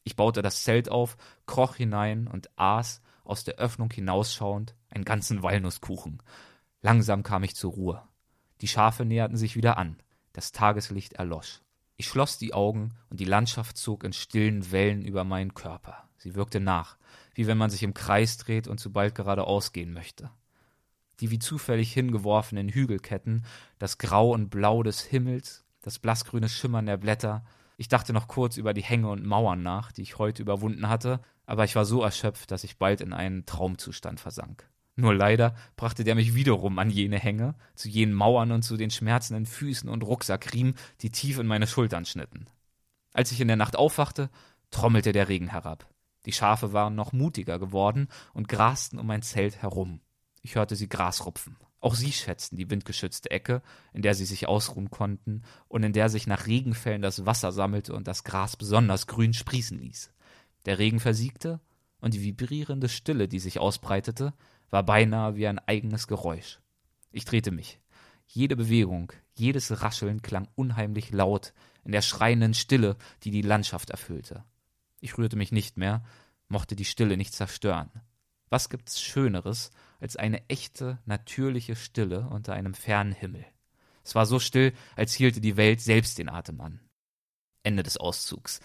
Ich 0.03 0.15
baute 0.15 0.41
das 0.41 0.63
Zelt 0.63 0.89
auf, 0.89 1.17
kroch 1.45 1.75
hinein 1.75 2.27
und 2.27 2.49
aß, 2.57 3.01
aus 3.23 3.43
der 3.43 3.55
Öffnung 3.55 3.91
hinausschauend, 3.91 4.75
einen 4.89 5.05
ganzen 5.05 5.43
Walnusskuchen. 5.43 6.21
Langsam 6.81 7.23
kam 7.23 7.43
ich 7.43 7.55
zur 7.55 7.71
Ruhe. 7.71 8.03
Die 8.62 8.67
Schafe 8.67 9.05
näherten 9.05 9.38
sich 9.38 9.55
wieder 9.55 9.77
an, 9.77 9.97
das 10.33 10.51
Tageslicht 10.51 11.13
erlosch. 11.13 11.62
Ich 11.95 12.07
schloss 12.07 12.38
die 12.38 12.53
Augen 12.53 12.95
und 13.09 13.19
die 13.19 13.25
Landschaft 13.25 13.77
zog 13.77 14.03
in 14.03 14.13
stillen 14.13 14.71
Wellen 14.71 15.03
über 15.03 15.23
meinen 15.23 15.53
Körper. 15.53 16.09
Sie 16.17 16.36
wirkte 16.36 16.59
nach, 16.59 16.97
wie 17.33 17.47
wenn 17.47 17.57
man 17.57 17.69
sich 17.69 17.83
im 17.83 17.93
Kreis 17.93 18.38
dreht 18.38 18.67
und 18.67 18.79
zu 18.79 18.91
bald 18.91 19.15
geradeaus 19.15 19.71
gehen 19.71 19.93
möchte 19.93 20.31
die 21.19 21.32
wie 21.32 21.39
zufällig 21.39 21.93
hingeworfenen 21.93 22.69
Hügelketten, 22.69 23.45
das 23.80 23.97
Grau 23.97 24.32
und 24.32 24.49
Blau 24.49 24.84
des 24.84 25.02
Himmels, 25.02 25.63
das 25.82 25.99
blassgrüne 25.99 26.49
Schimmern 26.49 26.86
der 26.86 26.97
Blätter. 26.97 27.43
Ich 27.78 27.88
dachte 27.88 28.13
noch 28.13 28.28
kurz 28.28 28.58
über 28.58 28.73
die 28.73 28.84
Hänge 28.84 29.10
und 29.10 29.26
Mauern 29.26 29.61
nach, 29.61 29.91
die 29.91 30.01
ich 30.01 30.18
heute 30.18 30.41
überwunden 30.41 30.89
hatte, 30.89 31.20
aber 31.45 31.66
ich 31.66 31.76
war 31.76 31.86
so 31.86 32.01
erschöpft, 32.01 32.51
dass 32.51 32.64
ich 32.64 32.78
bald 32.78 33.01
in 33.01 33.14
einen 33.14 33.45
Traumzustand 33.45 34.20
versank. 34.20 34.70
Nur 34.95 35.16
leider 35.16 35.55
brachte 35.76 36.03
der 36.03 36.16
mich 36.16 36.36
wiederum 36.36 36.78
an 36.78 36.89
jene 36.89 37.18
Hänge, 37.18 37.55
zu 37.74 37.89
jenen 37.89 38.14
Mauern 38.14 38.51
und 38.51 38.61
zu 38.61 38.78
den 38.78 38.91
schmerzenden 38.91 39.45
Füßen 39.45 39.89
und 39.89 40.03
Rucksackriemen, 40.03 40.76
die 41.01 41.09
tief 41.09 41.39
in 41.39 41.47
meine 41.47 41.68
Schultern 41.68 42.05
schnitten. 42.05 42.45
Als 43.11 43.32
ich 43.32 43.41
in 43.41 43.47
der 43.47 43.57
Nacht 43.57 43.76
aufwachte, 43.76 44.30
trommelte 44.72 45.11
der 45.11 45.30
Regen 45.30 45.49
herab. 45.49 45.88
Die 46.26 46.32
Schafe 46.32 46.74
waren 46.74 46.95
noch 46.95 47.11
mutiger 47.11 47.59
geworden 47.59 48.07
und 48.34 48.47
grasten 48.47 48.99
um 48.99 49.07
mein 49.07 49.24
Zelt 49.24 49.61
herum. 49.61 49.99
Ich 50.43 50.55
hörte 50.55 50.75
sie 50.75 50.87
Gras 50.87 51.25
rupfen. 51.25 51.57
Auch 51.79 51.95
sie 51.95 52.11
schätzten 52.11 52.55
die 52.55 52.69
windgeschützte 52.69 53.31
Ecke, 53.31 53.61
in 53.91 54.03
der 54.03 54.13
sie 54.13 54.25
sich 54.25 54.47
ausruhen 54.47 54.91
konnten 54.91 55.41
und 55.67 55.83
in 55.83 55.91
der 55.91 56.09
sich 56.09 56.27
nach 56.27 56.45
Regenfällen 56.45 57.01
das 57.01 57.25
Wasser 57.25 57.51
sammelte 57.51 57.93
und 57.93 58.07
das 58.07 58.23
Gras 58.23 58.55
besonders 58.55 59.07
grün 59.07 59.33
sprießen 59.33 59.79
ließ. 59.79 60.13
Der 60.65 60.79
Regen 60.79 60.99
versiegte, 60.99 61.59
und 62.03 62.13
die 62.13 62.21
vibrierende 62.21 62.89
Stille, 62.89 63.29
die 63.29 63.39
sich 63.39 63.59
ausbreitete, 63.59 64.33
war 64.69 64.83
beinahe 64.83 65.37
wie 65.37 65.47
ein 65.47 65.59
eigenes 65.59 66.05
Geräusch. 66.07 66.59
Ich 67.13 67.23
drehte 67.23 67.51
mich. 67.51 67.79
Jede 68.27 68.57
Bewegung, 68.57 69.13
jedes 69.35 69.81
Rascheln 69.81 70.21
klang 70.21 70.49
unheimlich 70.55 71.11
laut 71.11 71.53
in 71.85 71.93
der 71.93 72.01
schreienden 72.01 72.53
Stille, 72.55 72.97
die 73.23 73.31
die 73.31 73.41
Landschaft 73.41 73.89
erfüllte. 73.89 74.43
Ich 74.99 75.17
rührte 75.17 75.37
mich 75.37 75.53
nicht 75.53 75.77
mehr, 75.77 76.03
mochte 76.49 76.75
die 76.75 76.83
Stille 76.83 77.15
nicht 77.15 77.33
zerstören. 77.33 77.89
Was 78.49 78.69
gibt's 78.69 79.01
Schöneres 79.01 79.71
als 79.99 80.15
eine 80.15 80.47
echte, 80.49 80.99
natürliche 81.05 81.75
Stille 81.75 82.27
unter 82.29 82.53
einem 82.53 82.73
fernen 82.73 83.13
Himmel? 83.13 83.45
Es 84.03 84.15
war 84.15 84.25
so 84.25 84.39
still, 84.39 84.73
als 84.95 85.13
hielte 85.13 85.41
die 85.41 85.57
Welt 85.57 85.81
selbst 85.81 86.17
den 86.17 86.29
Atem 86.29 86.59
an. 86.61 86.79
Ende 87.63 87.83
des 87.83 87.97
Auszugs. 87.97 88.59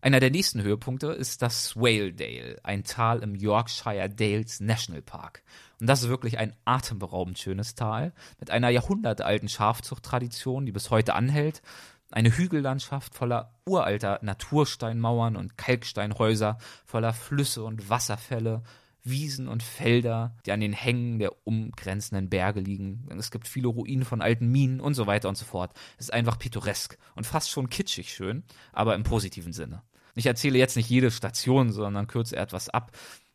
Einer 0.00 0.20
der 0.20 0.30
nächsten 0.30 0.62
Höhepunkte 0.62 1.08
ist 1.08 1.42
das 1.42 1.66
Swaledale, 1.66 2.60
ein 2.62 2.84
Tal 2.84 3.18
im 3.22 3.34
Yorkshire 3.34 4.08
Dales 4.08 4.60
National 4.60 5.02
Park. 5.02 5.42
Und 5.80 5.88
das 5.88 6.02
ist 6.02 6.08
wirklich 6.08 6.38
ein 6.38 6.54
atemberaubend 6.64 7.38
schönes 7.38 7.74
Tal 7.74 8.12
mit 8.38 8.50
einer 8.50 8.70
jahrhundertealten 8.70 9.48
Schafzuchttradition, 9.48 10.66
die 10.66 10.72
bis 10.72 10.90
heute 10.90 11.14
anhält 11.14 11.62
eine 12.10 12.36
Hügellandschaft 12.36 13.14
voller 13.14 13.54
uralter 13.66 14.18
Natursteinmauern 14.22 15.36
und 15.36 15.58
Kalksteinhäuser, 15.58 16.58
voller 16.84 17.12
Flüsse 17.12 17.64
und 17.64 17.90
Wasserfälle, 17.90 18.62
Wiesen 19.04 19.48
und 19.48 19.62
Felder, 19.62 20.36
die 20.44 20.52
an 20.52 20.60
den 20.60 20.72
Hängen 20.72 21.18
der 21.18 21.32
umgrenzenden 21.46 22.28
Berge 22.28 22.60
liegen. 22.60 23.08
Es 23.18 23.30
gibt 23.30 23.48
viele 23.48 23.68
Ruinen 23.68 24.04
von 24.04 24.20
alten 24.20 24.48
Minen 24.48 24.80
und 24.80 24.94
so 24.94 25.06
weiter 25.06 25.28
und 25.28 25.36
so 25.36 25.44
fort. 25.44 25.72
Es 25.96 26.06
ist 26.06 26.12
einfach 26.12 26.38
pittoresk 26.38 26.98
und 27.14 27.26
fast 27.26 27.50
schon 27.50 27.70
kitschig 27.70 28.12
schön, 28.12 28.44
aber 28.72 28.94
im 28.94 29.02
positiven 29.02 29.52
Sinne. 29.52 29.82
Ich 30.14 30.26
erzähle 30.26 30.58
jetzt 30.58 30.76
nicht 30.76 30.90
jede 30.90 31.10
Station, 31.10 31.70
sondern 31.70 32.08
kürze 32.08 32.36
etwas 32.36 32.68
ab. 32.68 32.92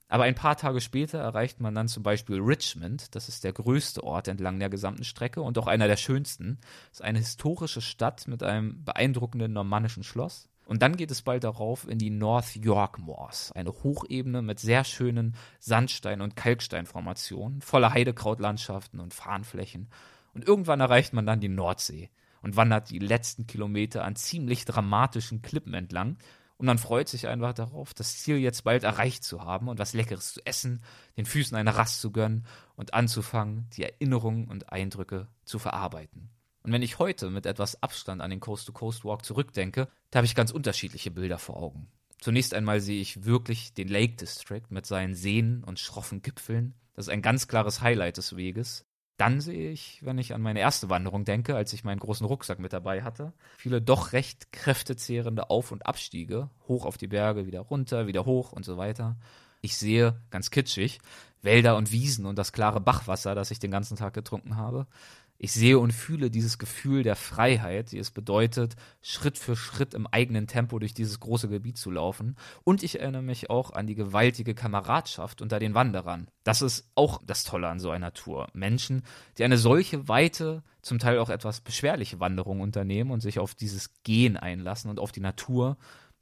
Aber 0.10 0.26
ein 0.26 0.36
paar 0.36 0.58
Tage 0.58 0.80
später 0.80 1.18
erreicht 1.18 1.60
man 1.60 1.74
dann 1.74 1.88
zum 1.88 2.04
Beispiel 2.04 2.40
Richmond, 2.40 3.16
das 3.16 3.30
ist 3.30 3.44
der 3.44 3.54
größte 3.54 4.04
Ort 4.04 4.28
entlang 4.28 4.60
der 4.60 4.70
gesamten 4.70 5.04
Strecke 5.04 5.42
und 5.42 5.58
auch 5.58 5.66
einer 5.66 5.88
der 5.88 5.98
schönsten. 5.98 6.60
Es 6.92 7.00
ist 7.00 7.04
eine 7.04 7.18
historische 7.18 7.82
Stadt 7.82 8.28
mit 8.28 8.44
einem 8.44 8.84
beeindruckenden 8.84 9.54
normannischen 9.54 10.04
Schloss. 10.04 10.50
Und 10.66 10.82
dann 10.82 10.96
geht 10.96 11.12
es 11.12 11.22
bald 11.22 11.44
darauf 11.44 11.88
in 11.88 11.98
die 11.98 12.10
North 12.10 12.56
York 12.56 13.00
Moors, 13.00 13.52
eine 13.54 13.72
Hochebene 13.72 14.42
mit 14.42 14.60
sehr 14.60 14.84
schönen 14.84 15.36
Sandstein- 15.60 16.22
und 16.22 16.36
Kalksteinformationen, 16.36 17.62
voller 17.62 17.94
Heidekrautlandschaften 17.94 19.00
und 19.00 19.14
Farnflächen. 19.14 19.90
Und 20.34 20.48
irgendwann 20.48 20.80
erreicht 20.80 21.14
man 21.14 21.26
dann 21.26 21.42
die 21.42 21.50
Nordsee 21.50 22.10
und 22.42 22.56
wandert 22.56 22.90
die 22.90 23.00
letzten 23.00 23.46
Kilometer 23.46 24.04
an 24.04 24.16
ziemlich 24.16 24.66
dramatischen 24.66 25.42
Klippen 25.42 25.74
entlang 25.74 26.18
und 26.64 26.68
man 26.68 26.78
freut 26.78 27.10
sich 27.10 27.28
einfach 27.28 27.54
darauf, 27.54 27.94
das 27.94 28.20
Ziel 28.20 28.38
jetzt 28.38 28.64
bald 28.64 28.84
erreicht 28.84 29.26
zu 29.26 29.44
haben 29.44 29.68
und 29.68 29.80
was 29.80 29.94
Leckeres 29.94 30.34
zu 30.34 30.46
essen, 30.46 30.82
den 31.18 31.26
Füßen 31.26 31.58
eine 31.58 31.76
Rast 31.76 32.00
zu 32.00 32.12
gönnen 32.12 32.46
und 32.78 32.94
anzufangen, 32.94 33.68
die 33.74 33.84
Erinnerungen 33.84 34.48
und 34.48 34.72
Eindrücke 34.72 35.28
zu 35.44 35.60
verarbeiten. 35.60 36.30
Und 36.64 36.72
wenn 36.72 36.82
ich 36.82 36.98
heute 36.98 37.30
mit 37.30 37.46
etwas 37.46 37.84
Abstand 37.84 38.22
an 38.22 38.30
den 38.30 38.40
Coast-to-Coast-Walk 38.40 39.26
zurückdenke, 39.26 39.90
da 40.12 40.18
habe 40.18 40.26
ich 40.26 40.36
ganz 40.36 40.52
unterschiedliche 40.52 41.12
Bilder 41.12 41.38
vor 41.38 41.58
Augen. 41.58 41.88
Zunächst 42.20 42.54
einmal 42.54 42.80
sehe 42.80 43.02
ich 43.02 43.26
wirklich 43.26 43.74
den 43.74 43.90
Lake 43.90 44.16
District 44.16 44.64
mit 44.70 44.86
seinen 44.86 45.14
Seen 45.14 45.64
und 45.66 45.80
schroffen 45.80 46.22
Gipfeln. 46.22 46.74
Das 46.96 47.08
ist 47.08 47.14
ein 47.14 47.22
ganz 47.22 47.50
klares 47.50 47.82
Highlight 47.82 48.16
des 48.16 48.38
Weges. 48.38 48.86
Dann 49.18 49.42
sehe 49.42 49.72
ich, 49.72 50.00
wenn 50.04 50.18
ich 50.18 50.34
an 50.34 50.42
meine 50.42 50.62
erste 50.62 50.90
Wanderung 50.90 51.26
denke, 51.26 51.56
als 51.56 51.74
ich 51.74 51.84
meinen 51.84 52.00
großen 52.00 52.26
Rucksack 52.26 52.60
mit 52.60 52.74
dabei 52.74 53.04
hatte, 53.04 53.34
viele 53.58 53.82
doch 53.82 54.14
recht 54.14 54.52
kräftezehrende 54.52 55.50
Auf- 55.50 55.72
und 55.72 55.86
Abstiege, 55.86 56.50
hoch 56.68 56.86
auf 56.86 56.98
die 56.98 57.08
Berge, 57.08 57.46
wieder 57.46 57.60
runter, 57.60 58.08
wieder 58.08 58.26
hoch 58.26 58.54
und 58.54 58.64
so 58.64 58.78
weiter. 58.78 59.18
Ich 59.62 59.78
sehe, 59.78 60.20
ganz 60.30 60.50
kitschig, 60.50 61.00
Wälder 61.42 61.78
und 61.78 61.92
Wiesen 61.92 62.26
und 62.26 62.38
das 62.38 62.54
klare 62.54 62.82
Bachwasser, 62.82 63.36
das 63.36 63.52
ich 63.52 63.60
den 63.60 63.72
ganzen 63.72 63.98
Tag 63.98 64.14
getrunken 64.14 64.56
habe. 64.56 64.88
Ich 65.44 65.52
sehe 65.52 65.78
und 65.78 65.92
fühle 65.92 66.32
dieses 66.32 66.58
Gefühl 66.58 67.04
der 67.04 67.18
Freiheit, 67.18 67.92
die 67.92 67.98
es 67.98 68.12
bedeutet, 68.12 68.78
Schritt 69.02 69.38
für 69.38 69.58
Schritt 69.58 69.94
im 69.94 70.08
eigenen 70.08 70.48
Tempo 70.48 70.80
durch 70.80 70.94
dieses 70.94 71.20
große 71.20 71.50
Gebiet 71.50 71.78
zu 71.78 71.92
laufen. 71.92 72.38
Und 72.64 72.82
ich 72.82 73.02
erinnere 73.02 73.24
mich 73.24 73.50
auch 73.50 73.72
an 73.72 73.86
die 73.86 73.96
gewaltige 73.96 74.56
Kameradschaft 74.56 75.42
unter 75.42 75.60
den 75.60 75.74
Wanderern. 75.74 76.30
Das 76.46 76.62
ist 76.62 76.90
auch 76.96 77.20
das 77.26 77.44
Tolle 77.44 77.68
an 77.68 77.82
so 77.82 77.90
einer 77.90 78.14
Tour. 78.14 78.48
Menschen, 78.54 79.04
die 79.38 79.44
eine 79.44 79.58
solche 79.58 80.08
weite, 80.08 80.64
zum 80.82 80.98
Teil 80.98 81.20
auch 81.20 81.30
etwas 81.30 81.60
beschwerliche 81.60 82.22
Wanderung 82.22 82.62
unternehmen 82.62 83.12
und 83.12 83.20
sich 83.20 83.38
auf 83.38 83.54
dieses 83.54 83.90
Gehen 84.04 84.38
einlassen 84.38 84.90
und 84.90 84.98
auf 84.98 85.12
die 85.12 85.20
Natur. 85.20 85.76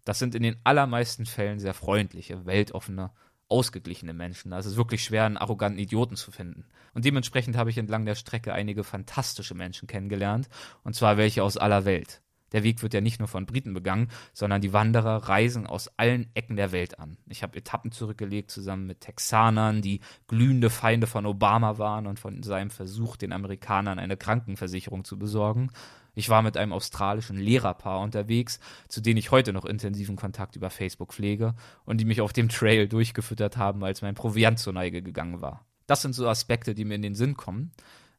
Das 0.03 0.17
sind 0.17 0.33
in 0.33 0.41
den 0.41 0.55
allermeisten 0.63 1.27
Fällen 1.27 1.59
sehr 1.59 1.75
freundliche, 1.75 2.47
weltoffene 2.47 3.11
ausgeglichene 3.51 4.13
Menschen. 4.13 4.51
Ist 4.53 4.65
es 4.65 4.77
wirklich 4.77 5.03
schwer, 5.03 5.25
einen 5.25 5.37
arroganten 5.37 5.79
Idioten 5.79 6.15
zu 6.15 6.31
finden. 6.31 6.65
Und 6.93 7.05
dementsprechend 7.05 7.57
habe 7.57 7.69
ich 7.69 7.77
entlang 7.77 8.05
der 8.05 8.15
Strecke 8.15 8.53
einige 8.53 8.83
fantastische 8.83 9.53
Menschen 9.55 9.87
kennengelernt, 9.87 10.49
und 10.83 10.95
zwar 10.95 11.17
welche 11.17 11.43
aus 11.43 11.57
aller 11.57 11.85
Welt. 11.85 12.21
Der 12.51 12.63
Weg 12.63 12.83
wird 12.83 12.93
ja 12.93 13.01
nicht 13.01 13.19
nur 13.19 13.27
von 13.27 13.45
Briten 13.45 13.73
begangen, 13.73 14.09
sondern 14.33 14.61
die 14.61 14.73
Wanderer 14.73 15.29
reisen 15.29 15.67
aus 15.67 15.89
allen 15.97 16.29
Ecken 16.33 16.57
der 16.57 16.71
Welt 16.71 16.99
an. 16.99 17.17
Ich 17.27 17.43
habe 17.43 17.57
Etappen 17.57 17.91
zurückgelegt 17.91 18.51
zusammen 18.51 18.87
mit 18.87 19.01
Texanern, 19.01 19.81
die 19.81 20.01
glühende 20.27 20.69
Feinde 20.69 21.07
von 21.07 21.25
Obama 21.25 21.77
waren 21.77 22.07
und 22.07 22.19
von 22.19 22.43
seinem 22.43 22.69
Versuch, 22.69 23.15
den 23.15 23.31
Amerikanern 23.31 23.99
eine 23.99 24.17
Krankenversicherung 24.17 25.05
zu 25.05 25.17
besorgen. 25.17 25.71
Ich 26.13 26.29
war 26.29 26.41
mit 26.41 26.57
einem 26.57 26.73
australischen 26.73 27.37
Lehrerpaar 27.37 28.01
unterwegs, 28.01 28.59
zu 28.87 29.01
denen 29.01 29.17
ich 29.17 29.31
heute 29.31 29.53
noch 29.53 29.65
intensiven 29.65 30.15
Kontakt 30.15 30.55
über 30.55 30.69
Facebook 30.69 31.13
pflege 31.13 31.55
und 31.85 31.97
die 31.97 32.05
mich 32.05 32.21
auf 32.21 32.33
dem 32.33 32.49
Trail 32.49 32.87
durchgefüttert 32.87 33.57
haben, 33.57 33.83
als 33.83 34.01
mein 34.01 34.15
Proviant 34.15 34.59
zur 34.59 34.73
Neige 34.73 35.01
gegangen 35.01 35.41
war. 35.41 35.65
Das 35.87 36.01
sind 36.01 36.13
so 36.13 36.27
Aspekte, 36.27 36.73
die 36.73 36.85
mir 36.85 36.95
in 36.95 37.01
den 37.01 37.15
Sinn 37.15 37.35
kommen. 37.35 37.71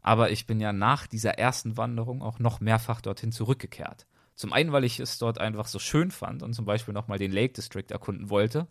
Aber 0.03 0.31
ich 0.31 0.47
bin 0.47 0.61
ja 0.61 0.73
nach 0.73 1.07
dieser 1.07 1.39
ersten 1.39 1.77
Wanderung 1.77 2.23
auch 2.23 2.39
noch 2.39 2.61
mehrfach 2.61 3.01
dorthin 3.01 3.31
zurückgekehrt. 3.31 4.07
Zum 4.35 4.53
einen, 4.53 4.73
weil 4.73 4.85
ich 4.85 4.99
es 4.99 5.19
dort 5.19 5.39
einfach 5.39 5.67
so 5.67 5.79
schön 5.79 6.11
fand 6.11 6.43
und 6.43 6.55
zum 6.55 6.65
Beispiel 6.65 6.93
nochmal 6.93 7.19
den 7.19 7.31
Lake 7.31 7.53
District 7.53 7.87
erkunden 7.89 8.29
wollte. 8.29 8.67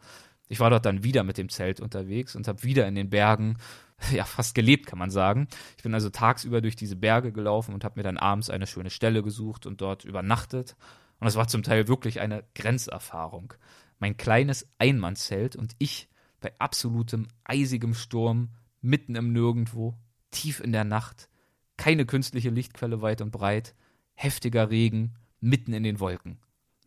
Ich 0.49 0.59
war 0.59 0.69
dort 0.69 0.85
dann 0.85 1.03
wieder 1.03 1.23
mit 1.23 1.37
dem 1.37 1.47
Zelt 1.47 1.79
unterwegs 1.79 2.35
und 2.35 2.47
habe 2.47 2.63
wieder 2.63 2.85
in 2.87 2.95
den 2.95 3.09
Bergen 3.09 3.57
ja 4.11 4.25
fast 4.25 4.55
gelebt, 4.55 4.87
kann 4.87 4.99
man 4.99 5.09
sagen. 5.09 5.47
Ich 5.77 5.83
bin 5.83 5.93
also 5.93 6.09
tagsüber 6.09 6.61
durch 6.61 6.75
diese 6.75 6.95
Berge 6.95 7.31
gelaufen 7.31 7.73
und 7.73 7.83
habe 7.83 7.99
mir 7.99 8.03
dann 8.03 8.17
abends 8.17 8.49
eine 8.49 8.67
schöne 8.67 8.89
Stelle 8.89 9.23
gesucht 9.23 9.65
und 9.65 9.81
dort 9.81 10.05
übernachtet. 10.05 10.75
Und 11.19 11.25
das 11.25 11.35
war 11.35 11.47
zum 11.47 11.63
Teil 11.63 11.87
wirklich 11.87 12.19
eine 12.19 12.43
Grenzerfahrung. 12.55 13.53
Mein 13.99 14.17
kleines 14.17 14.67
Einmannzelt 14.79 15.55
und 15.55 15.75
ich 15.77 16.09
bei 16.39 16.51
absolutem 16.57 17.27
eisigem 17.43 17.93
Sturm, 17.93 18.49
mitten 18.81 19.15
im 19.15 19.31
Nirgendwo, 19.31 19.95
tief 20.31 20.59
in 20.59 20.71
der 20.71 20.83
Nacht, 20.83 21.29
keine 21.77 22.05
künstliche 22.05 22.49
Lichtquelle 22.49 23.01
weit 23.01 23.21
und 23.21 23.31
breit, 23.31 23.75
heftiger 24.15 24.71
Regen, 24.71 25.15
mitten 25.39 25.73
in 25.73 25.83
den 25.83 25.99
Wolken. 25.99 26.39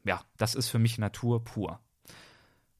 Ja, 0.04 0.22
das 0.36 0.56
ist 0.56 0.68
für 0.68 0.80
mich 0.80 0.98
Natur 0.98 1.44
pur. 1.44 1.80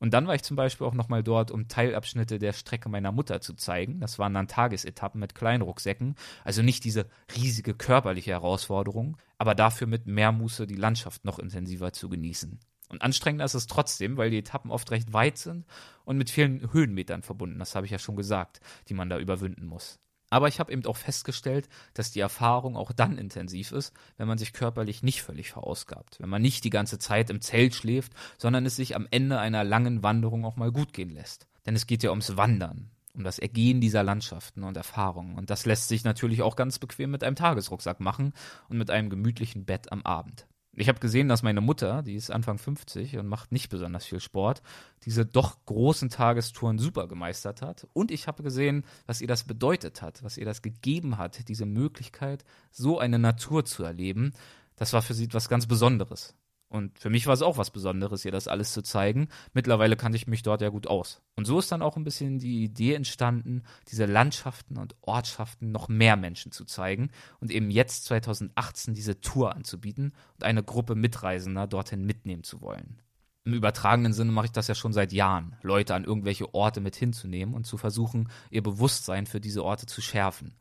Und 0.05 0.13
dann 0.13 0.27
war 0.27 0.35
ich 0.35 0.43
zum 0.43 0.55
Beispiel 0.55 0.87
auch 0.87 0.93
nochmal 0.93 1.23
dort, 1.23 1.51
um 1.51 1.67
Teilabschnitte 1.67 2.39
der 2.39 2.53
Strecke 2.53 2.91
meiner 2.91 3.11
Mutter 3.11 3.41
zu 3.41 3.55
zeigen. 3.55 4.01
Das 4.01 4.19
waren 4.19 4.35
dann 4.35 4.49
Tagesetappen 4.49 5.19
mit 5.19 5.35
kleinen 5.35 5.63
Rucksäcken. 5.63 6.15
Also 6.45 6.61
nicht 6.61 6.85
diese 6.85 7.07
riesige 7.35 7.73
körperliche 7.73 8.33
Herausforderung, 8.33 9.17
aber 9.39 9.55
dafür 9.55 9.87
mit 9.87 10.07
mehr 10.07 10.31
Muße 10.31 10.67
die 10.67 10.75
Landschaft 10.75 11.25
noch 11.25 11.39
intensiver 11.39 11.95
zu 11.95 12.11
genießen. 12.11 12.61
Und 12.91 13.01
anstrengender 13.01 13.47
ist 13.47 13.55
es 13.55 13.67
trotzdem, 13.67 14.19
weil 14.19 14.29
die 14.29 14.41
Etappen 14.41 14.71
oft 14.71 14.91
recht 14.91 15.15
weit 15.15 15.39
sind 15.39 15.65
und 16.05 16.19
mit 16.19 16.29
vielen 16.29 16.71
Höhenmetern 16.71 17.23
verbunden, 17.23 17.59
das 17.59 17.75
habe 17.75 17.87
ich 17.87 17.93
ja 17.93 17.99
schon 17.99 18.17
gesagt, 18.17 18.61
die 18.91 18.95
man 18.95 19.09
da 19.09 19.19
überwinden 19.19 19.65
muss. 19.65 20.01
Aber 20.35 20.49
ich 20.49 20.59
habe 20.59 20.73
eben 20.73 20.85
auch 20.87 20.97
festgestellt, 20.97 21.69
dass 21.95 22.11
die 22.11 22.19
Erfahrung 22.19 22.77
auch 22.77 22.91
dann 22.91 23.19
intensiv 23.19 23.71
ist, 23.71 23.93
wenn 24.17 24.27
man 24.27 24.37
sich 24.37 24.53
körperlich 24.53 25.05
nicht 25.05 25.23
völlig 25.23 25.53
verausgabt, 25.53 26.19
wenn 26.19 26.29
man 26.29 26.43
nicht 26.43 26.65
die 26.65 26.71
ganze 26.71 26.99
Zeit 26.99 27.31
im 27.31 27.41
Zelt 27.41 27.73
schläft, 27.73 28.13
sondern 28.37 28.67
es 28.67 28.75
sich 28.75 28.97
am 28.97 29.07
Ende 29.13 29.39
einer 29.39 29.63
langen 29.63 30.03
Wanderung 30.03 30.45
auch 30.45 30.57
mal 30.57 30.73
gut 30.73 30.93
gehen 30.93 31.11
lässt. 31.11 31.47
Denn 31.67 31.77
es 31.77 31.87
geht 31.87 32.03
ja 32.03 32.11
ums 32.11 32.37
Wandern, 32.37 32.91
um 33.15 33.23
das 33.23 33.39
Ergehen 33.39 33.81
dieser 33.81 34.03
Landschaften 34.03 34.65
und 34.65 34.77
Erfahrungen. 34.77 35.39
Und 35.39 35.51
das 35.51 35.67
lässt 35.67 35.87
sich 35.87 36.03
natürlich 36.03 36.43
auch 36.43 36.57
ganz 36.57 36.81
bequem 36.81 37.13
mit 37.13 37.23
einem 37.23 37.37
Tagesrucksack 37.37 38.01
machen 38.01 38.33
und 38.69 38.77
mit 38.77 38.91
einem 38.91 39.11
gemütlichen 39.11 39.65
Bett 39.65 39.93
am 39.93 40.03
Abend. 40.03 40.49
Ich 40.77 40.89
habe 40.89 40.99
gesehen, 40.99 41.29
dass 41.29 41.43
meine 41.43 41.61
Mutter, 41.61 42.03
die 42.03 42.15
ist 42.15 42.31
Anfang 42.31 42.59
50 42.59 43.17
und 43.19 43.29
macht 43.29 43.53
nicht 43.53 43.69
besonders 43.69 44.07
viel 44.07 44.21
Sport, 44.21 44.63
diese 45.05 45.25
doch 45.25 45.65
großen 45.67 46.11
Tagestouren 46.11 46.79
super 46.79 47.07
gemeistert 47.07 47.63
hat. 47.63 47.87
Und 47.93 48.11
ich 48.11 48.27
habe 48.27 48.43
gesehen, 48.43 48.85
was 49.07 49.21
ihr 49.21 49.29
das 49.29 49.45
bedeutet 49.45 50.03
hat, 50.03 50.25
was 50.25 50.37
ihr 50.37 50.45
das 50.45 50.63
gegeben 50.63 51.17
hat, 51.17 51.49
diese 51.49 51.67
Möglichkeit, 51.67 52.45
so 52.73 52.99
eine 52.99 53.19
Natur 53.19 53.65
zu 53.65 53.85
erleben. 53.85 54.33
Das 54.77 54.93
war 54.93 55.03
für 55.03 55.15
sie 55.15 55.25
etwas 55.25 55.49
ganz 55.49 55.67
Besonderes. 55.67 56.35
Und 56.75 56.99
für 56.99 57.09
mich 57.09 57.29
war 57.29 57.35
es 57.35 57.43
auch 57.43 57.57
was 57.57 57.71
Besonderes, 57.71 58.25
ihr 58.25 58.33
das 58.33 58.49
alles 58.49 58.73
zu 58.73 58.83
zeigen. 58.83 59.29
Mittlerweile 59.53 59.95
kannte 59.95 60.17
ich 60.17 60.27
mich 60.27 60.43
dort 60.43 60.61
ja 60.61 60.71
gut 60.71 60.89
aus. 60.89 61.23
Und 61.37 61.45
so 61.45 61.61
ist 61.61 61.71
dann 61.71 61.83
auch 61.83 61.97
ein 61.97 62.03
bisschen 62.03 62.41
die 62.41 62.65
Idee 62.65 62.95
entstanden, 62.95 63.63
diese 63.93 64.07
Landschaften 64.07 64.77
und 64.79 64.97
Ortschaften 65.01 65.71
noch 65.71 65.89
mehr 65.89 66.17
Menschen 66.17 66.51
zu 66.51 66.65
zeigen 66.65 67.11
und 67.39 67.53
eben 67.53 67.71
jetzt 67.71 68.07
2018 68.07 68.93
diese 68.93 69.21
Tour 69.21 69.55
anzubieten 69.55 70.15
und 70.35 70.43
eine 70.43 70.65
Gruppe 70.65 70.97
Mitreisender 70.97 71.69
dorthin 71.69 72.05
mitnehmen 72.05 72.43
zu 72.43 72.61
wollen. 72.61 73.01
Im 73.45 73.55
übertragenen 73.55 74.13
Sinne 74.13 74.33
mache 74.33 74.47
ich 74.47 74.53
das 74.53 74.67
ja 74.67 74.75
schon 74.75 74.93
seit 74.93 75.13
Jahren, 75.13 75.55
Leute 75.63 75.95
an 75.95 76.03
irgendwelche 76.03 76.55
Orte 76.55 76.81
mit 76.81 76.97
hinzunehmen 76.97 77.55
und 77.55 77.67
zu 77.67 77.77
versuchen, 77.77 78.31
ihr 78.51 78.65
Bewusstsein 78.65 79.27
für 79.27 79.41
diese 79.41 79.63
Orte 79.63 79.87
zu 79.87 80.03
schärfen. 80.03 80.57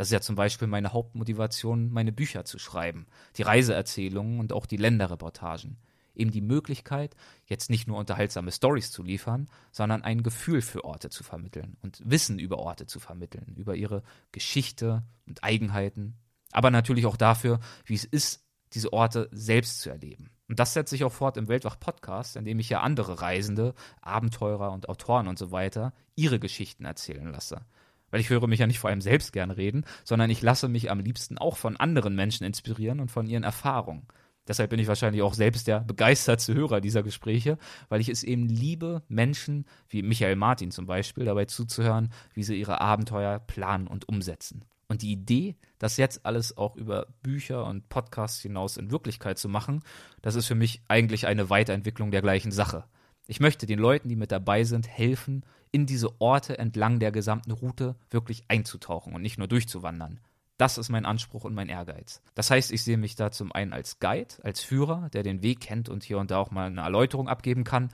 Das 0.00 0.08
ist 0.08 0.12
ja 0.12 0.22
zum 0.22 0.34
Beispiel 0.34 0.66
meine 0.66 0.94
Hauptmotivation, 0.94 1.92
meine 1.92 2.10
Bücher 2.10 2.46
zu 2.46 2.58
schreiben, 2.58 3.04
die 3.36 3.42
Reiseerzählungen 3.42 4.40
und 4.40 4.54
auch 4.54 4.64
die 4.64 4.78
Länderreportagen. 4.78 5.76
Eben 6.14 6.30
die 6.30 6.40
Möglichkeit, 6.40 7.14
jetzt 7.44 7.68
nicht 7.68 7.86
nur 7.86 7.98
unterhaltsame 7.98 8.50
Stories 8.50 8.92
zu 8.92 9.02
liefern, 9.02 9.50
sondern 9.72 10.00
ein 10.00 10.22
Gefühl 10.22 10.62
für 10.62 10.86
Orte 10.86 11.10
zu 11.10 11.22
vermitteln 11.22 11.76
und 11.82 12.00
Wissen 12.02 12.38
über 12.38 12.56
Orte 12.60 12.86
zu 12.86 12.98
vermitteln, 12.98 13.54
über 13.58 13.74
ihre 13.74 14.02
Geschichte 14.32 15.02
und 15.26 15.44
Eigenheiten, 15.44 16.16
aber 16.50 16.70
natürlich 16.70 17.04
auch 17.04 17.18
dafür, 17.18 17.60
wie 17.84 17.92
es 17.92 18.04
ist, 18.04 18.42
diese 18.72 18.94
Orte 18.94 19.28
selbst 19.32 19.82
zu 19.82 19.90
erleben. 19.90 20.30
Und 20.48 20.60
das 20.60 20.72
setzt 20.72 20.88
sich 20.88 21.04
auch 21.04 21.12
fort 21.12 21.36
im 21.36 21.48
Weltwach-Podcast, 21.48 22.36
in 22.36 22.46
dem 22.46 22.58
ich 22.58 22.70
ja 22.70 22.80
andere 22.80 23.20
Reisende, 23.20 23.74
Abenteurer 24.00 24.72
und 24.72 24.88
Autoren 24.88 25.28
und 25.28 25.38
so 25.38 25.52
weiter 25.52 25.92
ihre 26.16 26.40
Geschichten 26.40 26.86
erzählen 26.86 27.30
lasse. 27.30 27.66
Weil 28.10 28.20
ich 28.20 28.30
höre 28.30 28.46
mich 28.46 28.60
ja 28.60 28.66
nicht 28.66 28.78
vor 28.78 28.90
allem 28.90 29.00
selbst 29.00 29.32
gern 29.32 29.50
reden, 29.50 29.84
sondern 30.04 30.30
ich 30.30 30.42
lasse 30.42 30.68
mich 30.68 30.90
am 30.90 31.00
liebsten 31.00 31.38
auch 31.38 31.56
von 31.56 31.76
anderen 31.76 32.14
Menschen 32.14 32.44
inspirieren 32.44 33.00
und 33.00 33.10
von 33.10 33.26
ihren 33.26 33.44
Erfahrungen. 33.44 34.06
Deshalb 34.48 34.70
bin 34.70 34.80
ich 34.80 34.88
wahrscheinlich 34.88 35.22
auch 35.22 35.34
selbst 35.34 35.68
der 35.68 35.80
begeistertste 35.80 36.54
Hörer 36.54 36.80
dieser 36.80 37.02
Gespräche, 37.02 37.56
weil 37.88 38.00
ich 38.00 38.08
es 38.08 38.24
eben 38.24 38.48
liebe, 38.48 39.02
Menschen 39.08 39.64
wie 39.88 40.02
Michael 40.02 40.34
Martin 40.34 40.72
zum 40.72 40.86
Beispiel 40.86 41.24
dabei 41.24 41.44
zuzuhören, 41.44 42.12
wie 42.34 42.42
sie 42.42 42.58
ihre 42.58 42.80
Abenteuer 42.80 43.38
planen 43.38 43.86
und 43.86 44.08
umsetzen. 44.08 44.64
Und 44.88 45.02
die 45.02 45.12
Idee, 45.12 45.54
das 45.78 45.98
jetzt 45.98 46.26
alles 46.26 46.56
auch 46.56 46.74
über 46.74 47.06
Bücher 47.22 47.64
und 47.64 47.88
Podcasts 47.88 48.42
hinaus 48.42 48.76
in 48.76 48.90
Wirklichkeit 48.90 49.38
zu 49.38 49.48
machen, 49.48 49.84
das 50.20 50.34
ist 50.34 50.46
für 50.46 50.56
mich 50.56 50.82
eigentlich 50.88 51.28
eine 51.28 51.48
Weiterentwicklung 51.48 52.10
der 52.10 52.22
gleichen 52.22 52.50
Sache. 52.50 52.86
Ich 53.30 53.38
möchte 53.38 53.64
den 53.64 53.78
Leuten, 53.78 54.08
die 54.08 54.16
mit 54.16 54.32
dabei 54.32 54.64
sind, 54.64 54.88
helfen, 54.88 55.44
in 55.70 55.86
diese 55.86 56.20
Orte 56.20 56.58
entlang 56.58 56.98
der 56.98 57.12
gesamten 57.12 57.52
Route 57.52 57.94
wirklich 58.10 58.42
einzutauchen 58.48 59.14
und 59.14 59.22
nicht 59.22 59.38
nur 59.38 59.46
durchzuwandern. 59.46 60.18
Das 60.56 60.78
ist 60.78 60.88
mein 60.88 61.06
Anspruch 61.06 61.44
und 61.44 61.54
mein 61.54 61.68
Ehrgeiz. 61.68 62.22
Das 62.34 62.50
heißt, 62.50 62.72
ich 62.72 62.82
sehe 62.82 62.98
mich 62.98 63.14
da 63.14 63.30
zum 63.30 63.52
einen 63.52 63.72
als 63.72 64.00
Guide, 64.00 64.34
als 64.42 64.64
Führer, 64.64 65.10
der 65.12 65.22
den 65.22 65.44
Weg 65.44 65.60
kennt 65.60 65.88
und 65.88 66.02
hier 66.02 66.18
und 66.18 66.32
da 66.32 66.38
auch 66.38 66.50
mal 66.50 66.66
eine 66.66 66.80
Erläuterung 66.80 67.28
abgeben 67.28 67.62
kann. 67.62 67.90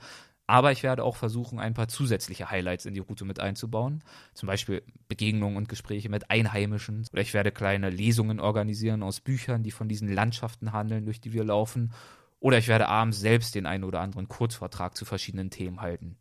Aber 0.47 0.71
ich 0.71 0.81
werde 0.81 1.03
auch 1.03 1.17
versuchen, 1.17 1.59
ein 1.59 1.75
paar 1.75 1.87
zusätzliche 1.87 2.49
Highlights 2.49 2.87
in 2.87 2.95
die 2.95 2.99
Route 2.99 3.23
mit 3.23 3.39
einzubauen. 3.39 4.03
Zum 4.33 4.47
Beispiel 4.47 4.81
Begegnungen 5.07 5.55
und 5.55 5.69
Gespräche 5.69 6.09
mit 6.09 6.31
Einheimischen. 6.31 7.05
Oder 7.13 7.21
ich 7.21 7.35
werde 7.35 7.51
kleine 7.51 7.91
Lesungen 7.91 8.39
organisieren 8.39 9.03
aus 9.03 9.19
Büchern, 9.19 9.61
die 9.61 9.69
von 9.69 9.87
diesen 9.87 10.11
Landschaften 10.11 10.71
handeln, 10.71 11.05
durch 11.05 11.21
die 11.21 11.31
wir 11.31 11.43
laufen. 11.43 11.93
Oder 12.39 12.57
ich 12.57 12.67
werde 12.67 12.87
abends 12.87 13.19
selbst 13.19 13.55
den 13.55 13.65
einen 13.65 13.83
oder 13.83 14.01
anderen 14.01 14.27
Kurzvortrag 14.27 14.95
zu 14.95 15.05
verschiedenen 15.05 15.49
Themen 15.49 15.81
halten. 15.81 16.17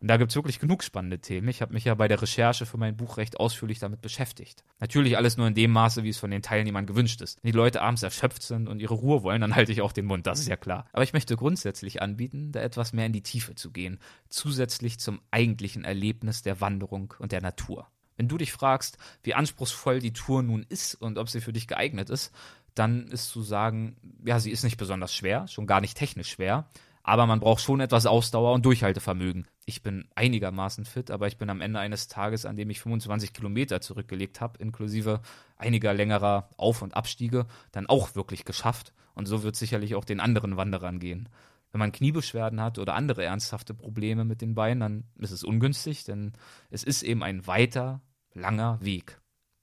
Und 0.00 0.06
da 0.08 0.16
gibt 0.16 0.30
es 0.30 0.36
wirklich 0.36 0.60
genug 0.60 0.84
spannende 0.84 1.18
Themen. 1.18 1.48
Ich 1.48 1.60
habe 1.60 1.72
mich 1.72 1.84
ja 1.84 1.94
bei 1.94 2.06
der 2.06 2.22
Recherche 2.22 2.66
für 2.66 2.76
mein 2.76 2.96
Buch 2.96 3.16
recht 3.16 3.40
ausführlich 3.40 3.80
damit 3.80 4.00
beschäftigt. 4.00 4.62
Natürlich 4.78 5.16
alles 5.16 5.36
nur 5.36 5.48
in 5.48 5.54
dem 5.54 5.72
Maße, 5.72 6.04
wie 6.04 6.10
es 6.10 6.18
von 6.18 6.30
den 6.30 6.42
Teilnehmern 6.42 6.86
gewünscht 6.86 7.20
ist. 7.20 7.42
Wenn 7.42 7.50
die 7.50 7.56
Leute 7.56 7.82
abends 7.82 8.04
erschöpft 8.04 8.42
sind 8.42 8.68
und 8.68 8.80
ihre 8.80 8.94
Ruhe 8.94 9.24
wollen, 9.24 9.40
dann 9.40 9.56
halte 9.56 9.72
ich 9.72 9.82
auch 9.82 9.92
den 9.92 10.06
Mund, 10.06 10.26
das 10.26 10.38
ist 10.38 10.48
ja 10.48 10.56
klar. 10.56 10.86
Aber 10.92 11.02
ich 11.02 11.14
möchte 11.14 11.36
grundsätzlich 11.36 12.00
anbieten, 12.00 12.52
da 12.52 12.60
etwas 12.60 12.92
mehr 12.92 13.06
in 13.06 13.12
die 13.12 13.22
Tiefe 13.24 13.56
zu 13.56 13.72
gehen, 13.72 13.98
zusätzlich 14.28 15.00
zum 15.00 15.20
eigentlichen 15.32 15.84
Erlebnis 15.84 16.42
der 16.42 16.60
Wanderung 16.60 17.14
und 17.18 17.32
der 17.32 17.42
Natur. 17.42 17.88
Wenn 18.16 18.28
du 18.28 18.36
dich 18.36 18.52
fragst, 18.52 18.98
wie 19.22 19.34
anspruchsvoll 19.34 20.00
die 20.00 20.12
Tour 20.12 20.42
nun 20.42 20.66
ist 20.68 20.96
und 20.96 21.18
ob 21.18 21.28
sie 21.28 21.40
für 21.40 21.52
dich 21.52 21.68
geeignet 21.68 22.10
ist, 22.10 22.32
dann 22.78 23.08
ist 23.08 23.30
zu 23.30 23.42
sagen, 23.42 23.96
ja, 24.24 24.40
sie 24.40 24.50
ist 24.50 24.64
nicht 24.64 24.76
besonders 24.76 25.14
schwer, 25.14 25.48
schon 25.48 25.66
gar 25.66 25.80
nicht 25.80 25.96
technisch 25.96 26.30
schwer, 26.30 26.68
aber 27.02 27.26
man 27.26 27.40
braucht 27.40 27.62
schon 27.62 27.80
etwas 27.80 28.06
Ausdauer 28.06 28.52
und 28.52 28.66
Durchhaltevermögen. 28.66 29.46
Ich 29.64 29.82
bin 29.82 30.08
einigermaßen 30.14 30.84
fit, 30.84 31.10
aber 31.10 31.26
ich 31.26 31.38
bin 31.38 31.48
am 31.48 31.60
Ende 31.60 31.80
eines 31.80 32.08
Tages, 32.08 32.44
an 32.44 32.56
dem 32.56 32.68
ich 32.70 32.80
25 32.80 33.32
Kilometer 33.32 33.80
zurückgelegt 33.80 34.40
habe, 34.40 34.58
inklusive 34.58 35.20
einiger 35.56 35.94
längerer 35.94 36.50
Auf- 36.56 36.82
und 36.82 36.94
Abstiege, 36.94 37.46
dann 37.72 37.86
auch 37.86 38.14
wirklich 38.14 38.44
geschafft. 38.44 38.92
Und 39.14 39.26
so 39.26 39.42
wird 39.42 39.56
sicherlich 39.56 39.94
auch 39.94 40.04
den 40.04 40.20
anderen 40.20 40.56
Wanderern 40.56 40.98
gehen. 40.98 41.28
Wenn 41.72 41.78
man 41.78 41.92
Kniebeschwerden 41.92 42.60
hat 42.60 42.78
oder 42.78 42.94
andere 42.94 43.24
ernsthafte 43.24 43.74
Probleme 43.74 44.24
mit 44.24 44.40
den 44.40 44.54
Beinen, 44.54 44.80
dann 44.80 45.04
ist 45.18 45.32
es 45.32 45.44
ungünstig, 45.44 46.04
denn 46.04 46.32
es 46.70 46.84
ist 46.84 47.02
eben 47.02 47.22
ein 47.22 47.46
weiter, 47.46 48.00
langer 48.34 48.78
Weg. 48.82 49.20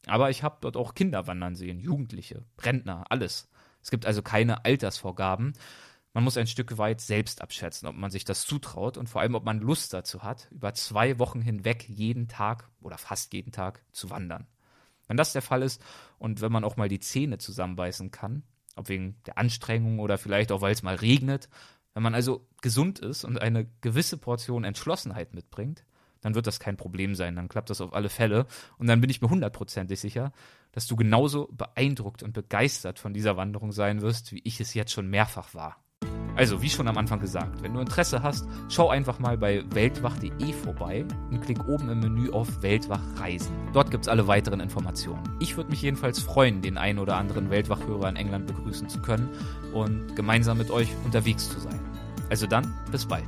Aber 0.08 0.30
ich 0.30 0.44
habe 0.44 0.58
dort 0.62 0.78
auch 0.78 0.94
Kinder 0.94 1.28
wandern 1.28 1.56
sehen, 1.56 1.80
Jugendliche, 1.80 2.44
Rentner, 2.60 3.06
alles. 3.10 3.50
Es 3.82 3.92
gibt 3.92 4.06
also 4.06 4.22
keine 4.22 4.66
Altersvorgaben. 4.66 5.54
Man 6.14 6.24
muss 6.24 6.38
ein 6.38 6.48
Stück 6.48 6.78
weit 6.78 7.02
selbst 7.02 7.42
abschätzen, 7.42 7.88
ob 7.88 7.96
man 7.96 8.10
sich 8.10 8.24
das 8.24 8.46
zutraut 8.46 8.98
und 8.98 9.10
vor 9.10 9.22
allem, 9.22 9.36
ob 9.36 9.44
man 9.44 9.60
Lust 9.60 9.94
dazu 9.94 10.24
hat, 10.24 10.48
über 10.52 10.74
zwei 10.74 11.20
Wochen 11.20 11.42
hinweg 11.42 11.90
jeden 11.90 12.28
Tag 12.28 12.70
oder 12.80 12.98
fast 12.98 13.34
jeden 13.34 13.52
Tag 13.52 13.84
zu 13.92 14.10
wandern. 14.10 14.48
Wenn 15.08 15.18
das 15.18 15.34
der 15.34 15.42
Fall 15.42 15.62
ist 15.62 15.84
und 16.18 16.42
wenn 16.42 16.52
man 16.52 16.64
auch 16.64 16.78
mal 16.78 16.90
die 16.90 17.00
Zähne 17.00 17.38
zusammenbeißen 17.38 18.12
kann, 18.12 18.44
ob 18.76 18.90
wegen 18.90 19.22
der 19.26 19.38
Anstrengung 19.38 20.00
oder 20.00 20.18
vielleicht 20.18 20.52
auch 20.52 20.62
weil 20.62 20.74
es 20.74 20.84
mal 20.84 20.96
regnet, 20.96 21.50
wenn 21.94 22.04
man 22.04 22.16
also 22.16 22.48
gesund 22.62 23.00
ist 23.00 23.24
und 23.24 23.42
eine 23.42 23.66
gewisse 23.82 24.18
Portion 24.18 24.64
Entschlossenheit 24.64 25.34
mitbringt, 25.34 25.86
dann 26.26 26.34
wird 26.34 26.48
das 26.48 26.60
kein 26.60 26.76
Problem 26.76 27.14
sein, 27.14 27.36
dann 27.36 27.48
klappt 27.48 27.70
das 27.70 27.82
auf 27.82 27.94
alle 27.94 28.10
Fälle 28.10 28.48
und 28.80 28.88
dann 28.88 29.00
bin 29.00 29.12
ich 29.12 29.22
mir 29.22 29.30
hundertprozentig 29.30 30.00
sicher, 30.00 30.32
dass 30.72 30.88
du 30.88 30.96
genauso 30.96 31.48
beeindruckt 31.52 32.24
und 32.24 32.34
begeistert 32.34 32.98
von 32.98 33.14
dieser 33.14 33.38
Wanderung 33.38 33.72
sein 33.72 34.02
wirst, 34.02 34.32
wie 34.32 34.42
ich 34.44 34.60
es 34.60 34.74
jetzt 34.74 34.92
schon 34.92 35.08
mehrfach 35.08 35.54
war. 35.54 35.78
Also, 36.36 36.64
wie 36.64 36.70
schon 36.70 36.88
am 36.88 36.98
Anfang 36.98 37.20
gesagt, 37.20 37.62
wenn 37.62 37.76
du 37.76 37.80
Interesse 37.80 38.24
hast, 38.24 38.48
schau 38.70 38.90
einfach 38.90 39.20
mal 39.20 39.38
bei 39.38 39.64
weltwach.de 39.70 40.52
vorbei 40.52 41.06
und 41.30 41.42
klick 41.42 41.66
oben 41.68 41.90
im 41.90 42.00
Menü 42.00 42.32
auf 42.32 42.64
Weltwach 42.64 43.04
Reisen. 43.18 43.56
Dort 43.72 43.92
gibt 43.92 44.06
es 44.06 44.10
alle 44.10 44.26
weiteren 44.26 44.60
Informationen. 44.60 45.24
Ich 45.40 45.56
würde 45.56 45.70
mich 45.70 45.84
jedenfalls 45.84 46.20
freuen, 46.20 46.64
den 46.64 46.80
einen 46.80 46.98
oder 46.98 47.18
anderen 47.18 47.52
Weltwachhörer 47.52 48.10
in 48.10 48.16
England 48.16 48.48
begrüßen 48.48 48.90
zu 48.90 49.00
können 49.00 49.30
und 49.74 50.16
gemeinsam 50.16 50.58
mit 50.58 50.72
euch 50.72 50.90
unterwegs 51.06 51.50
zu 51.50 51.60
sein. 51.60 51.80
Also 52.32 52.48
dann, 52.48 52.74
bis 52.92 53.06
bald. 53.06 53.28